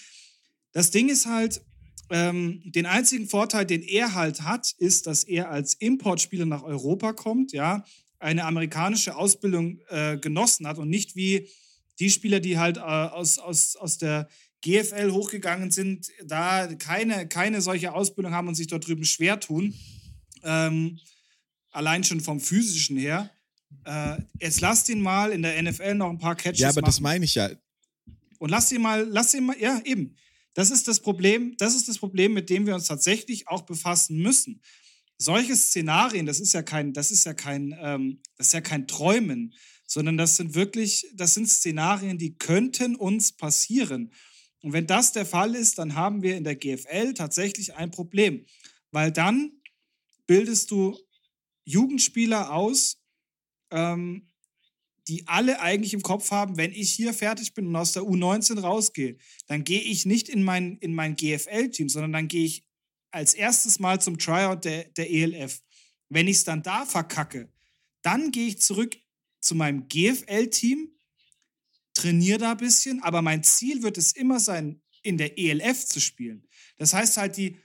Das 0.72 0.92
Ding 0.92 1.10
ist 1.10 1.26
halt, 1.26 1.62
ähm, 2.10 2.62
den 2.66 2.86
einzigen 2.86 3.28
Vorteil, 3.28 3.66
den 3.66 3.82
er 3.82 4.14
halt 4.14 4.42
hat, 4.42 4.74
ist, 4.78 5.08
dass 5.08 5.24
er 5.24 5.50
als 5.50 5.76
Importspieler 5.76 6.46
nach 6.46 6.64
Europa 6.64 7.14
kommt, 7.14 7.54
ja, 7.54 7.86
eine 8.20 8.46
amerikanische 8.46 9.16
Ausbildung 9.16 9.80
äh, 9.90 10.18
genossen 10.18 10.68
hat 10.68 10.78
und 10.78 10.90
nicht 10.90 11.16
wie 11.16 11.48
die 12.00 12.10
Spieler, 12.10 12.40
die 12.40 12.58
halt 12.58 12.78
äh, 12.78 12.82
aus, 12.82 13.40
aus, 13.40 13.76
aus 13.76 13.98
der 13.98 14.28
GFL 14.62 15.12
hochgegangen 15.12 15.71
sind, 15.71 16.08
da 16.24 16.67
keine, 16.76 17.28
keine 17.28 17.62
solche 17.62 17.93
Ausbildung 17.93 18.34
haben 18.34 18.47
und 18.47 18.56
sich 18.56 18.67
dort 18.67 18.88
drüben 18.88 19.06
schwer 19.06 19.39
tun. 19.39 19.74
Ähm, 20.43 21.00
allein 21.71 22.04
schon 22.04 22.21
vom 22.21 22.39
physischen 22.39 22.97
her. 22.97 23.32
Äh, 23.86 24.17
jetzt 24.39 24.62
lasst 24.62 24.89
ihn 24.89 25.02
mal 25.02 25.32
in 25.32 25.41
der 25.41 25.62
NFL 25.62 25.95
noch 25.95 26.10
ein 26.10 26.19
paar 26.19 26.36
Catches 26.36 26.60
Ja, 26.60 26.69
aber 26.69 26.82
machen. 26.82 26.89
das 26.89 27.00
meine 27.00 27.26
ich 27.26 27.36
ja. 27.36 27.50
Und 28.39 28.50
lass 28.50 28.71
ihn 28.71 28.82
mal, 28.82 29.08
lass 29.10 29.34
ihn 29.34 29.45
mal, 29.45 29.60
ja, 29.60 29.82
eben. 29.86 30.15
Das 30.54 30.69
ist 30.69 30.88
das 30.88 31.00
Problem, 31.00 31.56
das 31.58 31.76
ist 31.76 31.88
das 31.88 31.97
Problem, 31.97 32.34
mit 32.34 32.50
dem 32.50 32.65
wir 32.65 32.76
uns 32.76 32.88
tatsächlich 32.88 33.47
auch 33.47 33.62
befassen 33.62 34.17
müssen. 34.17 34.62
Solche 35.17 35.56
Szenarien, 35.56 36.26
das 36.26 36.39
ist 36.39 36.54
ja 36.54 36.62
kein, 36.62 36.93
das 36.93 37.12
ist 37.12 37.26
ja 37.26 37.34
kein, 37.34 37.76
ähm, 37.80 38.19
das 38.38 38.47
ist 38.47 38.54
ja 38.54 38.62
kein 38.62 38.88
Träumen, 38.88 39.54
sondern 39.88 40.17
das 40.17 40.36
sind 40.38 40.56
wirklich, 40.56 41.08
das 41.13 41.36
sind 41.36 41.47
Szenarien, 41.47 42.17
die 42.17 42.38
könnten 42.38 42.95
uns 42.95 43.32
passieren. 43.32 44.12
Und 44.62 44.74
wenn 44.74 44.88
das 44.88 45.12
der 45.12 45.26
Fall 45.26 45.56
ist, 45.56 45.78
dann 45.80 45.95
haben 45.95 46.21
wir 46.21 46.38
in 46.38 46.43
der 46.43 46.56
GFL 46.56 47.13
tatsächlich 47.13 47.76
ein 47.76 47.91
Problem, 47.91 48.45
weil 48.91 49.12
dann 49.12 49.52
bildest 50.28 50.71
du 50.71 50.97
Jugendspieler 51.65 52.54
aus, 52.54 53.02
ähm, 53.71 54.32
die 55.08 55.28
alle 55.28 55.60
eigentlich 55.60 55.93
im 55.93 56.04
Kopf 56.04 56.32
haben, 56.32 56.58
wenn 56.58 56.71
ich 56.71 56.91
hier 56.91 57.13
fertig 57.13 57.54
bin 57.54 57.67
und 57.67 57.76
aus 57.76 57.93
der 57.93 58.04
U19 58.04 58.60
rausgehe, 58.60 59.17
dann 59.47 59.63
gehe 59.63 59.82
ich 59.82 60.06
nicht 60.06 60.30
in 60.30 60.43
mein, 60.43 60.78
in 60.78 60.93
mein 60.93 61.15
GFL-Team, 61.15 61.89
sondern 61.89 62.13
dann 62.13 62.28
gehe 62.28 62.45
ich 62.45 62.63
als 63.10 63.34
erstes 63.34 63.80
Mal 63.80 64.00
zum 64.00 64.17
Tryout 64.17 64.63
der, 64.63 64.86
der 64.86 65.12
ELF. 65.12 65.62
Wenn 66.10 66.28
ich 66.28 66.38
es 66.38 66.43
dann 66.43 66.63
da 66.63 66.86
verkacke, 66.86 67.52
dann 68.04 68.32
gehe 68.32 68.47
ich 68.47 68.62
zurück 68.62 68.97
zu 69.39 69.56
meinem 69.56 69.88
GFL-Team, 69.88 70.91
trainiere 72.02 72.40
da 72.40 72.52
ein 72.52 72.58
bisschen, 72.58 73.02
aber 73.02 73.22
mein 73.22 73.44
Ziel 73.44 73.84
wird 73.84 73.98
es 73.98 74.12
immer 74.14 74.40
sein, 74.40 74.82
in 75.04 75.18
der 75.18 75.38
ELF 75.38 75.86
zu 75.86 76.00
spielen. 76.00 76.48
Das 76.78 76.94
heißt 76.94 77.18
halt, 77.18 77.38
die, 77.38 77.58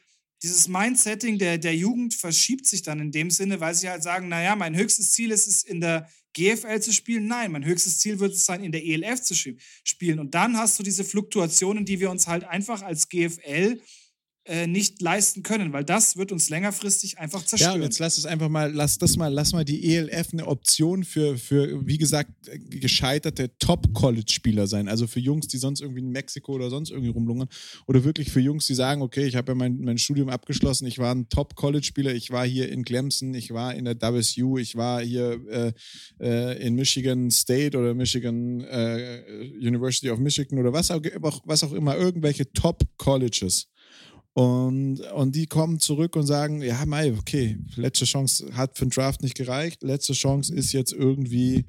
dieses 0.42 0.68
Mindsetting 0.68 1.38
der, 1.38 1.58
der 1.58 1.74
Jugend 1.74 2.14
verschiebt 2.14 2.66
sich 2.66 2.82
dann 2.82 3.00
in 3.00 3.12
dem 3.12 3.30
Sinne, 3.30 3.60
weil 3.60 3.74
sie 3.74 3.88
halt 3.88 4.02
sagen, 4.02 4.28
naja, 4.28 4.54
mein 4.56 4.76
höchstes 4.76 5.12
Ziel 5.12 5.30
ist 5.30 5.46
es, 5.46 5.62
in 5.62 5.80
der 5.80 6.08
GFL 6.34 6.80
zu 6.80 6.92
spielen. 6.92 7.26
Nein, 7.26 7.52
mein 7.52 7.64
höchstes 7.64 7.98
Ziel 7.98 8.18
wird 8.18 8.34
es 8.34 8.44
sein, 8.44 8.62
in 8.62 8.72
der 8.72 8.84
ELF 8.84 9.22
zu 9.22 9.34
spielen. 9.34 10.18
Und 10.18 10.34
dann 10.34 10.58
hast 10.58 10.78
du 10.78 10.82
diese 10.82 11.04
Fluktuationen, 11.04 11.86
die 11.86 11.98
wir 11.98 12.10
uns 12.10 12.26
halt 12.26 12.44
einfach 12.44 12.82
als 12.82 13.08
GFL 13.08 13.80
äh, 14.46 14.66
nicht 14.66 15.02
leisten 15.02 15.42
können, 15.42 15.72
weil 15.72 15.84
das 15.84 16.16
wird 16.16 16.30
uns 16.30 16.50
längerfristig 16.50 17.18
einfach 17.18 17.44
zerstören. 17.44 17.72
Ja, 17.72 17.76
und 17.76 17.82
jetzt 17.82 17.98
lass 17.98 18.16
es 18.16 18.26
einfach 18.26 18.48
mal, 18.48 18.72
lass 18.72 18.96
das 18.98 19.16
mal, 19.16 19.32
lass 19.32 19.52
mal 19.52 19.64
die 19.64 19.94
ELF 19.94 20.28
eine 20.32 20.46
Option 20.46 21.02
für, 21.02 21.36
für 21.36 21.84
wie 21.84 21.98
gesagt, 21.98 22.30
gescheiterte 22.70 23.56
Top-College-Spieler 23.58 24.66
sein. 24.68 24.88
Also 24.88 25.08
für 25.08 25.18
Jungs, 25.18 25.48
die 25.48 25.58
sonst 25.58 25.80
irgendwie 25.80 26.00
in 26.00 26.10
Mexiko 26.10 26.52
oder 26.52 26.70
sonst 26.70 26.90
irgendwie 26.90 27.10
rumlungern. 27.10 27.48
Oder 27.86 28.04
wirklich 28.04 28.30
für 28.30 28.40
Jungs, 28.40 28.66
die 28.66 28.74
sagen, 28.74 29.02
okay, 29.02 29.26
ich 29.26 29.34
habe 29.34 29.52
ja 29.52 29.56
mein, 29.56 29.78
mein 29.80 29.98
Studium 29.98 30.28
abgeschlossen, 30.28 30.86
ich 30.86 30.98
war 30.98 31.12
ein 31.12 31.28
Top-College-Spieler, 31.28 32.14
ich 32.14 32.30
war 32.30 32.46
hier 32.46 32.70
in 32.70 32.84
Clemson, 32.84 33.34
ich 33.34 33.52
war 33.52 33.74
in 33.74 33.84
der 33.84 34.00
WSU, 34.00 34.58
ich 34.58 34.76
war 34.76 35.02
hier 35.02 35.40
äh, 35.48 35.72
äh, 36.20 36.64
in 36.64 36.74
Michigan 36.76 37.32
State 37.32 37.76
oder 37.76 37.94
Michigan 37.94 38.60
äh, 38.60 39.22
University 39.60 40.10
of 40.10 40.20
Michigan 40.20 40.58
oder 40.58 40.72
was 40.72 40.90
auch, 40.90 41.00
was 41.44 41.64
auch 41.64 41.72
immer, 41.72 41.96
irgendwelche 41.96 42.52
Top-Colleges. 42.52 43.68
Und, 44.36 45.00
und 45.14 45.34
die 45.34 45.46
kommen 45.46 45.80
zurück 45.80 46.14
und 46.14 46.26
sagen, 46.26 46.60
ja, 46.60 46.84
Mai, 46.84 47.14
okay, 47.14 47.56
letzte 47.74 48.04
Chance 48.04 48.50
hat 48.52 48.76
für 48.76 48.84
den 48.84 48.90
Draft 48.90 49.22
nicht 49.22 49.34
gereicht. 49.34 49.82
Letzte 49.82 50.12
Chance 50.12 50.54
ist 50.54 50.74
jetzt 50.74 50.92
irgendwie 50.92 51.64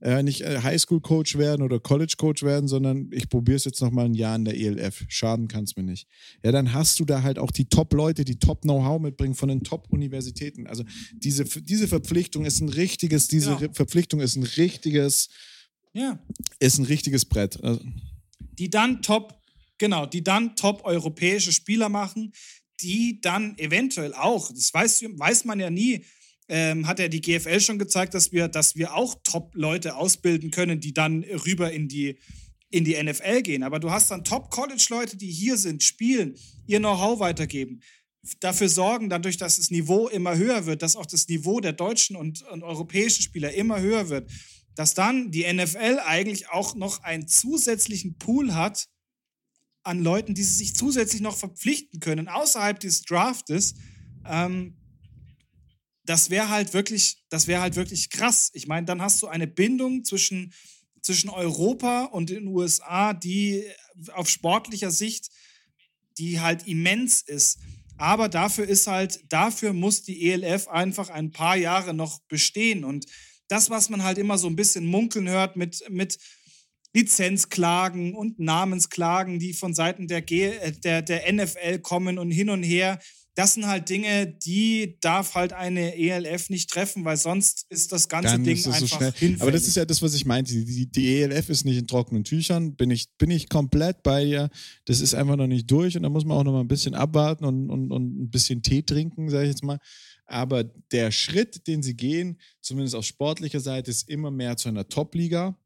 äh, 0.00 0.22
nicht 0.22 0.42
Highschool-Coach 0.42 1.36
werden 1.36 1.60
oder 1.60 1.78
College-Coach 1.78 2.42
werden, 2.42 2.68
sondern 2.68 3.10
ich 3.12 3.28
probiere 3.28 3.56
es 3.56 3.66
jetzt 3.66 3.82
noch 3.82 3.90
mal 3.90 4.06
ein 4.06 4.14
Jahr 4.14 4.34
in 4.34 4.46
der 4.46 4.56
ELF. 4.58 5.04
Schaden 5.08 5.46
kann 5.46 5.64
es 5.64 5.76
mir 5.76 5.82
nicht. 5.82 6.08
Ja, 6.42 6.52
dann 6.52 6.72
hast 6.72 6.98
du 7.00 7.04
da 7.04 7.22
halt 7.22 7.38
auch 7.38 7.50
die 7.50 7.66
Top-Leute, 7.66 8.24
die 8.24 8.38
Top-Know-how 8.38 8.98
mitbringen 8.98 9.34
von 9.34 9.50
den 9.50 9.62
Top-Universitäten. 9.62 10.66
Also 10.66 10.84
diese, 11.12 11.44
diese 11.44 11.86
Verpflichtung 11.86 12.46
ist 12.46 12.62
ein 12.62 12.70
richtiges, 12.70 13.28
diese 13.28 13.56
Genau. 13.56 13.74
Verpflichtung 13.74 14.20
ist 14.20 14.36
ein 14.36 14.44
richtiges, 14.44 15.28
ja. 15.92 16.18
ist 16.60 16.78
ein 16.78 16.86
richtiges 16.86 17.26
Brett. 17.26 17.62
Also, 17.62 17.82
die 18.58 18.70
dann 18.70 19.02
top, 19.02 19.35
genau, 19.78 20.06
die 20.06 20.22
dann 20.22 20.56
top 20.56 20.84
europäische 20.84 21.52
Spieler 21.52 21.88
machen, 21.88 22.32
die 22.80 23.20
dann 23.20 23.56
eventuell 23.58 24.14
auch, 24.14 24.50
das 24.52 24.72
weiß, 24.72 25.04
weiß 25.14 25.44
man 25.44 25.60
ja 25.60 25.70
nie, 25.70 26.04
ähm, 26.48 26.86
hat 26.86 26.98
ja 26.98 27.08
die 27.08 27.20
GFL 27.20 27.60
schon 27.60 27.78
gezeigt, 27.78 28.14
dass 28.14 28.32
wir, 28.32 28.48
dass 28.48 28.76
wir 28.76 28.94
auch 28.94 29.16
Top-Leute 29.24 29.96
ausbilden 29.96 30.50
können, 30.50 30.80
die 30.80 30.94
dann 30.94 31.24
rüber 31.24 31.72
in 31.72 31.88
die, 31.88 32.18
in 32.70 32.84
die 32.84 33.02
NFL 33.02 33.42
gehen. 33.42 33.62
Aber 33.62 33.80
du 33.80 33.90
hast 33.90 34.10
dann 34.10 34.24
Top-College-Leute, 34.24 35.16
die 35.16 35.30
hier 35.30 35.56
sind, 35.56 35.82
spielen, 35.82 36.36
ihr 36.66 36.78
Know-how 36.78 37.18
weitergeben, 37.18 37.80
dafür 38.40 38.68
sorgen, 38.68 39.08
dadurch, 39.08 39.36
dass 39.36 39.56
das 39.56 39.70
Niveau 39.70 40.08
immer 40.08 40.36
höher 40.36 40.66
wird, 40.66 40.82
dass 40.82 40.96
auch 40.96 41.06
das 41.06 41.28
Niveau 41.28 41.60
der 41.60 41.72
deutschen 41.72 42.16
und, 42.16 42.42
und 42.42 42.62
europäischen 42.62 43.22
Spieler 43.22 43.52
immer 43.52 43.80
höher 43.80 44.08
wird, 44.08 44.30
dass 44.74 44.94
dann 44.94 45.30
die 45.30 45.50
NFL 45.52 46.00
eigentlich 46.04 46.50
auch 46.50 46.74
noch 46.74 47.02
einen 47.02 47.26
zusätzlichen 47.26 48.18
Pool 48.18 48.54
hat 48.54 48.88
an 49.86 50.02
Leuten, 50.02 50.34
die 50.34 50.42
sie 50.42 50.54
sich 50.54 50.74
zusätzlich 50.74 51.22
noch 51.22 51.36
verpflichten 51.36 52.00
können, 52.00 52.28
außerhalb 52.28 52.78
des 52.78 53.02
Draftes. 53.02 53.74
Ähm, 54.26 54.76
das 56.04 56.30
wäre 56.30 56.48
halt 56.48 56.72
wirklich, 56.72 57.24
halt 57.32 57.76
wirklich 57.76 58.10
krass. 58.10 58.50
Ich 58.54 58.66
meine, 58.66 58.86
dann 58.86 59.02
hast 59.02 59.22
du 59.22 59.26
eine 59.26 59.46
Bindung 59.46 60.04
zwischen, 60.04 60.52
zwischen 61.02 61.30
Europa 61.30 62.04
und 62.04 62.30
den 62.30 62.46
USA, 62.46 63.12
die 63.12 63.64
auf 64.12 64.28
sportlicher 64.28 64.90
Sicht, 64.90 65.30
die 66.18 66.40
halt 66.40 66.66
immens 66.66 67.22
ist. 67.22 67.58
Aber 67.98 68.28
dafür 68.28 68.68
ist 68.68 68.86
halt, 68.86 69.20
dafür 69.28 69.72
muss 69.72 70.02
die 70.02 70.30
ELF 70.30 70.68
einfach 70.68 71.08
ein 71.08 71.30
paar 71.30 71.56
Jahre 71.56 71.94
noch 71.94 72.20
bestehen. 72.28 72.84
Und 72.84 73.06
das, 73.48 73.70
was 73.70 73.88
man 73.88 74.02
halt 74.02 74.18
immer 74.18 74.38
so 74.38 74.48
ein 74.48 74.56
bisschen 74.56 74.86
munkeln 74.86 75.28
hört 75.28 75.56
mit, 75.56 75.82
mit 75.88 76.18
Lizenzklagen 76.96 78.14
und 78.14 78.38
Namensklagen, 78.38 79.38
die 79.38 79.52
von 79.52 79.74
Seiten 79.74 80.08
der, 80.08 80.22
G 80.22 80.46
äh, 80.46 80.72
der, 80.72 81.02
der 81.02 81.30
NFL 81.30 81.80
kommen 81.80 82.18
und 82.18 82.30
hin 82.30 82.48
und 82.48 82.62
her, 82.62 82.98
das 83.34 83.52
sind 83.52 83.66
halt 83.66 83.90
Dinge, 83.90 84.26
die 84.26 84.96
darf 85.02 85.34
halt 85.34 85.52
eine 85.52 85.94
ELF 85.94 86.48
nicht 86.48 86.70
treffen, 86.70 87.04
weil 87.04 87.18
sonst 87.18 87.66
ist 87.68 87.92
das 87.92 88.08
ganze 88.08 88.32
Dann 88.32 88.44
Ding 88.44 88.56
so 88.56 88.70
einfach 88.70 88.88
schnell. 88.88 89.12
hinfällig. 89.12 89.42
Aber 89.42 89.52
das 89.52 89.68
ist 89.68 89.76
ja 89.76 89.84
das, 89.84 90.00
was 90.00 90.14
ich 90.14 90.24
meinte. 90.24 90.54
Die, 90.54 90.64
die, 90.64 90.90
die 90.90 91.18
ELF 91.18 91.50
ist 91.50 91.66
nicht 91.66 91.76
in 91.76 91.86
trockenen 91.86 92.24
Tüchern. 92.24 92.76
Bin 92.76 92.90
ich, 92.90 93.08
bin 93.18 93.30
ich 93.30 93.50
komplett 93.50 94.02
bei 94.02 94.24
dir. 94.24 94.48
Das 94.86 95.02
ist 95.02 95.14
einfach 95.14 95.36
noch 95.36 95.48
nicht 95.48 95.70
durch 95.70 95.98
und 95.98 96.04
da 96.04 96.08
muss 96.08 96.24
man 96.24 96.38
auch 96.38 96.44
noch 96.44 96.52
mal 96.52 96.60
ein 96.60 96.68
bisschen 96.68 96.94
abwarten 96.94 97.44
und, 97.44 97.68
und, 97.68 97.92
und 97.92 98.22
ein 98.22 98.30
bisschen 98.30 98.62
Tee 98.62 98.82
trinken, 98.82 99.28
sage 99.28 99.44
ich 99.44 99.50
jetzt 99.50 99.62
mal. 99.62 99.78
Aber 100.24 100.64
der 100.64 101.10
Schritt, 101.10 101.66
den 101.66 101.82
sie 101.82 101.94
gehen, 101.94 102.40
zumindest 102.62 102.94
auf 102.94 103.04
sportlicher 103.04 103.60
Seite, 103.60 103.90
ist 103.90 104.08
immer 104.08 104.30
mehr 104.30 104.56
zu 104.56 104.70
einer 104.70 104.88
Top-Liga. 104.88 105.58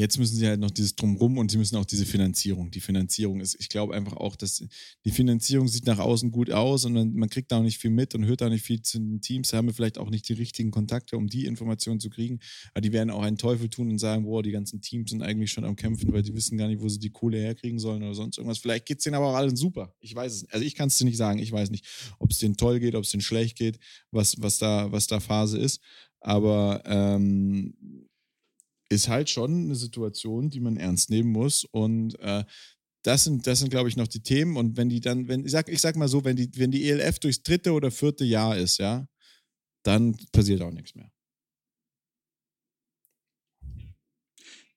Jetzt 0.00 0.18
müssen 0.18 0.36
sie 0.36 0.46
halt 0.46 0.60
noch 0.60 0.70
dieses 0.70 0.96
Drumrum 0.96 1.36
und 1.36 1.50
sie 1.50 1.58
müssen 1.58 1.76
auch 1.76 1.84
diese 1.84 2.06
Finanzierung. 2.06 2.70
Die 2.70 2.80
Finanzierung 2.80 3.38
ist, 3.40 3.54
ich 3.60 3.68
glaube 3.68 3.92
einfach 3.92 4.14
auch, 4.16 4.34
dass 4.34 4.64
die 5.04 5.10
Finanzierung 5.10 5.68
sieht 5.68 5.84
nach 5.84 5.98
außen 5.98 6.30
gut 6.30 6.50
aus 6.50 6.86
und 6.86 6.94
man, 6.94 7.12
man 7.12 7.28
kriegt 7.28 7.52
da 7.52 7.58
auch 7.58 7.62
nicht 7.62 7.76
viel 7.76 7.90
mit 7.90 8.14
und 8.14 8.24
hört 8.24 8.40
da 8.40 8.48
nicht 8.48 8.64
viel 8.64 8.80
zu 8.80 8.98
den 8.98 9.20
Teams, 9.20 9.52
haben 9.52 9.66
wir 9.66 9.74
vielleicht 9.74 9.98
auch 9.98 10.08
nicht 10.08 10.26
die 10.30 10.32
richtigen 10.32 10.70
Kontakte, 10.70 11.18
um 11.18 11.26
die 11.26 11.44
Informationen 11.44 12.00
zu 12.00 12.08
kriegen. 12.08 12.40
Aber 12.72 12.80
die 12.80 12.94
werden 12.94 13.10
auch 13.10 13.20
einen 13.20 13.36
Teufel 13.36 13.68
tun 13.68 13.90
und 13.90 13.98
sagen, 13.98 14.24
boah, 14.24 14.42
die 14.42 14.52
ganzen 14.52 14.80
Teams 14.80 15.10
sind 15.10 15.22
eigentlich 15.22 15.50
schon 15.52 15.66
am 15.66 15.76
Kämpfen, 15.76 16.10
weil 16.14 16.22
die 16.22 16.34
wissen 16.34 16.56
gar 16.56 16.68
nicht, 16.68 16.80
wo 16.80 16.88
sie 16.88 16.98
die 16.98 17.10
Kohle 17.10 17.36
herkriegen 17.36 17.78
sollen 17.78 18.02
oder 18.02 18.14
sonst 18.14 18.38
irgendwas. 18.38 18.56
Vielleicht 18.56 18.86
geht 18.86 19.00
es 19.00 19.04
denen 19.04 19.16
aber 19.16 19.26
auch 19.26 19.36
allen 19.36 19.54
super. 19.54 19.94
Ich 20.00 20.14
weiß 20.14 20.32
es 20.32 20.42
nicht. 20.44 20.54
Also 20.54 20.64
ich 20.64 20.76
kann 20.76 20.88
es 20.88 20.96
dir 20.96 21.04
nicht 21.04 21.18
sagen. 21.18 21.40
Ich 21.40 21.52
weiß 21.52 21.68
nicht, 21.70 21.84
ob 22.18 22.30
es 22.30 22.38
denen 22.38 22.56
toll 22.56 22.80
geht, 22.80 22.94
ob 22.94 23.04
es 23.04 23.10
denen 23.10 23.20
schlecht 23.20 23.58
geht, 23.58 23.78
was, 24.12 24.36
was, 24.38 24.56
da, 24.56 24.90
was 24.90 25.08
da 25.08 25.20
Phase 25.20 25.58
ist. 25.58 25.82
Aber 26.20 26.82
ähm, 26.86 27.74
ist 28.90 29.08
halt 29.08 29.30
schon 29.30 29.64
eine 29.64 29.76
Situation, 29.76 30.50
die 30.50 30.60
man 30.60 30.76
ernst 30.76 31.10
nehmen 31.10 31.30
muss. 31.30 31.64
Und 31.64 32.18
äh, 32.18 32.44
das 33.02 33.24
sind, 33.24 33.46
das 33.46 33.60
sind, 33.60 33.70
glaube 33.70 33.88
ich, 33.88 33.96
noch 33.96 34.08
die 34.08 34.22
Themen. 34.22 34.56
Und 34.56 34.76
wenn 34.76 34.88
die 34.88 35.00
dann, 35.00 35.28
wenn, 35.28 35.44
ich 35.44 35.52
sag, 35.52 35.68
ich 35.68 35.80
sag 35.80 35.96
mal 35.96 36.08
so, 36.08 36.24
wenn 36.24 36.36
die, 36.36 36.50
wenn 36.56 36.70
die 36.70 36.88
ELF 36.90 37.20
durchs 37.20 37.42
dritte 37.42 37.72
oder 37.72 37.90
vierte 37.90 38.24
Jahr 38.24 38.56
ist, 38.56 38.78
ja, 38.78 39.06
dann 39.84 40.16
passiert 40.32 40.60
auch 40.60 40.72
nichts 40.72 40.94
mehr. 40.94 41.10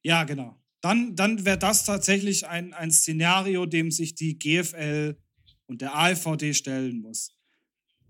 Ja, 0.03 0.23
genau. 0.25 0.55
Dann, 0.81 1.15
dann 1.15 1.45
wäre 1.45 1.57
das 1.57 1.85
tatsächlich 1.85 2.45
ein, 2.47 2.73
ein 2.73 2.91
Szenario, 2.91 3.65
dem 3.65 3.89
sich 3.89 4.15
die 4.15 4.37
GFL 4.37 5.17
und 5.65 5.81
der 5.81 5.95
ALVD 5.95 6.53
stellen 6.53 7.01
muss. 7.01 7.35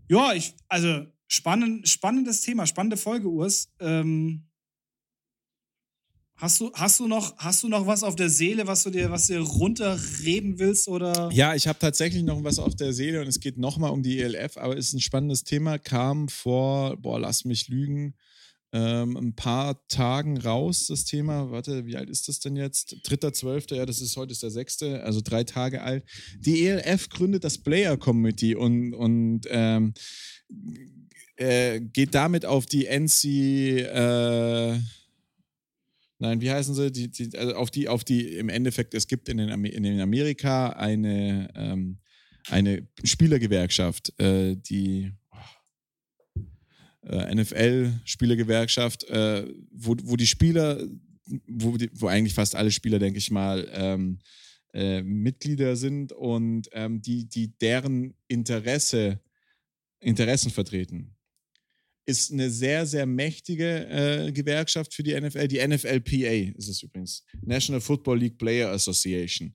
Ja, 0.10 0.34
ich, 0.34 0.56
also 0.68 1.06
spannend, 1.28 1.88
spannendes 1.88 2.42
Thema, 2.42 2.68
spannende 2.68 2.98
Folge, 2.98 3.30
Urs. 3.30 3.72
Ähm, 3.80 4.50
Hast 6.44 6.60
du, 6.60 6.70
hast, 6.74 7.00
du 7.00 7.08
noch, 7.08 7.38
hast 7.38 7.64
du 7.64 7.70
noch 7.70 7.88
was 7.88 8.04
auf 8.04 8.18
der 8.18 8.30
Seele, 8.30 8.68
was 8.68 8.84
du 8.84 8.90
dir, 8.90 9.10
was 9.10 9.28
dir 9.28 9.40
runterreden 9.40 10.60
willst? 10.60 10.90
Oder? 10.90 11.30
Ja, 11.32 11.56
ich 11.56 11.70
habe 11.70 11.80
tatsächlich 11.80 12.22
noch 12.22 12.44
was 12.44 12.60
auf 12.60 12.76
der 12.76 12.92
Seele 12.92 13.22
und 13.22 13.28
es 13.28 13.40
geht 13.40 13.58
nochmal 13.58 13.92
um 13.92 14.04
die 14.04 14.20
ELF, 14.20 14.58
aber 14.58 14.78
es 14.78 14.88
ist 14.88 14.94
ein 14.96 15.00
spannendes 15.00 15.46
Thema, 15.46 15.78
kam 15.78 16.28
vor, 16.28 16.98
boah, 16.98 17.18
lass 17.18 17.46
mich 17.46 17.70
lügen, 17.70 18.16
ähm, 18.74 19.16
ein 19.16 19.36
paar 19.36 19.88
Tagen 19.88 20.38
raus, 20.38 20.88
das 20.88 21.06
Thema. 21.06 21.50
Warte, 21.50 21.86
wie 21.86 21.96
alt 21.96 22.10
ist 22.10 22.28
das 22.28 22.42
denn 22.42 22.58
jetzt? 22.58 22.98
Dritter, 23.04 23.32
zwölfter, 23.32 23.78
ja, 23.78 23.86
das 23.86 24.02
ist 24.02 24.18
heute 24.18 24.34
ist 24.34 24.44
der 24.44 24.52
sechste, 24.52 25.02
also 25.04 25.22
drei 25.24 25.46
Tage 25.46 25.82
alt. 25.82 26.04
Die 26.40 26.68
ELF 26.68 27.08
gründet 27.08 27.46
das 27.46 27.58
Player 27.58 27.96
Committee 27.96 28.56
und, 28.56 28.94
und 28.94 29.44
ähm, 29.50 29.94
äh, 31.38 31.80
geht 31.80 32.14
damit 32.14 32.46
auf 32.46 32.66
die 32.66 32.88
NC. 32.88 33.80
Äh, 33.80 34.80
Nein, 36.20 36.42
wie 36.42 36.52
heißen 36.52 36.76
sie? 36.76 36.92
Die, 36.92 37.10
die, 37.10 37.38
also 37.38 37.56
auf 37.56 37.72
die, 37.72 37.88
auf 37.88 38.04
die, 38.04 38.38
im 38.38 38.50
Endeffekt, 38.50 38.94
es 38.94 39.08
gibt 39.08 39.30
in, 39.30 39.38
den, 39.38 39.66
in 39.66 39.84
den 39.84 40.00
Amerika 40.00 40.70
eine, 40.70 41.50
ähm, 41.56 41.98
eine 42.50 42.88
Spielergewerkschaft, 43.04 44.18
äh, 44.20 44.56
die 44.56 45.12
äh, 47.06 47.36
NFL-Spielergewerkschaft, 47.36 49.04
äh, 49.10 49.48
wo, 49.72 49.96
wo 50.04 50.16
die 50.16 50.28
Spieler, 50.28 50.82
wo, 51.48 51.78
die, 51.78 51.90
wo 51.94 52.08
eigentlich 52.08 52.34
fast 52.34 52.56
alle 52.56 52.72
Spieler, 52.72 53.00
denke 53.00 53.18
ich 53.18 53.32
mal, 53.32 53.68
ähm, 53.74 54.20
äh, 54.74 55.02
Mitglieder 55.04 55.76
sind 55.76 56.14
und 56.14 56.70
ähm, 56.72 57.02
die, 57.02 57.28
die 57.28 57.58
deren 57.58 58.14
Interesse, 58.28 59.20
Interessen 60.00 60.52
vertreten 60.52 61.13
ist 62.06 62.32
eine 62.32 62.50
sehr, 62.50 62.86
sehr 62.86 63.06
mächtige 63.06 63.88
äh, 63.88 64.32
Gewerkschaft 64.32 64.94
für 64.94 65.04
die 65.04 65.20
NFL. 65.20 65.48
Die 65.48 65.66
NFLPA 65.66 66.58
ist 66.58 66.68
es 66.68 66.84
übrigens. 66.84 67.24
National 67.42 67.82
Football 67.82 68.20
League 68.20 68.38
Player 68.38 68.70
Association. 68.72 69.54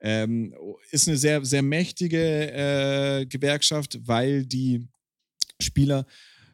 Ähm, 0.00 0.54
ist 0.90 1.08
eine 1.08 1.18
sehr, 1.18 1.44
sehr 1.44 1.62
mächtige 1.62 2.52
äh, 2.52 3.26
Gewerkschaft, 3.26 3.98
weil 4.06 4.46
die 4.46 4.88
Spieler 5.60 6.06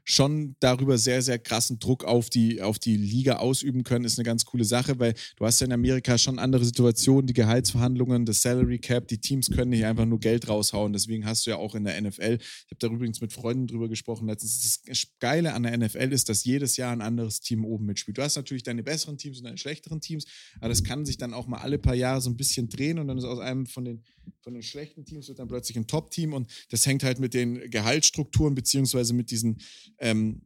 schon 0.09 0.55
darüber 0.61 0.99
sehr, 0.99 1.21
sehr 1.21 1.39
krassen 1.41 1.81
Druck 1.81 2.05
auf 2.05 2.31
die, 2.31 2.63
auf 2.63 2.79
die 2.79 2.97
Liga 2.97 3.39
ausüben 3.39 3.83
können, 3.83 4.05
ist 4.05 4.19
eine 4.19 4.25
ganz 4.25 4.45
coole 4.45 4.65
Sache, 4.65 5.01
weil 5.01 5.15
du 5.37 5.45
hast 5.45 5.61
ja 5.61 5.67
in 5.67 5.73
Amerika 5.73 6.17
schon 6.17 6.39
andere 6.39 6.65
Situationen, 6.65 7.27
die 7.27 7.33
Gehaltsverhandlungen, 7.33 8.25
das 8.25 8.41
Salary 8.41 8.79
Cap, 8.79 9.09
die 9.09 9.19
Teams 9.19 9.51
können 9.51 9.71
nicht 9.71 9.85
einfach 9.85 10.07
nur 10.07 10.21
Geld 10.21 10.49
raushauen. 10.49 10.93
Deswegen 10.93 11.27
hast 11.27 11.45
du 11.45 11.51
ja 11.51 11.57
auch 11.57 11.75
in 11.75 11.85
der 11.85 12.01
NFL, 12.01 12.39
ich 12.41 12.71
habe 12.71 12.79
da 12.79 12.87
übrigens 12.87 13.21
mit 13.21 13.33
Freunden 13.33 13.67
drüber 13.67 13.89
gesprochen 13.89 14.29
letztens, 14.29 14.81
das 14.87 15.07
Geile 15.19 15.55
an 15.55 15.65
der 15.65 15.77
NFL 15.77 16.13
ist, 16.13 16.29
dass 16.29 16.45
jedes 16.45 16.77
Jahr 16.77 16.93
ein 16.93 17.03
anderes 17.03 17.41
Team 17.41 17.65
oben 17.65 17.87
mitspielt. 17.87 18.17
Du 18.17 18.23
hast 18.23 18.37
natürlich 18.37 18.63
deine 18.63 18.85
besseren 18.85 19.19
Teams 19.19 19.39
und 19.39 19.45
deine 19.45 19.59
schlechteren 19.59 20.01
Teams, 20.01 20.25
aber 20.61 20.69
das 20.69 20.85
kann 20.85 21.05
sich 21.05 21.19
dann 21.19 21.35
auch 21.35 21.49
mal 21.49 21.59
alle 21.59 21.79
paar 21.79 21.97
Jahre 21.97 22.21
so 22.21 22.31
ein 22.31 22.37
bisschen 22.37 22.69
drehen 22.69 23.01
und 23.01 23.09
dann 23.09 23.19
ist 23.19 23.25
aus 23.25 23.41
einem 23.41 23.67
von 23.67 23.85
den, 23.85 24.05
von 24.41 24.55
den 24.55 24.62
schlechten 24.62 25.05
Teams 25.05 25.29
wird 25.29 25.39
dann 25.39 25.49
plötzlich 25.49 25.77
ein 25.77 25.87
Top-Team 25.87 26.33
und 26.33 26.51
das 26.70 26.87
hängt 26.87 27.03
halt 27.03 27.18
mit 27.18 27.35
den 27.35 27.70
Gehaltsstrukturen 27.70 28.55
beziehungsweise 28.55 29.14
mit 29.14 29.31
diesen 29.31 29.59
ähm, 29.99 30.43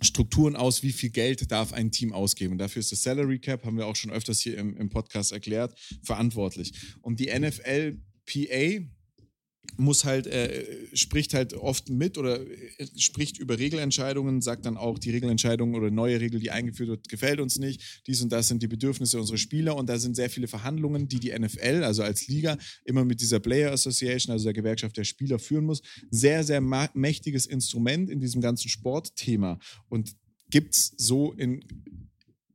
Strukturen 0.00 0.56
aus, 0.56 0.82
wie 0.82 0.92
viel 0.92 1.10
Geld 1.10 1.50
darf 1.50 1.72
ein 1.72 1.90
Team 1.90 2.12
ausgeben. 2.12 2.52
Und 2.52 2.58
dafür 2.58 2.80
ist 2.80 2.92
das 2.92 3.02
Salary 3.02 3.38
Cap, 3.38 3.64
haben 3.64 3.76
wir 3.76 3.86
auch 3.86 3.96
schon 3.96 4.10
öfters 4.10 4.40
hier 4.40 4.56
im, 4.56 4.76
im 4.76 4.88
Podcast 4.88 5.32
erklärt, 5.32 5.78
verantwortlich. 6.02 6.72
Und 7.02 7.20
die 7.20 7.26
NFLPA, 7.26 8.86
muss 9.76 10.04
halt, 10.04 10.26
äh, 10.26 10.64
spricht 10.94 11.34
halt 11.34 11.54
oft 11.54 11.88
mit 11.88 12.18
oder 12.18 12.40
äh, 12.40 12.86
spricht 12.96 13.38
über 13.38 13.58
Regelentscheidungen, 13.58 14.40
sagt 14.42 14.66
dann 14.66 14.76
auch, 14.76 14.98
die 14.98 15.10
Regelentscheidung 15.10 15.74
oder 15.74 15.90
neue 15.90 16.20
Regel, 16.20 16.40
die 16.40 16.50
eingeführt 16.50 16.88
wird, 16.88 17.08
gefällt 17.08 17.40
uns 17.40 17.58
nicht. 17.58 18.02
Dies 18.06 18.22
und 18.22 18.30
das 18.30 18.48
sind 18.48 18.62
die 18.62 18.68
Bedürfnisse 18.68 19.18
unserer 19.18 19.38
Spieler 19.38 19.76
und 19.76 19.88
da 19.88 19.98
sind 19.98 20.16
sehr 20.16 20.30
viele 20.30 20.48
Verhandlungen, 20.48 21.08
die 21.08 21.20
die 21.20 21.36
NFL, 21.36 21.82
also 21.84 22.02
als 22.02 22.28
Liga, 22.28 22.58
immer 22.84 23.04
mit 23.04 23.20
dieser 23.20 23.40
Player 23.40 23.72
Association, 23.72 24.32
also 24.32 24.44
der 24.44 24.54
Gewerkschaft 24.54 24.96
der 24.96 25.04
Spieler, 25.04 25.38
führen 25.38 25.64
muss. 25.64 25.82
Sehr, 26.10 26.44
sehr 26.44 26.60
mächtiges 26.60 27.46
Instrument 27.46 28.10
in 28.10 28.20
diesem 28.20 28.40
ganzen 28.40 28.68
Sportthema 28.68 29.58
und 29.88 30.14
gibt 30.50 30.74
es 30.74 30.92
so 30.96 31.32
in 31.32 31.64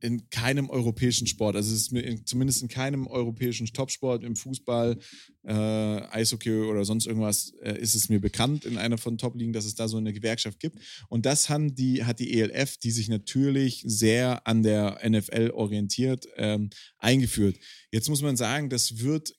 in 0.00 0.28
keinem 0.30 0.70
europäischen 0.70 1.26
Sport. 1.26 1.56
Also 1.56 1.74
es 1.74 1.82
ist 1.82 1.92
mir 1.92 2.00
in, 2.00 2.24
zumindest 2.26 2.62
in 2.62 2.68
keinem 2.68 3.06
europäischen 3.06 3.66
Topsport, 3.66 4.24
im 4.24 4.36
Fußball, 4.36 4.98
äh, 5.44 5.52
Eishockey 5.52 6.62
oder 6.62 6.84
sonst 6.84 7.06
irgendwas, 7.06 7.52
äh, 7.62 7.78
ist 7.78 7.94
es 7.94 8.08
mir 8.08 8.20
bekannt 8.20 8.64
in 8.64 8.78
einer 8.78 8.98
von 8.98 9.18
Top-Ligen, 9.18 9.52
dass 9.52 9.64
es 9.64 9.74
da 9.74 9.88
so 9.88 9.96
eine 9.96 10.12
Gewerkschaft 10.12 10.60
gibt. 10.60 10.78
Und 11.08 11.26
das 11.26 11.48
haben 11.48 11.74
die, 11.74 12.04
hat 12.04 12.18
die 12.18 12.38
ELF, 12.40 12.76
die 12.76 12.90
sich 12.90 13.08
natürlich 13.08 13.82
sehr 13.86 14.46
an 14.46 14.62
der 14.62 15.00
NFL 15.08 15.50
orientiert, 15.54 16.26
ähm, 16.36 16.70
eingeführt. 16.98 17.56
Jetzt 17.90 18.08
muss 18.08 18.22
man 18.22 18.36
sagen, 18.36 18.68
das 18.68 18.98
wird 18.98 19.37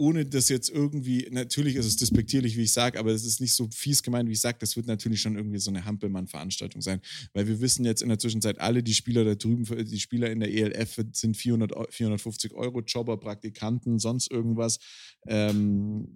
ohne 0.00 0.24
das 0.24 0.48
jetzt 0.48 0.70
irgendwie, 0.70 1.28
natürlich 1.30 1.76
ist 1.76 1.84
es 1.84 1.96
despektierlich, 1.96 2.56
wie 2.56 2.62
ich 2.62 2.72
sage, 2.72 2.98
aber 2.98 3.10
es 3.10 3.26
ist 3.26 3.38
nicht 3.38 3.52
so 3.52 3.68
fies 3.70 4.02
gemeint, 4.02 4.30
wie 4.30 4.32
ich 4.32 4.40
sage, 4.40 4.56
das 4.58 4.74
wird 4.74 4.86
natürlich 4.86 5.20
schon 5.20 5.36
irgendwie 5.36 5.58
so 5.58 5.70
eine 5.70 5.84
Hampelmann-Veranstaltung 5.84 6.80
sein, 6.80 7.02
weil 7.34 7.46
wir 7.46 7.60
wissen 7.60 7.84
jetzt 7.84 8.00
in 8.00 8.08
der 8.08 8.18
Zwischenzeit, 8.18 8.58
alle 8.60 8.82
die 8.82 8.94
Spieler 8.94 9.24
da 9.24 9.34
drüben, 9.34 9.66
die 9.84 10.00
Spieler 10.00 10.30
in 10.30 10.40
der 10.40 10.50
ELF 10.50 11.04
sind 11.12 11.36
400, 11.36 11.92
450 11.92 12.54
Euro, 12.54 12.80
Jobber, 12.80 13.18
Praktikanten, 13.18 13.98
sonst 13.98 14.30
irgendwas. 14.30 14.78
Ähm, 15.26 16.08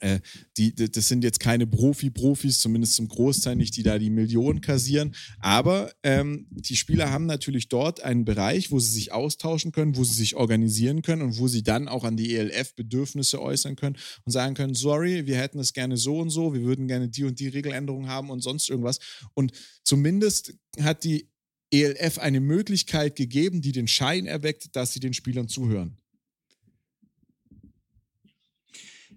äh, 0.00 0.20
die, 0.56 0.74
das 0.74 1.08
sind 1.08 1.24
jetzt 1.24 1.40
keine 1.40 1.66
Profi-Profis, 1.66 2.60
zumindest 2.60 2.94
zum 2.94 3.08
Großteil 3.08 3.56
nicht, 3.56 3.76
die 3.76 3.82
da 3.82 3.98
die 3.98 4.10
Millionen 4.10 4.60
kassieren. 4.60 5.14
Aber 5.40 5.92
ähm, 6.02 6.46
die 6.50 6.76
Spieler 6.76 7.10
haben 7.10 7.26
natürlich 7.26 7.68
dort 7.68 8.02
einen 8.02 8.24
Bereich, 8.24 8.70
wo 8.70 8.78
sie 8.78 8.92
sich 8.92 9.12
austauschen 9.12 9.72
können, 9.72 9.96
wo 9.96 10.04
sie 10.04 10.14
sich 10.14 10.36
organisieren 10.36 11.02
können 11.02 11.22
und 11.22 11.38
wo 11.38 11.48
sie 11.48 11.62
dann 11.62 11.88
auch 11.88 12.04
an 12.04 12.16
die 12.16 12.34
ELF 12.34 12.74
Bedürfnisse 12.74 13.40
äußern 13.40 13.76
können 13.76 13.96
und 14.24 14.32
sagen 14.32 14.54
können, 14.54 14.74
sorry, 14.74 15.26
wir 15.26 15.36
hätten 15.36 15.58
es 15.58 15.72
gerne 15.72 15.96
so 15.96 16.18
und 16.18 16.30
so, 16.30 16.54
wir 16.54 16.62
würden 16.62 16.88
gerne 16.88 17.08
die 17.08 17.24
und 17.24 17.38
die 17.40 17.48
Regeländerungen 17.48 18.08
haben 18.08 18.30
und 18.30 18.40
sonst 18.40 18.68
irgendwas. 18.68 18.98
Und 19.34 19.52
zumindest 19.84 20.54
hat 20.80 21.04
die 21.04 21.28
ELF 21.70 22.18
eine 22.18 22.40
Möglichkeit 22.40 23.16
gegeben, 23.16 23.62
die 23.62 23.72
den 23.72 23.88
Schein 23.88 24.26
erweckt, 24.26 24.76
dass 24.76 24.92
sie 24.92 25.00
den 25.00 25.14
Spielern 25.14 25.48
zuhören. 25.48 26.01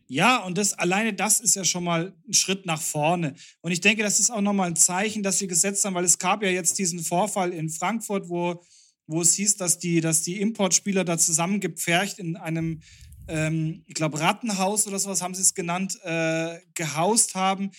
Ja, 0.08 0.38
und 0.44 0.58
das 0.58 0.74
alleine 0.74 1.14
das 1.14 1.40
ist 1.40 1.56
ja 1.56 1.64
schon 1.64 1.84
mal 1.84 2.14
ein 2.28 2.34
Schritt 2.34 2.66
nach 2.66 2.82
vorne. 2.82 3.34
Und 3.62 3.72
ich 3.72 3.82
denke, 3.82 4.04
das 4.04 4.20
ist 4.20 4.30
auch 4.30 4.42
nochmal 4.42 4.68
ein 4.68 4.76
Zeichen, 4.76 5.24
dass 5.24 5.40
sie 5.40 5.48
gesetzt 5.48 5.84
haben, 5.84 5.96
weil 5.96 6.04
es 6.04 6.20
gab 6.20 6.44
ja 6.44 6.50
jetzt 6.50 6.78
diesen 6.78 7.00
Vorfall 7.00 7.52
in 7.52 7.70
Frankfurt, 7.70 8.30
wo, 8.30 8.64
wo 9.08 9.22
es 9.22 9.34
hieß, 9.34 9.58
dass 9.58 9.80
die, 9.80 10.02
dass 10.02 10.22
die 10.22 10.40
Importspieler 10.40 11.06
da 11.06 11.18
zusammengepfercht 11.18 12.20
in 12.20 12.38
einem, 12.38 12.82
ähm, 13.28 13.84
ich 13.88 13.96
glaube, 13.96 14.20
Rattenhaus 14.20 14.86
oder 14.86 15.00
sowas 15.00 15.24
haben 15.24 15.34
sie 15.34 15.42
es 15.42 15.56
genannt, 15.56 15.98
äh, 16.04 16.60
gehaust 16.76 17.34
haben. 17.34 17.72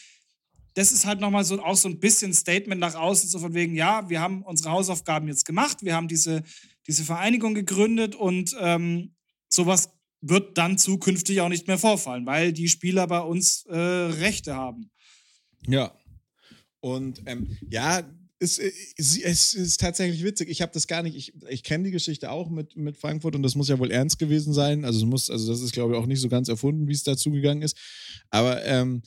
Das 0.74 0.90
ist 0.90 1.06
halt 1.06 1.20
nochmal 1.20 1.44
so, 1.44 1.62
auch 1.62 1.76
so 1.76 1.88
ein 1.88 2.00
bisschen 2.00 2.34
Statement 2.34 2.80
nach 2.80 2.96
außen, 2.96 3.30
so 3.30 3.38
von 3.38 3.54
wegen, 3.54 3.76
ja, 3.76 4.10
wir 4.10 4.20
haben 4.20 4.42
unsere 4.42 4.72
Hausaufgaben 4.72 5.28
jetzt 5.28 5.44
gemacht, 5.46 5.78
wir 5.82 5.94
haben 5.94 6.08
diese, 6.08 6.42
diese 6.88 7.04
Vereinigung 7.04 7.54
gegründet 7.54 8.16
und 8.16 8.54
ähm, 8.60 9.14
sowas 9.48 9.95
wird 10.20 10.58
dann 10.58 10.78
zukünftig 10.78 11.40
auch 11.40 11.48
nicht 11.48 11.66
mehr 11.66 11.78
vorfallen, 11.78 12.26
weil 12.26 12.52
die 12.52 12.68
Spieler 12.68 13.06
bei 13.06 13.20
uns 13.20 13.64
äh, 13.66 13.76
Rechte 13.76 14.54
haben. 14.54 14.90
Ja. 15.66 15.96
Und 16.80 17.22
ähm, 17.26 17.56
ja, 17.68 18.02
es, 18.38 18.58
es, 18.58 19.18
es, 19.18 19.54
ist 19.54 19.80
tatsächlich 19.80 20.22
witzig. 20.22 20.48
Ich 20.50 20.60
habe 20.60 20.72
das 20.72 20.86
gar 20.86 21.02
nicht, 21.02 21.16
ich, 21.16 21.32
ich 21.48 21.62
kenne 21.62 21.84
die 21.84 21.90
Geschichte 21.90 22.30
auch 22.30 22.50
mit, 22.50 22.76
mit 22.76 22.96
Frankfurt 22.96 23.34
und 23.34 23.42
das 23.42 23.54
muss 23.54 23.68
ja 23.68 23.78
wohl 23.78 23.90
ernst 23.90 24.18
gewesen 24.18 24.52
sein. 24.52 24.84
Also, 24.84 24.98
es 25.00 25.04
muss, 25.04 25.30
also 25.30 25.50
das 25.50 25.62
ist, 25.62 25.72
glaube 25.72 25.94
ich, 25.94 25.98
auch 25.98 26.06
nicht 26.06 26.20
so 26.20 26.28
ganz 26.28 26.48
erfunden, 26.48 26.86
wie 26.86 26.92
es 26.92 27.02
dazu 27.02 27.30
gegangen 27.30 27.62
ist. 27.62 27.76
Aber 28.30 28.64
ähm, 28.64 29.02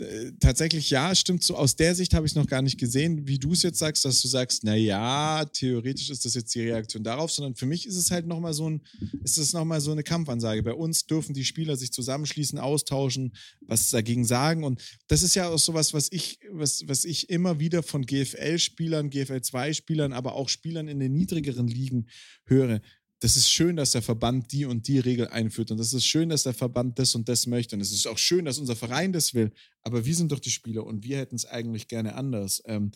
äh, 0.00 0.32
tatsächlich 0.40 0.90
ja, 0.90 1.14
stimmt 1.14 1.42
so. 1.42 1.56
Aus 1.56 1.76
der 1.76 1.94
Sicht 1.94 2.14
habe 2.14 2.26
ich 2.26 2.32
es 2.32 2.36
noch 2.36 2.46
gar 2.46 2.62
nicht 2.62 2.78
gesehen, 2.78 3.26
wie 3.26 3.38
du 3.38 3.52
es 3.52 3.62
jetzt 3.62 3.78
sagst, 3.78 4.04
dass 4.04 4.20
du 4.22 4.28
sagst, 4.28 4.64
naja, 4.64 5.44
theoretisch 5.44 6.10
ist 6.10 6.24
das 6.24 6.34
jetzt 6.34 6.54
die 6.54 6.62
Reaktion 6.62 7.04
darauf, 7.04 7.30
sondern 7.30 7.54
für 7.54 7.66
mich 7.66 7.86
ist 7.86 7.96
es 7.96 8.10
halt 8.10 8.26
nochmal 8.26 8.54
so 8.54 8.68
ein, 8.68 8.82
ist 9.22 9.38
es 9.38 9.52
nochmal 9.52 9.80
so 9.80 9.92
eine 9.92 10.02
Kampfansage. 10.02 10.62
Bei 10.62 10.74
uns 10.74 11.06
dürfen 11.06 11.34
die 11.34 11.44
Spieler 11.44 11.76
sich 11.76 11.92
zusammenschließen, 11.92 12.58
austauschen, 12.58 13.34
was 13.60 13.90
dagegen 13.90 14.24
sagen. 14.24 14.64
Und 14.64 14.82
das 15.06 15.22
ist 15.22 15.36
ja 15.36 15.48
auch 15.48 15.58
sowas, 15.58 15.94
was 15.94 16.08
ich, 16.10 16.40
was, 16.50 16.82
was 16.86 17.04
ich 17.04 17.30
immer 17.30 17.60
wieder 17.60 17.82
von 17.82 18.04
GFL-Spielern, 18.04 19.10
GFL 19.10 19.34
2-Spielern, 19.34 20.12
aber 20.12 20.34
auch 20.34 20.48
Spielern 20.48 20.88
in 20.88 20.98
den 20.98 21.12
niedrigeren 21.12 21.68
Ligen 21.68 22.08
höre 22.46 22.80
das 23.24 23.36
ist 23.36 23.50
schön, 23.50 23.74
dass 23.74 23.92
der 23.92 24.02
Verband 24.02 24.52
die 24.52 24.66
und 24.66 24.86
die 24.86 24.98
Regel 24.98 25.28
einführt 25.28 25.70
und 25.70 25.78
das 25.78 25.94
ist 25.94 26.04
schön, 26.04 26.28
dass 26.28 26.42
der 26.42 26.52
Verband 26.52 26.98
das 26.98 27.14
und 27.14 27.26
das 27.26 27.46
möchte 27.46 27.74
und 27.74 27.80
es 27.80 27.90
ist 27.90 28.06
auch 28.06 28.18
schön, 28.18 28.44
dass 28.44 28.58
unser 28.58 28.76
Verein 28.76 29.14
das 29.14 29.32
will, 29.32 29.50
aber 29.80 30.04
wir 30.04 30.14
sind 30.14 30.30
doch 30.30 30.40
die 30.40 30.50
Spieler 30.50 30.84
und 30.84 31.04
wir 31.04 31.16
hätten 31.16 31.36
es 31.36 31.46
eigentlich 31.46 31.88
gerne 31.88 32.16
anders. 32.16 32.62
Ähm, 32.66 32.90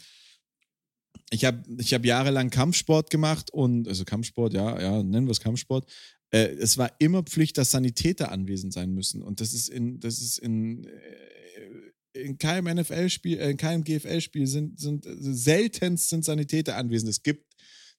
ich 1.31 1.47
habe 1.47 1.63
ich 1.79 1.95
hab 1.95 2.05
jahrelang 2.05 2.51
Kampfsport 2.51 3.09
gemacht 3.09 3.51
und, 3.55 3.89
also 3.89 4.05
Kampfsport, 4.05 4.53
ja, 4.53 4.79
ja, 4.79 5.03
nennen 5.03 5.27
wir 5.27 5.33
es 5.33 5.41
Kampfsport. 5.41 5.91
Äh, 6.31 6.49
es 6.57 6.77
war 6.77 6.93
immer 6.99 7.23
Pflicht, 7.23 7.57
dass 7.57 7.71
Sanitäter 7.71 8.31
anwesend 8.31 8.75
sein 8.75 8.93
müssen 8.93 9.23
und 9.23 9.41
das 9.41 9.55
ist 9.55 9.71
in, 9.71 9.99
das 9.99 10.19
ist 10.19 10.41
in, 10.41 10.85
äh, 10.85 12.21
in 12.21 12.37
keinem 12.37 12.77
NFL-Spiel, 12.77 13.39
äh, 13.39 13.53
in 13.53 13.57
keinem 13.57 13.83
GFL-Spiel 13.83 14.47
sind, 14.47 14.79
sind 14.79 15.07
seltenst 15.09 16.11
sind 16.11 16.27
Sanitäter 16.27 16.77
anwesend. 16.77 17.09
Es 17.09 17.23
gibt 17.23 17.48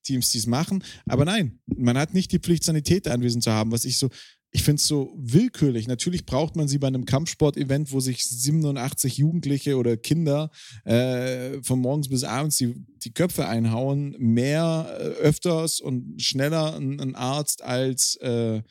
Teams, 0.03 0.29
die 0.29 0.39
es 0.39 0.47
machen. 0.47 0.83
Aber 1.05 1.25
nein, 1.25 1.59
man 1.65 1.97
hat 1.97 2.13
nicht 2.13 2.31
die 2.31 2.39
Pflicht, 2.39 2.63
Sanitäter 2.63 3.13
anwesend 3.13 3.43
zu 3.43 3.51
haben, 3.51 3.71
was 3.71 3.85
ich 3.85 3.97
so, 3.97 4.09
ich 4.51 4.63
finde 4.63 4.79
es 4.79 4.87
so 4.87 5.13
willkürlich. 5.15 5.87
Natürlich 5.87 6.25
braucht 6.25 6.55
man 6.55 6.67
sie 6.67 6.79
bei 6.79 6.87
einem 6.87 7.05
Kampfsport-Event, 7.05 7.91
wo 7.91 7.99
sich 7.99 8.25
87 8.25 9.17
Jugendliche 9.17 9.77
oder 9.77 9.95
Kinder 9.95 10.49
äh, 10.85 11.61
von 11.61 11.79
morgens 11.79 12.09
bis 12.09 12.23
abends 12.23 12.57
die, 12.57 12.73
die 13.03 13.13
Köpfe 13.13 13.47
einhauen, 13.47 14.15
mehr, 14.17 14.97
äh, 14.99 15.03
öfters 15.21 15.79
und 15.81 16.21
schneller 16.21 16.75
ein, 16.75 16.99
ein 16.99 17.15
Arzt 17.15 17.63
als 17.63 18.15
äh, 18.17 18.61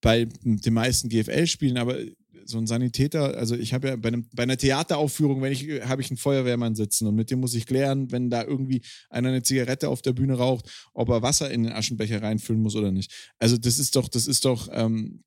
bei 0.00 0.26
den 0.42 0.74
meisten 0.74 1.08
GFL-Spielen. 1.10 1.76
Aber 1.76 1.98
so 2.44 2.58
ein 2.58 2.66
Sanitäter, 2.66 3.36
also 3.36 3.54
ich 3.54 3.74
habe 3.74 3.88
ja 3.88 3.96
bei, 3.96 4.08
einem, 4.08 4.26
bei 4.32 4.42
einer 4.42 4.56
Theateraufführung, 4.56 5.42
wenn 5.42 5.52
ich, 5.52 5.82
habe 5.82 6.02
ich 6.02 6.10
einen 6.10 6.16
Feuerwehrmann 6.16 6.74
sitzen 6.74 7.06
und 7.06 7.14
mit 7.14 7.30
dem 7.30 7.40
muss 7.40 7.54
ich 7.54 7.66
klären, 7.66 8.10
wenn 8.10 8.30
da 8.30 8.44
irgendwie 8.44 8.82
einer 9.10 9.28
eine 9.28 9.42
Zigarette 9.42 9.88
auf 9.88 10.02
der 10.02 10.12
Bühne 10.12 10.34
raucht, 10.34 10.70
ob 10.94 11.08
er 11.08 11.22
Wasser 11.22 11.50
in 11.50 11.64
den 11.64 11.72
Aschenbecher 11.72 12.22
reinfüllen 12.22 12.62
muss 12.62 12.76
oder 12.76 12.90
nicht. 12.90 13.32
Also 13.38 13.56
das 13.56 13.78
ist 13.78 13.96
doch, 13.96 14.08
das 14.08 14.26
ist 14.26 14.44
doch, 14.44 14.68
ähm, 14.72 15.22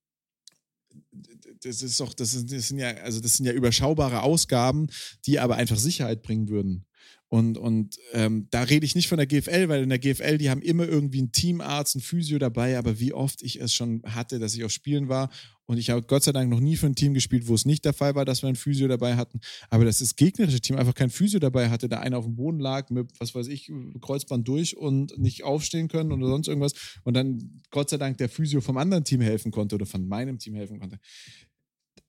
das 1.61 1.82
ist 1.82 1.99
doch, 1.99 2.13
das, 2.13 2.34
ist, 2.34 2.51
das 2.51 2.68
sind 2.68 2.80
ja, 2.80 2.89
also 2.97 3.20
das 3.20 3.38
sind 3.38 3.45
ja 3.45 3.51
überschaubare 3.51 4.22
Ausgaben, 4.22 4.88
die 5.26 5.39
aber 5.39 5.55
einfach 5.55 5.78
Sicherheit 5.78 6.22
bringen 6.22 6.49
würden. 6.49 6.86
Und, 7.28 7.57
und 7.57 7.97
ähm, 8.13 8.47
da 8.51 8.63
rede 8.63 8.86
ich 8.86 8.95
nicht 8.95 9.07
von 9.07 9.18
der 9.18 9.28
GFL, 9.28 9.68
weil 9.68 9.84
in 9.84 9.89
der 9.89 9.99
GFL, 9.99 10.38
die 10.38 10.49
haben 10.49 10.61
immer 10.61 10.88
irgendwie 10.88 11.20
einen 11.20 11.32
Teamarzt, 11.32 11.95
einen 11.95 12.03
Physio 12.03 12.38
dabei, 12.38 12.78
aber 12.78 12.99
wie 12.99 13.13
oft 13.13 13.41
ich 13.41 13.59
es 13.59 13.74
schon 13.74 14.01
hatte, 14.05 14.39
dass 14.39 14.55
ich 14.55 14.63
auf 14.63 14.72
Spielen 14.72 15.09
war 15.09 15.30
und 15.68 15.78
ich 15.78 15.89
habe 15.89 16.03
Gott 16.03 16.24
sei 16.24 16.32
Dank 16.32 16.49
noch 16.49 16.59
nie 16.59 16.76
für 16.76 16.86
ein 16.86 16.95
Team 16.95 17.13
gespielt, 17.13 17.47
wo 17.47 17.55
es 17.55 17.66
nicht 17.66 17.86
der 17.86 17.93
Fall 17.93 18.16
war, 18.16 18.26
dass 18.26 18.43
wir 18.43 18.47
einen 18.47 18.55
Physio 18.55 18.88
dabei 18.88 19.16
hatten, 19.16 19.39
aber 19.70 19.86
dass 19.86 19.99
das 19.99 20.16
gegnerische 20.16 20.61
Team 20.61 20.78
einfach 20.78 20.93
kein 20.93 21.09
Physio 21.09 21.39
dabei 21.39 21.70
hatte, 21.70 21.89
da 21.89 21.99
einer 21.99 22.18
auf 22.18 22.26
dem 22.26 22.36
Boden 22.36 22.59
lag 22.59 22.89
mit, 22.89 23.11
was 23.20 23.34
weiß 23.34 23.47
ich, 23.47 23.72
Kreuzband 24.01 24.47
durch 24.47 24.78
und 24.78 25.18
nicht 25.18 25.43
aufstehen 25.43 25.88
können 25.88 26.11
oder 26.11 26.28
sonst 26.28 26.47
irgendwas 26.47 26.74
und 27.03 27.16
dann 27.16 27.61
Gott 27.72 27.89
sei 27.89 27.97
Dank 27.97 28.18
der 28.18 28.30
Physio 28.30 28.61
vom 28.61 28.78
anderen 28.78 29.03
Team 29.03 29.22
helfen 29.22 29.51
konnte 29.51 29.76
oder 29.76 29.86
von 29.86 30.07
meinem 30.07 30.39
Team 30.39 30.55
helfen 30.55 30.80
konnte. 30.80 30.99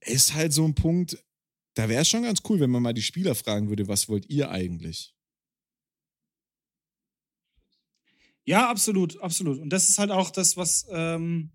Ist 0.00 0.34
halt 0.34 0.52
so 0.52 0.64
ein 0.64 0.74
Punkt, 0.74 1.18
da 1.74 1.88
wäre 1.88 2.02
es 2.02 2.09
schon 2.09 2.22
ganz 2.22 2.40
cool, 2.48 2.61
wenn 2.61 2.70
man 2.70 2.82
mal 2.82 2.94
die 2.94 3.02
Spieler 3.02 3.34
fragen 3.34 3.68
würde, 3.68 3.88
was 3.88 4.09
wollt 4.09 4.28
ihr 4.28 4.50
eigentlich? 4.50 5.14
Ja, 8.44 8.70
absolut, 8.70 9.20
absolut. 9.20 9.59
Und 9.59 9.70
das 9.70 9.88
ist 9.88 9.98
halt 9.98 10.12
auch 10.12 10.30
das, 10.30 10.57
was 10.57 10.86
ähm, 10.90 11.50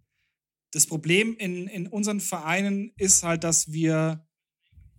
das 0.71 0.87
Problem 0.87 1.35
in, 1.37 1.67
in 1.67 1.87
unseren 1.87 2.19
Vereinen 2.19 2.93
ist 2.97 3.23
halt, 3.23 3.43
dass 3.43 3.71
wir 3.71 4.25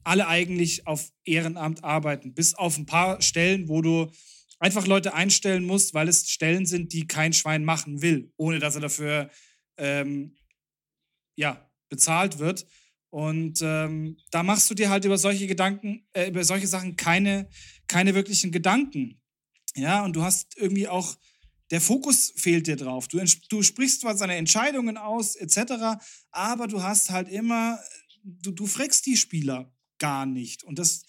alle 0.05 0.29
eigentlich 0.29 0.87
auf 0.87 1.13
Ehrenamt 1.25 1.85
arbeiten, 1.85 2.35
bis 2.35 2.55
auf 2.55 2.77
ein 2.77 2.87
paar 2.87 3.23
Stellen, 3.23 3.69
wo 3.69 3.83
du 3.83 4.11
einfach 4.59 4.87
Leute 4.87 5.15
einstellen 5.15 5.65
musst, 5.65 5.95
weil 5.95 6.09
es 6.09 6.31
Stellen 6.31 6.67
sind, 6.67 6.93
die 6.93 7.07
kein 7.07 7.33
Schwein 7.33 7.65
machen 7.65 8.03
will, 8.03 8.33
ohne 8.37 8.59
dass 8.59 8.75
er 8.75 8.81
dafür 8.81 9.31
ähm, 9.77 10.37
ja, 11.37 11.69
bezahlt 11.89 12.39
wird. 12.39 12.67
Und 13.11 13.61
ähm, 13.63 14.17
da 14.31 14.43
machst 14.43 14.71
du 14.71 14.75
dir 14.75 14.89
halt 14.89 15.05
über 15.05 15.19
solche 15.19 15.47
Gedanken, 15.47 16.07
äh, 16.13 16.29
über 16.29 16.45
solche 16.45 16.67
Sachen 16.67 16.97
keine, 16.97 17.49
keine 17.87 18.15
wirklichen 18.15 18.53
Gedanken. 18.53 19.21
Ja, 19.75 20.05
und 20.05 20.15
du 20.15 20.23
hast 20.23 20.57
irgendwie 20.57 20.89
auch, 20.89 21.17
der 21.73 21.81
Fokus 21.81 22.35
fehlt 22.37 22.67
dir 22.67 22.77
drauf. 22.77 23.09
Du, 23.09 23.19
du 23.49 23.63
sprichst 23.63 24.03
zwar 24.03 24.17
seine 24.17 24.37
Entscheidungen 24.37 24.99
aus, 24.99 25.35
etc., 25.35 25.99
aber 26.31 26.69
du 26.69 26.83
hast 26.83 27.11
halt 27.11 27.29
immer, 27.31 27.81
du, 28.23 28.53
du 28.53 28.67
fragst 28.67 29.07
die 29.07 29.17
Spieler 29.17 29.73
gar 29.99 30.27
nicht. 30.27 30.65
Und 30.65 30.79
das, 30.79 31.03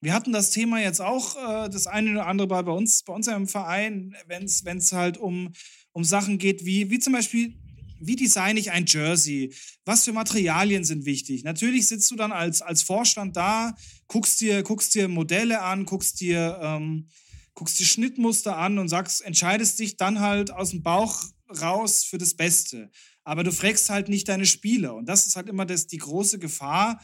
wir 0.00 0.14
hatten 0.14 0.32
das 0.32 0.50
Thema 0.50 0.80
jetzt 0.80 1.02
auch 1.02 1.36
äh, 1.36 1.68
das 1.68 1.86
eine 1.86 2.12
oder 2.12 2.26
andere 2.26 2.48
Mal 2.48 2.62
bei 2.62 2.72
uns, 2.72 3.02
bei 3.02 3.12
uns 3.12 3.28
Verein, 3.46 4.16
wenn 4.26 4.44
es 4.44 4.92
halt 4.92 5.18
um, 5.18 5.52
um 5.92 6.02
Sachen 6.02 6.38
geht, 6.38 6.64
wie, 6.64 6.90
wie 6.90 6.98
zum 6.98 7.12
Beispiel 7.12 7.54
wie 7.98 8.16
designe 8.16 8.60
ich 8.60 8.70
ein 8.70 8.84
Jersey? 8.86 9.54
Was 9.84 10.04
für 10.04 10.12
Materialien 10.12 10.84
sind 10.84 11.06
wichtig? 11.06 11.44
Natürlich 11.44 11.86
sitzt 11.86 12.10
du 12.10 12.16
dann 12.16 12.32
als, 12.32 12.60
als 12.60 12.82
Vorstand 12.82 13.36
da, 13.36 13.74
guckst 14.06 14.40
dir, 14.40 14.62
guckst 14.62 14.94
dir 14.94 15.08
Modelle 15.08 15.62
an, 15.62 15.86
guckst 15.86 16.20
dir, 16.20 16.58
ähm, 16.62 17.08
guckst 17.56 17.80
dir 17.80 17.86
Schnittmuster 17.86 18.56
an 18.56 18.78
und 18.78 18.88
sagst, 18.88 19.22
entscheidest 19.22 19.78
dich 19.80 19.96
dann 19.96 20.20
halt 20.20 20.52
aus 20.52 20.70
dem 20.70 20.82
Bauch 20.82 21.24
raus 21.60 22.04
für 22.04 22.18
das 22.18 22.34
Beste. 22.34 22.90
Aber 23.24 23.42
du 23.42 23.50
fragst 23.50 23.90
halt 23.90 24.08
nicht 24.08 24.28
deine 24.28 24.46
Spieler. 24.46 24.94
Und 24.94 25.06
das 25.08 25.26
ist 25.26 25.34
halt 25.34 25.48
immer 25.48 25.66
das, 25.66 25.88
die 25.88 25.98
große 25.98 26.38
Gefahr. 26.38 27.02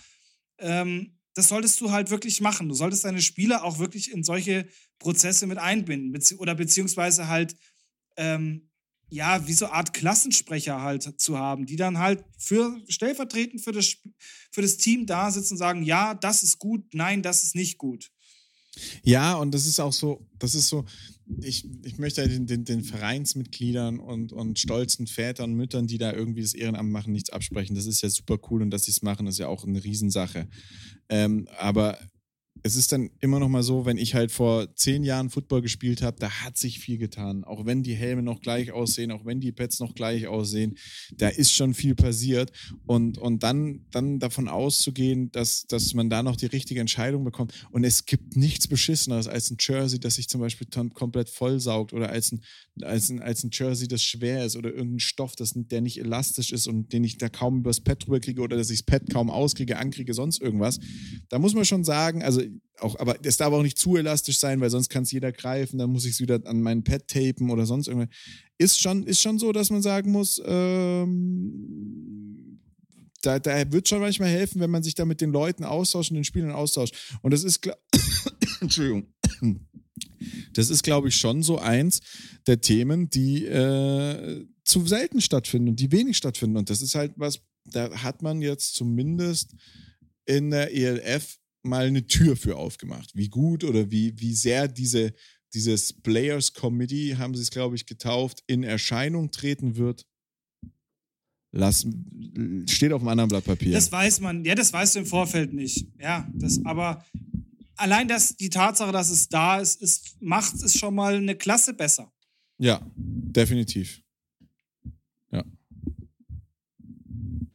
Ähm, 0.58 1.18
das 1.34 1.48
solltest 1.48 1.80
du 1.80 1.90
halt 1.90 2.10
wirklich 2.10 2.40
machen. 2.40 2.68
Du 2.68 2.74
solltest 2.74 3.04
deine 3.04 3.22
Spieler 3.22 3.64
auch 3.64 3.78
wirklich 3.78 4.12
in 4.12 4.22
solche 4.22 4.68
Prozesse 4.98 5.46
mit 5.46 5.58
einbinden. 5.58 6.12
Bezieh 6.12 6.36
oder 6.36 6.54
beziehungsweise 6.54 7.28
halt 7.28 7.56
ähm, 8.16 8.68
ja, 9.08 9.46
wie 9.46 9.52
so 9.52 9.64
eine 9.66 9.74
Art 9.74 9.94
Klassensprecher 9.94 10.80
halt 10.80 11.20
zu 11.20 11.38
haben, 11.38 11.66
die 11.66 11.76
dann 11.76 11.98
halt 11.98 12.24
für 12.38 12.78
stellvertretend 12.88 13.62
für 13.62 13.72
das, 13.72 13.96
für 14.50 14.62
das 14.62 14.76
Team 14.76 15.06
da 15.06 15.30
sitzen 15.30 15.54
und 15.54 15.58
sagen, 15.58 15.82
ja, 15.82 16.14
das 16.14 16.42
ist 16.42 16.58
gut, 16.58 16.94
nein, 16.94 17.22
das 17.22 17.42
ist 17.42 17.54
nicht 17.54 17.78
gut. 17.78 18.11
Ja, 19.02 19.34
und 19.34 19.52
das 19.52 19.66
ist 19.66 19.80
auch 19.80 19.92
so, 19.92 20.26
das 20.38 20.54
ist 20.54 20.68
so, 20.68 20.84
ich, 21.40 21.68
ich 21.84 21.98
möchte 21.98 22.26
den, 22.26 22.46
den, 22.46 22.64
den 22.64 22.82
Vereinsmitgliedern 22.82 23.98
und, 23.98 24.32
und 24.32 24.58
stolzen 24.58 25.06
Vätern 25.06 25.50
und 25.50 25.56
Müttern, 25.56 25.86
die 25.86 25.98
da 25.98 26.12
irgendwie 26.12 26.42
das 26.42 26.54
Ehrenamt 26.54 26.90
machen, 26.90 27.12
nichts 27.12 27.30
absprechen. 27.30 27.76
Das 27.76 27.86
ist 27.86 28.02
ja 28.02 28.08
super 28.08 28.38
cool 28.50 28.62
und 28.62 28.70
dass 28.70 28.84
sie 28.84 28.90
es 28.90 29.02
machen, 29.02 29.26
ist 29.26 29.38
ja 29.38 29.48
auch 29.48 29.64
eine 29.64 29.82
Riesensache. 29.84 30.48
Ähm, 31.08 31.48
aber 31.58 31.98
es 32.64 32.76
ist 32.76 32.92
dann 32.92 33.10
immer 33.18 33.40
noch 33.40 33.48
mal 33.48 33.62
so, 33.62 33.86
wenn 33.86 33.98
ich 33.98 34.14
halt 34.14 34.30
vor 34.30 34.74
zehn 34.76 35.02
Jahren 35.02 35.30
Football 35.30 35.62
gespielt 35.62 36.00
habe, 36.00 36.18
da 36.20 36.30
hat 36.30 36.56
sich 36.56 36.78
viel 36.78 36.96
getan. 36.96 37.42
Auch 37.42 37.66
wenn 37.66 37.82
die 37.82 37.94
Helme 37.94 38.22
noch 38.22 38.40
gleich 38.40 38.70
aussehen, 38.70 39.10
auch 39.10 39.24
wenn 39.24 39.40
die 39.40 39.50
Pads 39.50 39.80
noch 39.80 39.94
gleich 39.94 40.28
aussehen, 40.28 40.76
da 41.16 41.28
ist 41.28 41.52
schon 41.52 41.74
viel 41.74 41.96
passiert. 41.96 42.52
Und, 42.86 43.18
und 43.18 43.42
dann, 43.42 43.86
dann 43.90 44.20
davon 44.20 44.48
auszugehen, 44.48 45.32
dass, 45.32 45.66
dass 45.66 45.92
man 45.94 46.08
da 46.08 46.22
noch 46.22 46.36
die 46.36 46.46
richtige 46.46 46.80
Entscheidung 46.80 47.24
bekommt. 47.24 47.52
Und 47.72 47.82
es 47.82 48.06
gibt 48.06 48.36
nichts 48.36 48.68
Beschisseneres 48.68 49.26
als 49.26 49.50
ein 49.50 49.56
Jersey, 49.58 49.98
das 49.98 50.14
sich 50.14 50.28
zum 50.28 50.40
Beispiel 50.40 50.68
komplett 50.94 51.30
vollsaugt 51.30 51.92
oder 51.92 52.10
als 52.10 52.30
ein, 52.30 52.42
als, 52.82 53.10
ein, 53.10 53.20
als 53.20 53.42
ein 53.42 53.50
Jersey, 53.52 53.88
das 53.88 54.04
schwer 54.04 54.44
ist 54.44 54.56
oder 54.56 54.72
irgendein 54.72 55.00
Stoff, 55.00 55.34
das, 55.34 55.52
der 55.54 55.80
nicht 55.80 55.98
elastisch 55.98 56.52
ist 56.52 56.68
und 56.68 56.92
den 56.92 57.02
ich 57.02 57.18
da 57.18 57.28
kaum 57.28 57.58
übers 57.58 57.80
Pad 57.80 58.06
drüber 58.06 58.20
kriege 58.20 58.40
oder 58.40 58.56
dass 58.56 58.70
ich 58.70 58.84
das 58.84 58.86
Pad 58.86 59.10
kaum 59.10 59.30
auskriege, 59.30 59.78
ankriege, 59.78 60.14
sonst 60.14 60.40
irgendwas. 60.40 60.78
Da 61.28 61.40
muss 61.40 61.54
man 61.54 61.64
schon 61.64 61.82
sagen, 61.82 62.22
also 62.22 62.40
auch, 62.78 62.98
aber 62.98 63.16
es 63.24 63.36
darf 63.36 63.52
auch 63.52 63.62
nicht 63.62 63.78
zu 63.78 63.96
elastisch 63.96 64.38
sein, 64.38 64.60
weil 64.60 64.70
sonst 64.70 64.88
kann 64.88 65.04
es 65.04 65.12
jeder 65.12 65.32
greifen, 65.32 65.78
dann 65.78 65.90
muss 65.90 66.04
ich 66.04 66.12
es 66.12 66.20
wieder 66.20 66.40
an 66.44 66.62
meinen 66.62 66.84
Pad 66.84 67.08
tapen 67.08 67.50
oder 67.50 67.66
sonst 67.66 67.88
irgendwas. 67.88 68.14
Ist 68.58 68.80
schon, 68.80 69.04
ist 69.04 69.20
schon 69.20 69.38
so, 69.38 69.52
dass 69.52 69.70
man 69.70 69.82
sagen 69.82 70.10
muss, 70.10 70.40
ähm, 70.44 72.60
da, 73.22 73.38
da 73.38 73.70
wird 73.70 73.88
schon 73.88 74.00
manchmal 74.00 74.28
helfen, 74.28 74.60
wenn 74.60 74.70
man 74.70 74.82
sich 74.82 74.94
da 74.94 75.04
mit 75.04 75.20
den 75.20 75.30
Leuten 75.30 75.64
austauscht 75.64 76.10
und 76.10 76.16
den 76.16 76.24
Spielern 76.24 76.50
austauscht. 76.50 76.94
Und 77.22 77.32
das 77.32 77.44
ist, 77.44 77.60
Entschuldigung. 78.60 79.06
Das 80.52 80.70
ist, 80.70 80.82
glaube 80.82 81.08
ich, 81.08 81.16
schon 81.16 81.42
so 81.42 81.58
eins 81.58 82.00
der 82.46 82.60
Themen, 82.60 83.10
die 83.10 83.46
äh, 83.46 84.46
zu 84.64 84.86
selten 84.86 85.20
stattfinden 85.20 85.70
und 85.70 85.80
die 85.80 85.92
wenig 85.92 86.16
stattfinden. 86.16 86.56
Und 86.56 86.70
das 86.70 86.82
ist 86.82 86.94
halt 86.94 87.12
was, 87.16 87.40
da 87.64 87.90
hat 88.02 88.22
man 88.22 88.42
jetzt 88.42 88.74
zumindest 88.74 89.54
in 90.24 90.50
der 90.50 90.74
ELF 90.74 91.38
mal 91.62 91.86
eine 91.86 92.06
Tür 92.06 92.36
für 92.36 92.56
aufgemacht. 92.56 93.10
Wie 93.14 93.28
gut 93.28 93.64
oder 93.64 93.90
wie, 93.90 94.18
wie 94.18 94.34
sehr 94.34 94.68
diese, 94.68 95.14
dieses 95.54 95.92
Players 95.92 96.52
Committee, 96.52 97.16
haben 97.16 97.34
sie 97.34 97.42
es, 97.42 97.50
glaube 97.50 97.76
ich, 97.76 97.86
getauft, 97.86 98.42
in 98.46 98.62
Erscheinung 98.62 99.30
treten 99.30 99.76
wird. 99.76 100.06
Lass, 101.54 101.86
steht 102.66 102.92
auf 102.92 103.02
einem 103.02 103.08
anderen 103.08 103.28
Blatt 103.28 103.44
Papier. 103.44 103.72
Das 103.72 103.92
weiß 103.92 104.20
man, 104.20 104.44
ja, 104.44 104.54
das 104.54 104.72
weißt 104.72 104.94
du 104.94 105.00
im 105.00 105.06
Vorfeld 105.06 105.52
nicht. 105.52 105.86
Ja, 106.00 106.26
das, 106.32 106.64
aber 106.64 107.04
allein 107.76 108.08
das, 108.08 108.36
die 108.36 108.48
Tatsache, 108.48 108.90
dass 108.90 109.10
es 109.10 109.28
da 109.28 109.60
ist, 109.60 109.82
ist 109.82 110.16
macht 110.20 110.54
es 110.54 110.78
schon 110.78 110.94
mal 110.94 111.16
eine 111.16 111.36
Klasse 111.36 111.74
besser. 111.74 112.10
Ja, 112.58 112.80
definitiv. 112.96 114.02
Ja. 115.30 115.44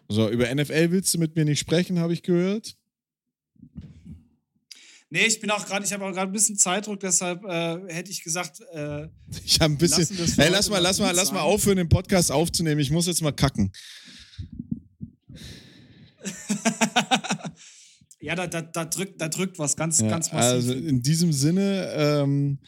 So, 0.10 0.30
über 0.30 0.54
NFL 0.54 0.92
willst 0.92 1.14
du 1.14 1.18
mit 1.18 1.36
mir 1.36 1.46
nicht 1.46 1.60
sprechen, 1.60 1.98
habe 2.00 2.14
ich 2.14 2.22
gehört. 2.22 2.77
Nee, 5.10 5.26
ich 5.26 5.40
bin 5.40 5.50
auch 5.52 5.66
gerade, 5.66 5.86
ich 5.86 5.94
habe 5.94 6.04
auch 6.06 6.12
gerade 6.12 6.30
ein 6.30 6.34
bisschen 6.34 6.58
Zeitdruck, 6.58 7.00
deshalb 7.00 7.44
äh, 7.46 7.78
hätte 7.94 8.12
ich 8.12 8.24
gesagt, 8.24 8.60
äh, 8.74 9.08
Ich 9.46 9.60
habe 9.62 9.74
ein 9.74 9.78
bisschen. 9.78 10.00
Lassen 10.02 10.18
wir 10.18 10.26
es 10.26 10.34
für 10.36 10.42
Ey, 10.42 10.48
heute 10.48 10.56
lass 10.58 10.70
mal, 10.70 10.80
lass 10.80 11.00
mal, 11.00 11.16
lass 11.16 11.32
mal 11.32 11.42
aufhören, 11.42 11.78
den 11.78 11.90
Podcast 11.90 12.32
aufzunehmen. 12.32 12.82
Ich 12.82 12.92
muss 12.92 13.08
jetzt 13.08 13.22
mal 13.22 13.32
kacken. 13.32 13.72
ja, 18.20 18.36
da, 18.36 18.48
da, 18.48 18.62
da, 18.62 18.86
drückt, 18.86 19.22
da 19.22 19.30
drückt 19.30 19.60
was 19.60 19.76
ganz, 19.76 20.00
Ja, 20.02 20.08
ganz 20.10 20.32
massiv. 20.32 20.52
also 20.52 20.74
in 20.74 21.02
diesem 21.02 21.32
Sinne, 21.32 21.92
ähm, 21.96 22.60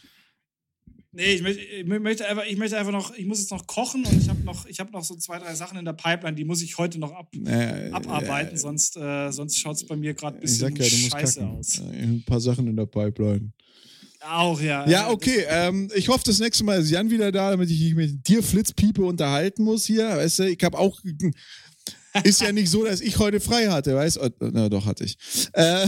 Nee, 1.11 1.33
ich, 1.33 1.41
möchte- 1.41 1.61
ich 1.63 1.85
möchte 1.87 2.27
einfach, 2.27 2.43
ich 2.45 2.55
möchte 2.57 2.77
einfach 2.77 2.91
noch, 2.91 3.15
ich 3.15 3.25
muss 3.25 3.39
jetzt 3.39 3.49
noch 3.49 3.65
kochen 3.65 4.05
und 4.05 4.13
ich 4.21 4.29
habe 4.29 4.41
noch, 4.43 4.67
ich 4.67 4.79
habe 4.79 4.91
noch 4.91 5.03
so 5.03 5.15
zwei, 5.15 5.39
drei 5.39 5.55
Sachen 5.55 5.79
in 5.79 5.85
der 5.85 5.93
Pipeline, 5.93 6.35
die 6.35 6.45
muss 6.45 6.61
ich 6.61 6.77
heute 6.77 6.99
noch 6.99 7.11
ab, 7.13 7.31
äh, 7.47 7.89
abarbeiten, 7.91 8.55
sonst, 8.57 8.95
äh, 8.95 9.31
sonst 9.31 9.57
schaut 9.59 9.75
es 9.77 9.85
bei 9.87 9.95
mir 9.95 10.13
gerade 10.13 10.37
ein 10.37 10.43
ich 10.43 10.51
bisschen 10.51 10.75
ja, 10.75 10.83
du 10.87 10.97
musst 10.97 11.11
scheiße 11.11 11.39
kacken. 11.39 11.57
aus. 11.57 11.79
Äh, 11.79 12.03
Ein 12.03 12.23
paar 12.25 12.39
Sachen 12.39 12.67
in 12.67 12.75
der 12.75 12.85
Pipeline. 12.85 13.51
Auch, 14.21 14.61
ja. 14.61 14.87
Ja, 14.87 15.09
äh, 15.09 15.11
okay. 15.13 15.45
Ähm, 15.47 15.89
ich 15.95 16.09
hoffe, 16.09 16.23
das 16.25 16.39
nächste 16.39 16.63
Mal 16.63 16.79
ist 16.81 16.91
Jan 16.91 17.09
wieder 17.09 17.31
da, 17.31 17.51
damit 17.51 17.71
ich 17.71 17.79
mich 17.81 17.95
mit 17.95 18.27
dir 18.27 18.43
Flitzpiepe 18.43 19.01
unterhalten 19.03 19.63
muss 19.63 19.85
hier. 19.85 20.09
Weißt 20.09 20.39
du, 20.39 20.43
ich 20.43 20.63
habe 20.63 20.77
auch. 20.77 20.99
Ist 22.23 22.41
ja 22.41 22.51
nicht 22.51 22.69
so, 22.69 22.83
dass 22.83 23.01
ich 23.01 23.17
heute 23.17 23.39
frei 23.39 23.67
hatte, 23.67 23.95
weißt 23.95 24.17
du? 24.17 24.29
Na, 24.51 24.67
doch, 24.69 24.85
hatte 24.85 25.05
ich. 25.05 25.17
Äh, 25.53 25.87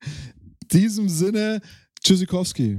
diesem 0.72 1.08
Sinne, 1.08 1.60
Tschüssikowski. 2.02 2.78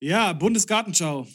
Ja, 0.00 0.32
Bundesgartenschau. 0.34 1.26